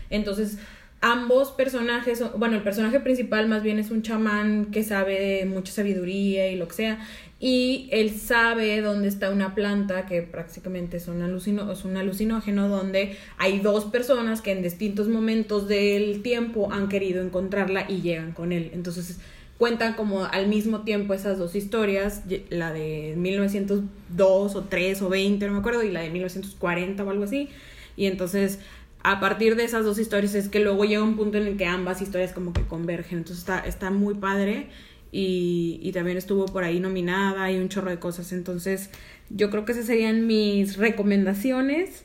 Entonces, 0.09 0.59
ambos 1.01 1.51
personajes, 1.51 2.19
son- 2.19 2.33
bueno, 2.39 2.57
el 2.57 2.63
personaje 2.63 3.01
principal 3.01 3.49
más 3.49 3.63
bien 3.63 3.79
es 3.79 3.91
un 3.91 4.03
chamán 4.03 4.67
que 4.67 4.83
sabe 4.83 5.21
de 5.21 5.45
mucha 5.45 5.73
sabiduría 5.73 6.49
y 6.51 6.57
lo 6.57 6.69
que 6.69 6.75
sea, 6.75 6.99
y 7.39 7.89
él 7.93 8.11
sabe 8.19 8.81
dónde 8.81 9.09
está 9.09 9.31
una 9.31 9.55
planta 9.55 10.07
que 10.07 10.23
prácticamente 10.23 10.97
es 10.97 11.07
un, 11.07 11.21
alucino, 11.21 11.71
es 11.71 11.85
un 11.85 11.97
alucinógeno 11.99 12.69
donde 12.69 13.17
hay 13.37 13.59
dos 13.61 13.85
personas 13.85 14.41
que 14.41 14.53
en 14.53 14.63
distintos 14.63 15.09
momentos 15.09 15.69
del 15.69 16.23
tiempo 16.23 16.73
han 16.73 16.89
querido 16.89 17.23
encontrarla 17.23 17.85
y 17.91 18.01
llegan 18.01 18.33
con 18.33 18.53
él. 18.53 18.71
Entonces 18.73 19.19
cuentan 19.59 19.95
como 19.95 20.25
al 20.25 20.49
mismo 20.49 20.83
tiempo 20.83 21.15
esas 21.15 21.39
dos 21.39 21.55
historias, 21.55 22.23
la 22.51 22.73
de 22.73 23.15
1902 23.17 24.55
o 24.55 24.65
3 24.65 25.03
o 25.03 25.09
20, 25.09 25.47
no 25.47 25.53
me 25.55 25.59
acuerdo, 25.61 25.83
y 25.83 25.91
la 25.91 26.01
de 26.01 26.11
1940 26.11 27.03
o 27.05 27.11
algo 27.11 27.25
así. 27.25 27.49
Y 27.97 28.07
entonces 28.07 28.59
a 29.03 29.21
partir 29.21 29.55
de 29.55 29.63
esas 29.63 29.85
dos 29.85 30.01
historias 30.01 30.35
es 30.35 30.49
que 30.49 30.59
luego 30.59 30.85
llega 30.85 31.03
un 31.03 31.17
punto 31.17 31.39
en 31.39 31.47
el 31.47 31.57
que 31.57 31.65
ambas 31.65 32.03
historias 32.03 32.33
como 32.33 32.53
que 32.53 32.63
convergen. 32.63 33.19
Entonces 33.19 33.39
está, 33.39 33.61
está 33.61 33.91
muy 33.91 34.15
padre 34.15 34.67
y, 35.13 35.79
y 35.81 35.93
también 35.93 36.17
estuvo 36.17 36.47
por 36.47 36.65
ahí 36.65 36.81
nominada 36.81 37.51
y 37.53 37.59
un 37.59 37.69
chorro 37.69 37.91
de 37.91 38.01
cosas. 38.01 38.33
Entonces 38.33 38.91
yo 39.31 39.49
creo 39.51 39.65
que 39.65 39.73
esas 39.73 39.87
serían 39.87 40.27
mis 40.27 40.77
recomendaciones. 40.77 42.05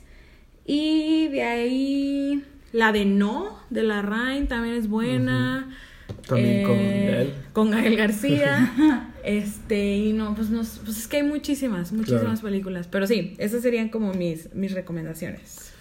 Y 0.64 1.26
de 1.28 1.42
ahí 1.42 2.44
la 2.70 2.92
de 2.92 3.04
No, 3.04 3.58
de 3.70 3.82
la 3.82 4.02
Rain, 4.02 4.46
también 4.46 4.76
es 4.76 4.88
buena. 4.88 5.76
También 6.26 6.64
con 6.64 6.76
Eh, 6.76 7.10
Gael. 7.10 7.34
Con 7.52 7.70
Gael 7.70 7.96
García. 7.96 8.72
este, 9.24 9.96
y 9.96 10.12
no, 10.12 10.34
pues, 10.34 10.50
no, 10.50 10.62
pues 10.84 10.98
es 10.98 11.08
que 11.08 11.18
hay 11.18 11.22
muchísimas, 11.22 11.92
muchísimas 11.92 12.22
Claro. 12.40 12.40
películas. 12.42 12.88
Pero 12.90 13.06
sí, 13.06 13.34
esas 13.38 13.62
serían 13.62 13.88
como 13.88 14.12
mis, 14.14 14.54
mis 14.54 14.72
recomendaciones. 14.72 15.72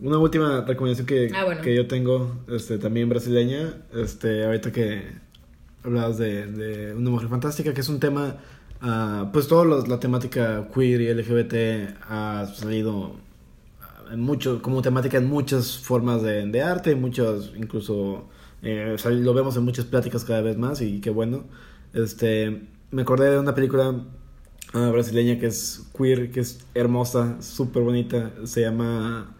Una 0.00 0.18
última 0.18 0.64
recomendación 0.66 1.06
que, 1.06 1.30
Ah, 1.34 1.44
bueno. 1.44 1.60
que 1.60 1.74
yo 1.74 1.86
tengo, 1.86 2.36
este, 2.50 2.78
también 2.78 3.08
brasileña, 3.08 3.74
este, 3.94 4.44
ahorita 4.44 4.72
que 4.72 5.02
hablabas 5.84 6.16
de, 6.18 6.46
de 6.46 6.94
una 6.94 7.10
mujer 7.10 7.28
fantástica, 7.28 7.74
que 7.74 7.80
es 7.82 7.88
un 7.88 8.00
tema, 8.00 8.36
ah, 8.80 9.28
pues 9.32 9.48
toda 9.48 9.64
la 9.86 10.00
temática 10.00 10.68
queer 10.74 11.00
y 11.02 11.08
LGBT 11.12 11.94
ha 12.08 12.46
salido 12.54 13.16
en 14.10 14.20
mucho, 14.20 14.60
como 14.62 14.80
temática 14.82 15.18
en 15.18 15.26
muchas 15.26 15.78
formas 15.78 16.22
de, 16.22 16.46
de 16.46 16.62
arte, 16.62 16.94
muchos, 16.94 17.52
incluso, 17.56 18.28
eh, 18.62 18.92
o 18.94 18.98
sea, 18.98 19.10
lo 19.10 19.34
vemos 19.34 19.56
en 19.56 19.64
muchas 19.64 19.84
pláticas 19.84 20.24
cada 20.24 20.40
vez 20.40 20.56
más 20.56 20.80
y 20.80 21.00
qué 21.00 21.10
bueno. 21.10 21.44
Este, 21.94 22.62
me 22.90 23.02
acordé 23.02 23.30
de 23.30 23.38
una 23.38 23.54
película 23.54 24.04
ah, 24.72 24.90
brasileña 24.92 25.38
que 25.38 25.46
es 25.46 25.88
queer, 25.96 26.30
que 26.30 26.40
es 26.40 26.64
hermosa, 26.74 27.40
súper 27.42 27.82
bonita, 27.82 28.32
se 28.44 28.62
llama... 28.62 29.34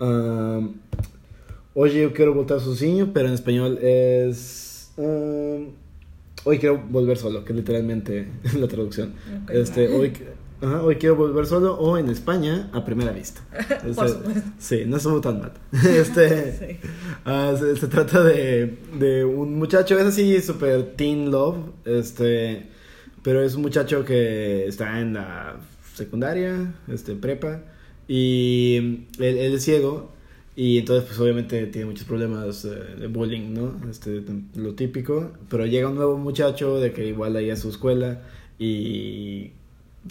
ah, 0.00 0.60
Oye, 1.72 2.02
yo 2.02 2.12
quiero 2.12 2.34
voltar 2.34 2.60
sozinho, 2.60 3.12
pero 3.12 3.28
en 3.28 3.34
español 3.34 3.78
es... 3.80 4.92
ah, 4.98 5.58
hoy 6.44 6.58
quiero 6.58 6.78
volver 6.90 7.16
solo, 7.16 7.44
que 7.44 7.52
literalmente 7.52 8.28
es 8.42 8.54
la 8.60 8.68
traducción. 8.68 9.14
Este, 9.48 9.88
hoy, 9.88 10.12
ajá, 10.62 10.82
hoy 10.82 10.96
quiero 10.96 11.16
volver 11.16 11.46
solo 11.46 11.74
o 11.74 11.96
en 11.98 12.08
España 12.08 12.68
a 12.72 12.84
primera 12.84 13.12
vista. 13.12 13.40
Por 13.94 14.08
Este, 14.08 14.08
supuesto. 14.08 14.42
Sí, 14.58 14.82
no 14.86 14.96
estuvo 14.96 15.20
tan 15.20 15.40
mal. 15.40 15.52
Este, 15.84 16.52
Sí. 16.52 16.88
ah, 17.24 17.54
se, 17.58 17.76
se 17.76 17.86
trata 17.88 18.22
de, 18.22 18.78
de 18.98 19.24
un 19.24 19.56
muchacho, 19.58 19.98
es 19.98 20.06
así, 20.06 20.40
super 20.40 20.94
teen 20.96 21.30
love, 21.30 21.56
este, 21.84 22.68
pero 23.22 23.42
es 23.42 23.54
un 23.54 23.62
muchacho 23.62 24.04
que 24.04 24.66
está 24.66 25.00
en 25.00 25.14
la 25.14 25.56
secundaria, 25.94 26.74
este, 26.88 27.14
prepa, 27.14 27.62
y 28.08 28.76
él, 29.18 29.38
él 29.38 29.54
es 29.54 29.62
ciego, 29.64 30.12
y 30.56 30.78
entonces 30.78 31.04
pues 31.06 31.18
obviamente 31.20 31.66
tiene 31.66 31.86
muchos 31.86 32.04
problemas 32.06 32.64
eh, 32.64 32.70
de 32.98 33.06
bullying, 33.06 33.52
¿no? 33.54 33.80
Este, 33.88 34.22
lo 34.56 34.74
típico, 34.74 35.32
pero 35.48 35.64
llega 35.66 35.88
un 35.88 35.94
nuevo 35.94 36.18
muchacho 36.18 36.78
de 36.80 36.92
que 36.92 37.06
igual 37.06 37.36
ahí 37.36 37.50
a 37.50 37.56
su 37.56 37.68
escuela, 37.70 38.22
y 38.58 39.52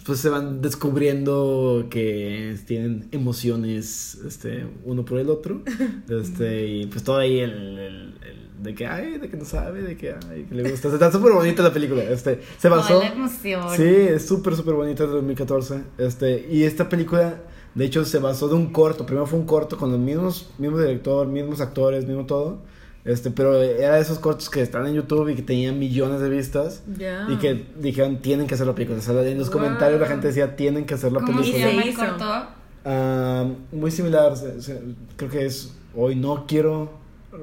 pues 0.06 0.20
se 0.20 0.28
van 0.28 0.62
descubriendo 0.62 1.86
que 1.90 2.56
tienen 2.66 3.08
emociones 3.12 4.18
este 4.26 4.66
uno 4.84 5.04
por 5.04 5.18
el 5.18 5.30
otro. 5.30 5.62
Este 6.08 6.66
y 6.68 6.86
pues 6.86 7.02
todo 7.04 7.16
ahí 7.18 7.40
el, 7.40 7.50
el- 7.78 8.14
el 8.22 8.62
de 8.62 8.74
que 8.74 8.86
ay 8.86 9.18
de 9.18 9.28
que 9.30 9.36
no 9.38 9.44
sabe 9.46 9.82
de 9.82 9.96
que 9.96 10.14
ay 10.28 10.44
que 10.48 10.54
le 10.54 10.70
gusta 10.70 10.88
está 10.88 11.10
súper 11.10 11.32
bonita 11.32 11.62
la 11.62 11.72
película 11.72 12.02
este 12.02 12.40
se 12.58 12.68
basó 12.68 13.00
emoción. 13.02 13.74
sí 13.74 13.84
es 13.84 14.26
súper 14.26 14.54
súper 14.54 14.74
bonita 14.74 15.04
de 15.06 15.12
2014 15.12 15.80
este 15.96 16.46
y 16.50 16.64
esta 16.64 16.86
película 16.88 17.40
de 17.74 17.84
hecho 17.86 18.04
se 18.04 18.18
basó 18.18 18.48
de 18.48 18.56
un 18.56 18.72
corto. 18.72 19.06
Primero 19.06 19.26
fue 19.26 19.38
un 19.38 19.46
corto 19.46 19.76
con 19.78 19.90
los 19.92 19.98
mismos 20.00 20.50
mismo 20.58 20.78
director 20.78 21.26
mismos 21.26 21.60
actores 21.62 22.06
mismo 22.06 22.26
todo 22.26 22.58
este 23.04 23.30
pero 23.30 23.62
era 23.62 23.94
de 23.96 24.00
esos 24.02 24.18
cortos 24.18 24.50
que 24.50 24.60
están 24.62 24.86
en 24.86 24.94
YouTube 24.94 25.28
y 25.30 25.34
que 25.36 25.42
tenían 25.42 25.78
millones 25.78 26.20
de 26.20 26.28
vistas 26.28 26.82
Ya. 26.98 27.26
y 27.30 27.36
que 27.36 27.64
dijeron 27.80 28.18
tienen 28.18 28.46
que 28.46 28.54
hacer 28.54 28.66
la 28.66 28.74
película. 28.74 28.98
O 28.98 29.02
sea, 29.02 29.14
en 29.26 29.38
los 29.38 29.48
Wow. 29.48 29.58
comentarios 29.58 30.00
la 30.00 30.06
gente 30.06 30.26
decía 30.28 30.56
tienen 30.56 30.84
que 30.84 30.94
hacer 30.94 31.12
la 31.12 31.20
¿Cómo 31.20 31.42
se 31.42 31.50
película. 31.52 31.64
se 31.64 31.70
llama 31.70 31.82
el 31.82 31.88
hizo? 31.88 32.00
corto? 32.00 32.46
Ah, 32.84 33.46
muy 33.72 33.90
similar, 33.90 34.36
se- 34.36 34.60
se- 34.62 34.80
creo 35.16 35.30
que 35.30 35.46
es 35.46 35.74
hoy 35.94 36.14
no 36.16 36.46
quiero 36.46 36.90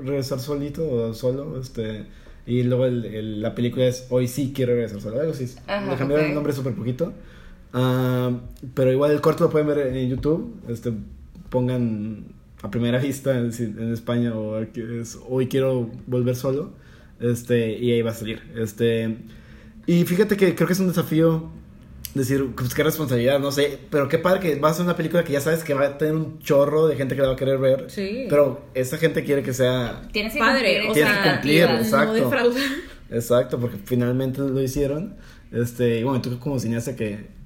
regresar 0.04 0.40
solito 0.40 0.88
o 0.90 1.14
solo, 1.14 1.60
este 1.60 2.06
y 2.46 2.64
luego 2.64 2.86
el- 2.86 3.06
el- 3.06 3.42
la 3.42 3.54
película 3.56 3.86
es 3.86 4.08
hoy 4.10 4.28
sí 4.28 4.54
quiero 4.56 4.74
regresar 4.74 5.02
solo, 5.02 5.20
algo 5.20 5.34
así. 5.34 5.46
Le 5.68 5.96
cambiaron 5.98 6.26
el 6.28 6.34
nombre 6.34 6.54
súper 6.54 6.74
poquito. 6.76 7.14
Ah, 7.74 8.32
pero 8.74 8.92
igual 8.92 9.12
el 9.12 9.22
corto 9.22 9.44
lo 9.46 9.50
pueden 9.50 9.68
ver 9.68 9.80
en 9.96 10.10
YouTube, 10.10 10.56
este 10.70 10.94
pongan 11.50 12.26
a 12.68 12.72
primera 12.72 13.00
vista 13.00 13.38
en, 13.38 13.52
en 13.60 13.94
España 13.94 14.36
o 14.36 14.60
es 14.62 15.18
hoy 15.28 15.48
quiero 15.48 15.90
volver 16.06 16.36
solo, 16.36 16.74
este 17.20 17.78
y 17.78 17.92
ahí 17.92 18.02
va 18.02 18.12
a 18.12 18.16
salir. 18.16 18.42
Este 18.56 19.18
y 19.86 20.04
fíjate 20.04 20.38
que 20.38 20.54
creo 20.56 20.68
que 20.68 20.74
es 20.74 20.80
un 20.80 20.88
desafío 20.88 21.50
decir, 22.14 22.46
pues 22.56 22.74
qué 22.74 22.84
responsabilidad, 22.84 23.40
no 23.40 23.52
sé, 23.52 23.80
pero 23.90 24.08
qué 24.10 24.18
padre 24.18 24.40
que 24.40 24.56
vas 24.56 24.72
a 24.72 24.74
hacer 24.74 24.86
una 24.86 24.96
película 24.96 25.24
que 25.24 25.34
ya 25.34 25.42
sabes 25.42 25.64
que 25.64 25.74
va 25.74 25.86
a 25.86 25.98
tener 25.98 26.16
un 26.16 26.40
chorro 26.40 26.88
de 26.88 26.96
gente 26.96 27.16
que 27.16 27.22
la 27.22 27.30
va 27.30 27.34
a 27.36 27.38
querer 27.38 27.58
ver. 27.58 27.86
Sí. 27.90 28.26
Pero 28.30 28.66
esa 28.74 28.98
gente 28.98 29.24
quiere 29.24 29.44
que 29.44 29.54
sea 29.54 30.08
Tienes 30.12 30.34
que 30.34 30.40
Padre, 30.40 30.84
cumplir 30.86 30.90
o 30.90 30.94
Tienes 30.94 31.14
sea, 31.14 31.24
que 31.24 31.30
cumplir, 31.32 31.70
no 31.70 31.78
exacto. 31.78 32.14
defraudar. 32.14 32.64
exacto, 33.12 33.60
porque 33.60 33.78
finalmente 33.86 34.42
lo 34.42 34.62
hicieron. 34.62 35.16
Este, 35.52 36.00
y 36.00 36.04
bueno, 36.04 36.22
tú 36.22 36.38
como 36.40 36.60
cineasta 36.60 36.96
que 36.96 37.37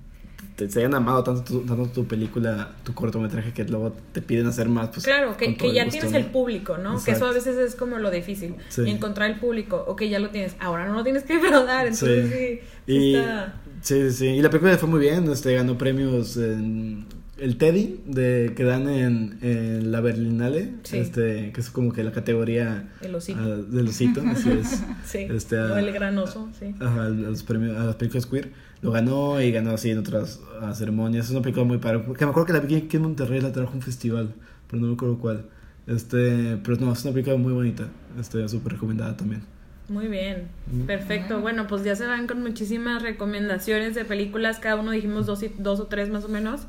te, 0.67 0.69
se 0.71 0.79
hayan 0.79 0.93
amado 0.95 1.23
tanto 1.23 1.43
tu, 1.43 1.59
tanto 1.61 1.87
tu 1.87 2.05
película, 2.05 2.71
tu 2.83 2.93
cortometraje 2.93 3.53
que 3.53 3.63
luego 3.65 3.93
te 4.11 4.21
piden 4.21 4.47
hacer 4.47 4.69
más, 4.69 4.89
pues 4.89 5.03
Claro, 5.05 5.35
que, 5.37 5.55
ya 5.73 5.87
tienes 5.89 6.13
el 6.13 6.25
público, 6.25 6.77
¿no? 6.77 7.01
Que 7.03 7.11
eso 7.11 7.25
a 7.25 7.31
veces 7.33 7.57
es 7.57 7.75
como 7.75 7.97
lo 7.97 8.11
difícil. 8.11 8.55
Sí. 8.69 8.83
Encontrar 8.87 9.31
el 9.31 9.39
público. 9.39 9.83
Ok, 9.87 10.03
ya 10.03 10.19
lo 10.19 10.29
tienes. 10.29 10.55
Ahora 10.59 10.87
no 10.87 10.93
lo 10.95 11.03
tienes 11.03 11.23
que 11.23 11.33
defraudar. 11.39 11.87
Entonces 11.87 12.29
sí, 12.29 12.59
sí, 12.85 12.91
Y, 12.93 13.15
está. 13.15 13.53
sí, 13.81 14.11
sí. 14.11 14.27
Y 14.27 14.41
la 14.41 14.49
película 14.49 14.77
fue 14.77 14.89
muy 14.89 14.99
bien, 14.99 15.29
este, 15.31 15.53
ganó 15.55 15.77
premios 15.77 16.37
en 16.37 17.05
el 17.37 17.57
Teddy 17.57 18.01
de, 18.05 18.53
que 18.55 18.63
dan 18.63 18.87
en, 18.87 19.39
en 19.41 19.91
la 19.91 19.99
Berlinale, 20.01 20.73
Sí. 20.83 20.97
este, 20.97 21.51
que 21.51 21.61
es 21.61 21.71
como 21.71 21.91
que 21.91 22.03
la 22.03 22.11
categoría 22.11 22.89
El 23.01 23.15
osito. 23.15 23.39
ah, 23.41 23.47
del 23.67 23.87
osito, 23.87 24.21
así 24.27 24.51
es. 24.51 24.83
Sí. 25.05 25.27
este, 25.29 25.57
o 25.57 25.73
ah, 25.73 25.79
el 25.79 25.91
granoso, 25.91 26.49
sí. 26.59 26.75
Ajá, 26.79 27.05
a 27.05 27.09
los 27.09 27.41
premios, 27.41 27.75
a 27.77 27.85
las 27.85 27.95
películas 27.95 28.27
queer. 28.27 28.51
Lo 28.81 28.91
ganó 28.91 29.39
y 29.41 29.51
ganó 29.51 29.71
así 29.71 29.91
en 29.91 29.99
otras 29.99 30.39
ah, 30.61 30.73
ceremonias. 30.73 31.25
Es 31.25 31.31
una 31.31 31.41
película 31.41 31.65
muy 31.65 31.77
padre. 31.77 32.01
Que 32.17 32.25
me 32.25 32.31
acuerdo 32.31 32.45
que 32.47 32.53
la 32.53 32.59
vi 32.59 32.75
aquí 32.75 32.97
en 32.97 33.03
Monterrey, 33.03 33.39
la 33.41 33.51
trajo 33.51 33.73
un 33.73 33.81
festival, 33.81 34.33
pero 34.67 34.81
no 34.81 34.87
me 34.87 34.93
acuerdo 34.95 35.17
cuál. 35.19 35.45
Este, 35.87 36.57
pero 36.63 36.77
no, 36.77 36.93
es 36.93 37.03
una 37.03 37.13
película 37.13 37.35
muy 37.37 37.53
bonita. 37.53 37.87
Este, 38.19 38.47
súper 38.49 38.73
recomendada 38.73 39.15
también. 39.17 39.43
Muy 39.89 40.07
bien, 40.07 40.47
Mm. 40.71 40.83
perfecto. 40.85 41.41
Bueno, 41.41 41.67
pues 41.67 41.83
ya 41.83 41.95
se 41.97 42.05
van 42.05 42.25
con 42.25 42.41
muchísimas 42.41 43.01
recomendaciones 43.01 43.93
de 43.93 44.05
películas. 44.05 44.57
Cada 44.59 44.77
uno 44.77 44.91
dijimos 44.91 45.25
dos, 45.25 45.43
y- 45.43 45.51
dos 45.57 45.79
o 45.81 45.87
tres 45.87 46.09
más 46.09 46.23
o 46.23 46.29
menos. 46.29 46.61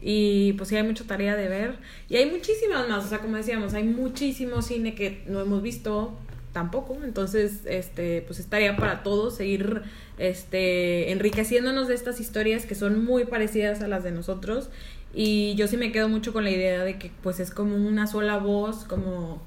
Y 0.00 0.54
pues 0.54 0.70
sí, 0.70 0.76
hay 0.76 0.82
mucha 0.82 1.04
tarea 1.04 1.36
de 1.36 1.48
ver. 1.48 1.74
Y 2.08 2.16
hay 2.16 2.30
muchísimas 2.30 2.88
más. 2.88 3.04
O 3.04 3.08
sea, 3.08 3.18
como 3.18 3.36
decíamos, 3.36 3.74
hay 3.74 3.84
muchísimo 3.84 4.62
cine 4.62 4.94
que 4.94 5.24
no 5.28 5.40
hemos 5.42 5.62
visto 5.62 6.18
tampoco. 6.54 6.96
Entonces, 7.04 7.60
este, 7.66 8.22
pues 8.22 8.38
estaría 8.38 8.76
para 8.76 9.02
todos 9.02 9.36
seguir 9.36 9.82
este, 10.16 11.12
enriqueciéndonos 11.12 11.88
de 11.88 11.94
estas 11.94 12.20
historias 12.20 12.64
que 12.64 12.74
son 12.74 13.04
muy 13.04 13.26
parecidas 13.26 13.82
a 13.82 13.88
las 13.88 14.02
de 14.02 14.12
nosotros. 14.12 14.70
Y 15.12 15.54
yo 15.56 15.68
sí 15.68 15.76
me 15.76 15.92
quedo 15.92 16.08
mucho 16.08 16.32
con 16.32 16.44
la 16.44 16.50
idea 16.50 16.82
de 16.82 16.98
que 16.98 17.10
pues 17.22 17.38
es 17.40 17.50
como 17.50 17.76
una 17.76 18.06
sola 18.06 18.38
voz, 18.38 18.84
como 18.84 19.42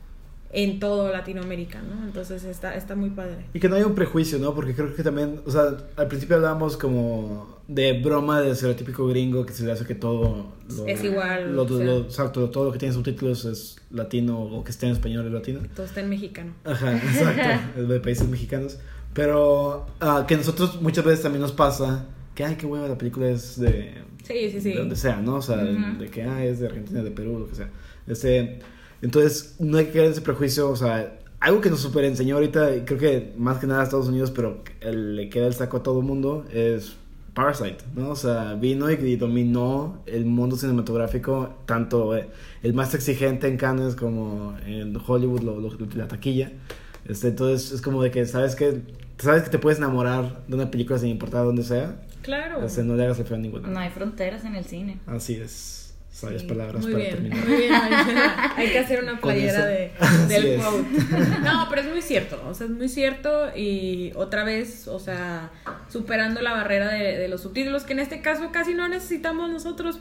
en 0.51 0.79
todo 0.79 1.11
Latinoamérica, 1.11 1.81
¿no? 1.81 2.05
Entonces 2.05 2.43
está, 2.45 2.75
está 2.75 2.95
muy 2.95 3.09
padre. 3.09 3.45
Y 3.53 3.59
que 3.59 3.67
no 3.69 3.75
haya 3.75 3.85
un 3.85 3.95
prejuicio, 3.95 4.39
¿no? 4.39 4.53
Porque 4.55 4.73
creo 4.73 4.95
que 4.95 5.03
también, 5.03 5.41
o 5.45 5.51
sea, 5.51 5.77
al 5.97 6.07
principio 6.07 6.37
hablábamos 6.37 6.77
como 6.77 7.57
de 7.67 8.01
broma 8.01 8.39
del 8.39 8.51
estereotípico 8.53 9.05
gringo 9.07 9.45
que 9.45 9.51
se 9.51 9.65
le 9.65 9.73
hace 9.73 9.85
que 9.85 9.93
todo 9.95 10.53
lo- 10.75 10.87
Es 10.87 11.03
igual, 11.03 11.53
lo- 11.53 11.63
o 11.63 11.67
sea. 11.67 11.85
lo- 11.85 11.97
exacto, 11.99 12.49
todo 12.49 12.65
lo 12.65 12.71
que 12.71 12.79
tiene 12.79 12.93
subtítulos 12.93 13.43
es 13.43 13.75
latino 13.91 14.39
o 14.41 14.63
que 14.63 14.71
esté 14.71 14.85
en 14.85 14.93
español 14.93 15.25
es 15.25 15.33
latino. 15.33 15.59
Todo 15.75 15.85
está 15.85 15.99
en 15.99 16.09
mexicano. 16.09 16.53
Ajá, 16.63 16.95
exacto, 16.95 17.81
de 17.87 17.99
países 17.99 18.27
mexicanos. 18.29 18.77
Pero 19.13 19.85
ah, 19.99 20.25
que 20.27 20.37
nosotros 20.37 20.81
muchas 20.81 21.03
veces 21.03 21.23
también 21.23 21.41
nos 21.41 21.51
pasa 21.51 22.05
que, 22.35 22.45
ay, 22.45 22.55
qué 22.55 22.65
buena 22.67 22.87
la 22.87 22.97
película 22.97 23.27
es 23.29 23.59
de, 23.59 23.95
Sí, 24.23 24.49
sí, 24.51 24.61
sí. 24.61 24.69
de 24.73 24.77
donde 24.79 24.95
sea, 24.95 25.17
¿no? 25.17 25.35
O 25.35 25.41
sea, 25.41 25.57
de 25.57 26.07
que, 26.09 26.23
ah, 26.23 26.45
es 26.45 26.59
de 26.59 26.67
Argentina, 26.67 27.01
de 27.03 27.11
Perú, 27.11 27.39
lo 27.39 27.47
que 27.49 27.55
sea. 27.55 27.69
Este, 28.07 28.59
entonces, 29.01 29.55
no 29.59 29.77
hay 29.77 29.85
que 29.85 29.91
caer 29.93 30.05
en 30.05 30.11
ese 30.11 30.21
prejuicio, 30.21 30.69
o 30.69 30.75
sea, 30.75 31.17
algo 31.39 31.61
que 31.61 31.69
nos 31.69 31.79
super 31.81 32.03
enseñó 32.05 32.35
ahorita, 32.35 32.75
y 32.75 32.81
creo 32.81 32.97
que 32.99 33.33
más 33.37 33.57
que 33.59 33.67
nada 33.67 33.81
a 33.81 33.83
Estados 33.83 34.07
Unidos, 34.07 34.31
pero 34.31 34.63
el- 34.81 35.15
le 35.15 35.29
queda 35.29 35.47
el 35.47 35.53
saco 35.53 35.77
a 35.77 35.83
todo 35.83 35.99
el 35.99 36.05
mundo, 36.05 36.45
es 36.51 36.95
Parasite, 37.33 37.77
¿no? 37.95 38.09
O 38.09 38.15
sea, 38.15 38.55
vino 38.55 38.89
y, 38.91 38.95
y 38.95 39.15
dominó 39.15 40.01
el 40.07 40.25
mundo 40.25 40.55
cinematográfico, 40.55 41.53
tanto 41.67 42.15
eh, 42.17 42.27
el 42.63 42.73
más 42.73 42.95
exigente 42.95 43.47
en 43.47 43.57
Cannes 43.57 43.95
como 43.95 44.57
en 44.65 44.97
Hollywood, 45.05 45.41
lo- 45.41 45.59
lo- 45.59 45.77
la 45.95 46.07
taquilla. 46.07 46.51
Este, 47.07 47.27
entonces, 47.27 47.71
es 47.71 47.81
como 47.81 48.01
de 48.01 48.09
que, 48.11 48.25
¿sabes 48.25 48.55
que 48.55 48.81
Sabes 49.19 49.41
que 49.41 49.49
te 49.49 49.57
puedes 49.57 49.79
enamorar 49.79 50.43
de 50.47 50.53
una 50.53 50.69
película 50.69 50.99
sin 50.99 51.09
importar 51.09 51.43
dónde 51.43 51.63
sea. 51.63 52.03
Claro. 52.21 52.63
Este, 52.63 52.83
no 52.83 52.95
le 52.95 53.03
hagas 53.05 53.17
el 53.17 53.25
feo 53.25 53.35
a 53.35 53.39
ninguna. 53.39 53.67
No 53.67 53.79
hay 53.79 53.89
fronteras 53.89 54.45
en 54.45 54.55
el 54.55 54.63
cine. 54.65 54.99
Así 55.07 55.33
es. 55.33 55.86
Sabias 56.17 56.41
Sí, 56.41 56.47
palabras 56.47 56.81
muy 56.81 56.93
para 56.93 57.03
bien, 57.03 57.15
terminar. 57.15 57.45
Muy 57.47 57.57
bien. 57.57 57.73
Hay 58.57 58.71
que 58.71 58.79
hacer 58.79 59.03
una 59.03 59.21
playera 59.21 59.65
de, 59.67 59.91
Así 59.99 60.27
del 60.33 60.45
es. 60.47 60.63
quote. 60.63 60.83
No, 61.43 61.67
pero 61.69 61.81
es 61.83 61.87
muy 61.89 62.01
cierto. 62.01 62.43
O 62.49 62.55
sea, 62.55 62.65
es 62.65 62.71
muy 62.73 62.89
cierto. 62.89 63.55
Y 63.55 64.11
otra 64.15 64.43
vez, 64.43 64.87
o 64.87 64.99
sea, 64.99 65.51
superando 65.89 66.41
la 66.41 66.53
barrera 66.53 66.89
de, 66.89 67.17
de 67.19 67.27
los 67.27 67.41
subtítulos, 67.41 67.83
que 67.83 67.93
en 67.93 67.99
este 67.99 68.21
caso 68.21 68.49
casi 68.51 68.73
no 68.73 68.87
necesitamos 68.87 69.51
nosotros 69.51 69.99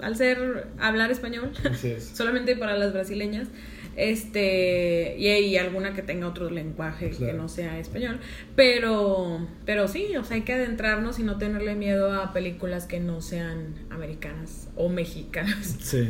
al 0.00 0.16
ser 0.16 0.68
hablar 0.78 1.10
español, 1.10 1.52
Así 1.70 1.92
es. 1.92 2.04
solamente 2.14 2.56
para 2.56 2.76
las 2.76 2.92
brasileñas. 2.92 3.48
Este, 3.96 5.16
y, 5.18 5.28
y 5.28 5.56
alguna 5.56 5.94
que 5.94 6.02
tenga 6.02 6.26
otro 6.28 6.50
lenguaje 6.50 7.10
que 7.10 7.32
no 7.32 7.48
sea 7.48 7.78
español. 7.78 8.20
Pero, 8.56 9.46
pero 9.66 9.88
sí, 9.88 10.16
o 10.16 10.24
sea, 10.24 10.36
hay 10.36 10.42
que 10.42 10.52
adentrarnos 10.54 11.18
y 11.18 11.22
no 11.22 11.38
tenerle 11.38 11.74
miedo 11.74 12.12
a 12.12 12.32
películas 12.32 12.86
que 12.86 13.00
no 13.00 13.20
sean 13.20 13.74
americanas 13.90 14.68
o 14.76 14.88
mexicanas. 14.88 15.76
Sí. 15.80 16.08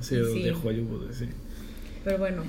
Sí, 0.00 0.16
Sí. 0.32 0.42
de 0.42 0.52
Hollywood, 0.52 1.10
sí. 1.12 1.26
Pero 2.04 2.18
bueno, 2.18 2.42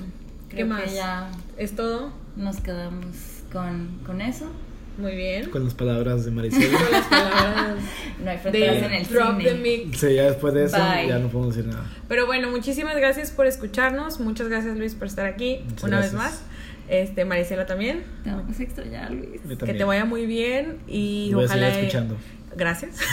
¿qué 0.50 0.56
Creo 0.56 0.66
que 0.68 0.72
más? 0.74 0.94
ya 0.94 1.30
¿Es 1.56 1.74
todo? 1.74 2.12
nos 2.36 2.60
quedamos 2.60 3.16
con, 3.50 4.00
con 4.04 4.20
eso. 4.20 4.50
Muy 4.98 5.14
bien. 5.14 5.48
Con 5.50 5.64
las 5.64 5.74
palabras 5.74 6.24
de 6.24 6.30
Maricela. 6.32 6.76
Con 6.78 6.90
las 6.92 7.06
palabras 7.06 7.76
No 8.24 8.30
hay 8.30 8.38
fronteras 8.38 8.82
en 8.82 8.90
de 8.90 8.96
el 8.98 9.06
Drop 9.06 9.38
cine. 9.38 9.50
the 9.50 9.54
Mic. 9.56 9.94
sí, 9.94 10.14
ya 10.14 10.24
después 10.24 10.52
de 10.54 10.64
eso 10.64 10.76
Bye. 10.76 11.08
ya 11.08 11.18
no 11.18 11.28
podemos 11.28 11.54
decir 11.54 11.70
nada. 11.72 11.86
Pero 12.08 12.26
bueno, 12.26 12.50
muchísimas 12.50 12.96
gracias 12.96 13.30
por 13.30 13.46
escucharnos. 13.46 14.18
Muchas 14.20 14.48
gracias 14.48 14.76
Luis 14.76 14.94
por 14.94 15.06
estar 15.06 15.26
aquí 15.26 15.60
Muchas 15.68 15.84
una 15.84 16.00
vez 16.00 16.12
gracias. 16.12 16.32
más. 16.32 16.42
Este, 16.88 17.24
Maricela 17.24 17.64
también. 17.66 18.02
Te 18.24 18.30
vamos 18.30 18.58
a 18.58 18.62
extrañar, 18.62 19.10
Luis. 19.12 19.40
Yo 19.48 19.56
Que 19.58 19.74
te 19.74 19.84
vaya 19.84 20.04
muy 20.04 20.26
bien 20.26 20.78
y 20.88 21.30
Voy 21.32 21.44
a 21.44 21.46
ojalá. 21.46 21.66
seguir 21.68 21.84
escuchando. 21.84 22.16
Gracias. 22.56 22.96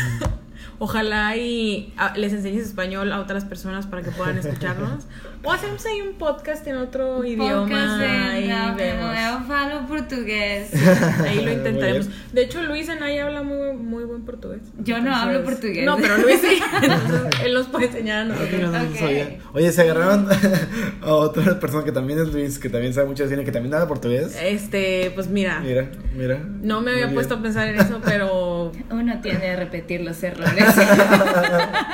Ojalá 0.78 1.38
y 1.38 1.94
ah, 1.98 2.14
les 2.18 2.34
enseñes 2.34 2.66
español 2.66 3.12
a 3.14 3.20
otras 3.22 3.46
personas 3.46 3.86
para 3.88 4.02
que 4.02 4.12
puedan 4.12 4.38
escucharnos. 4.40 5.06
O 5.46 5.52
hacemos 5.52 5.86
ahí 5.86 6.02
un 6.02 6.16
podcast 6.16 6.66
en 6.68 6.78
otro 6.78 7.24
idioma 7.24 7.62
Podcast 7.66 8.02
en 8.02 8.48
la- 8.50 8.74
vemos. 8.74 9.16
Falo 9.48 9.86
portugués. 9.88 10.70
Ahí 11.24 11.44
lo 11.46 11.52
intentaremos. 11.52 12.10
De 12.34 12.42
hecho, 12.44 12.64
Luis 12.64 12.90
en 12.90 13.04
ahí 13.04 13.20
habla 13.20 13.44
muy, 13.44 13.74
muy 13.74 14.04
buen 14.06 14.24
portugués. 14.26 14.62
Yo 14.80 15.00
no 15.02 15.16
hablo 15.16 15.44
portugués. 15.44 15.86
No, 15.86 15.98
pero 15.98 16.18
Luis 16.18 16.40
sí. 16.42 16.60
Entonces, 16.82 17.42
él 17.44 17.54
nos 17.54 17.68
puede 17.68 17.86
enseñar 17.88 18.20
a 18.22 18.24
nosotros. 18.26 18.60
Yo 18.60 18.68
no 18.72 18.78
Ok. 18.90 18.96
sabía. 18.98 19.38
Oye, 19.54 19.72
se 19.72 19.82
agarraron 19.82 20.28
a 21.02 21.14
otra 21.14 21.60
persona 21.60 21.84
que 21.84 21.92
también 21.92 22.20
es 22.20 22.34
Luis, 22.34 22.58
que 22.58 22.70
también 22.70 22.94
sabe 22.94 23.08
mucho 23.08 23.24
de 23.24 23.30
cine, 23.30 23.44
que 23.44 23.52
también 23.52 23.74
habla 23.76 23.88
portugués. 23.88 24.36
Este, 24.42 25.12
pues 25.14 25.28
mira, 25.28 25.60
Mira, 25.60 25.90
mira. 26.16 26.40
no 26.62 26.82
me 26.82 26.92
había 26.92 27.12
puesto 27.14 27.36
a 27.36 27.42
pensar 27.42 27.68
en 27.68 27.80
eso, 27.80 28.02
pero 28.04 28.72
Uno 28.90 29.20
tiende 29.22 29.50
a 29.52 29.56
repetir 29.58 30.02
los 30.02 30.22
errores. 30.24 30.66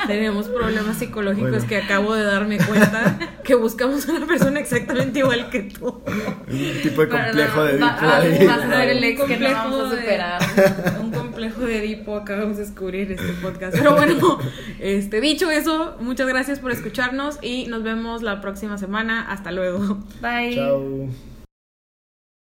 tenemos 0.08 0.48
problemas 0.48 0.98
psicológicos 0.98 1.52
Bueno. 1.52 1.68
que 1.68 1.78
acabo 1.78 2.16
de 2.16 2.24
darme 2.24 2.58
cuenta 2.60 3.18
que 3.44 3.56
buscamos 3.56 4.06
una 4.08 4.26
persona 4.26 4.60
exactamente 4.60 5.20
igual 5.20 5.50
que 5.50 5.62
tú. 5.64 5.88
Un 5.88 6.82
tipo 6.84 7.02
de 7.02 7.08
complejo 7.10 7.56
no, 7.58 7.64
de 7.64 7.72
Edipo 7.72 7.86
va- 7.86 8.18
ahí. 8.18 8.46
vas 8.48 8.60
a 8.62 8.70
ser 8.70 8.90
el 8.90 8.98
Un 8.98 9.04
ex 9.04 9.22
que 9.22 9.22
no 9.22 9.28
complejo 9.28 9.54
vamos 9.56 9.80
a 9.80 9.96
de- 9.96 10.02
superar. 10.02 10.42
Un 11.02 11.12
complejo 11.12 11.62
de 11.62 11.78
Edipo 11.80 12.16
acabamos 12.18 12.58
de 12.58 12.64
descubrir 12.66 13.12
este 13.12 13.34
podcast. 13.42 13.76
Pero 13.78 13.96
bueno, 13.96 14.38
este, 14.80 15.22
dicho 15.22 15.50
eso, 15.50 15.96
muchas 16.00 16.28
gracias 16.28 16.60
por 16.60 16.72
escucharnos 16.72 17.40
y 17.42 17.66
nos 17.68 17.84
vemos 17.84 18.22
la 18.22 18.42
próxima 18.42 18.78
semana. 18.78 19.26
Hasta 19.32 19.52
luego. 19.52 20.00
Bye. 20.22 20.56
Chao. 20.56 21.31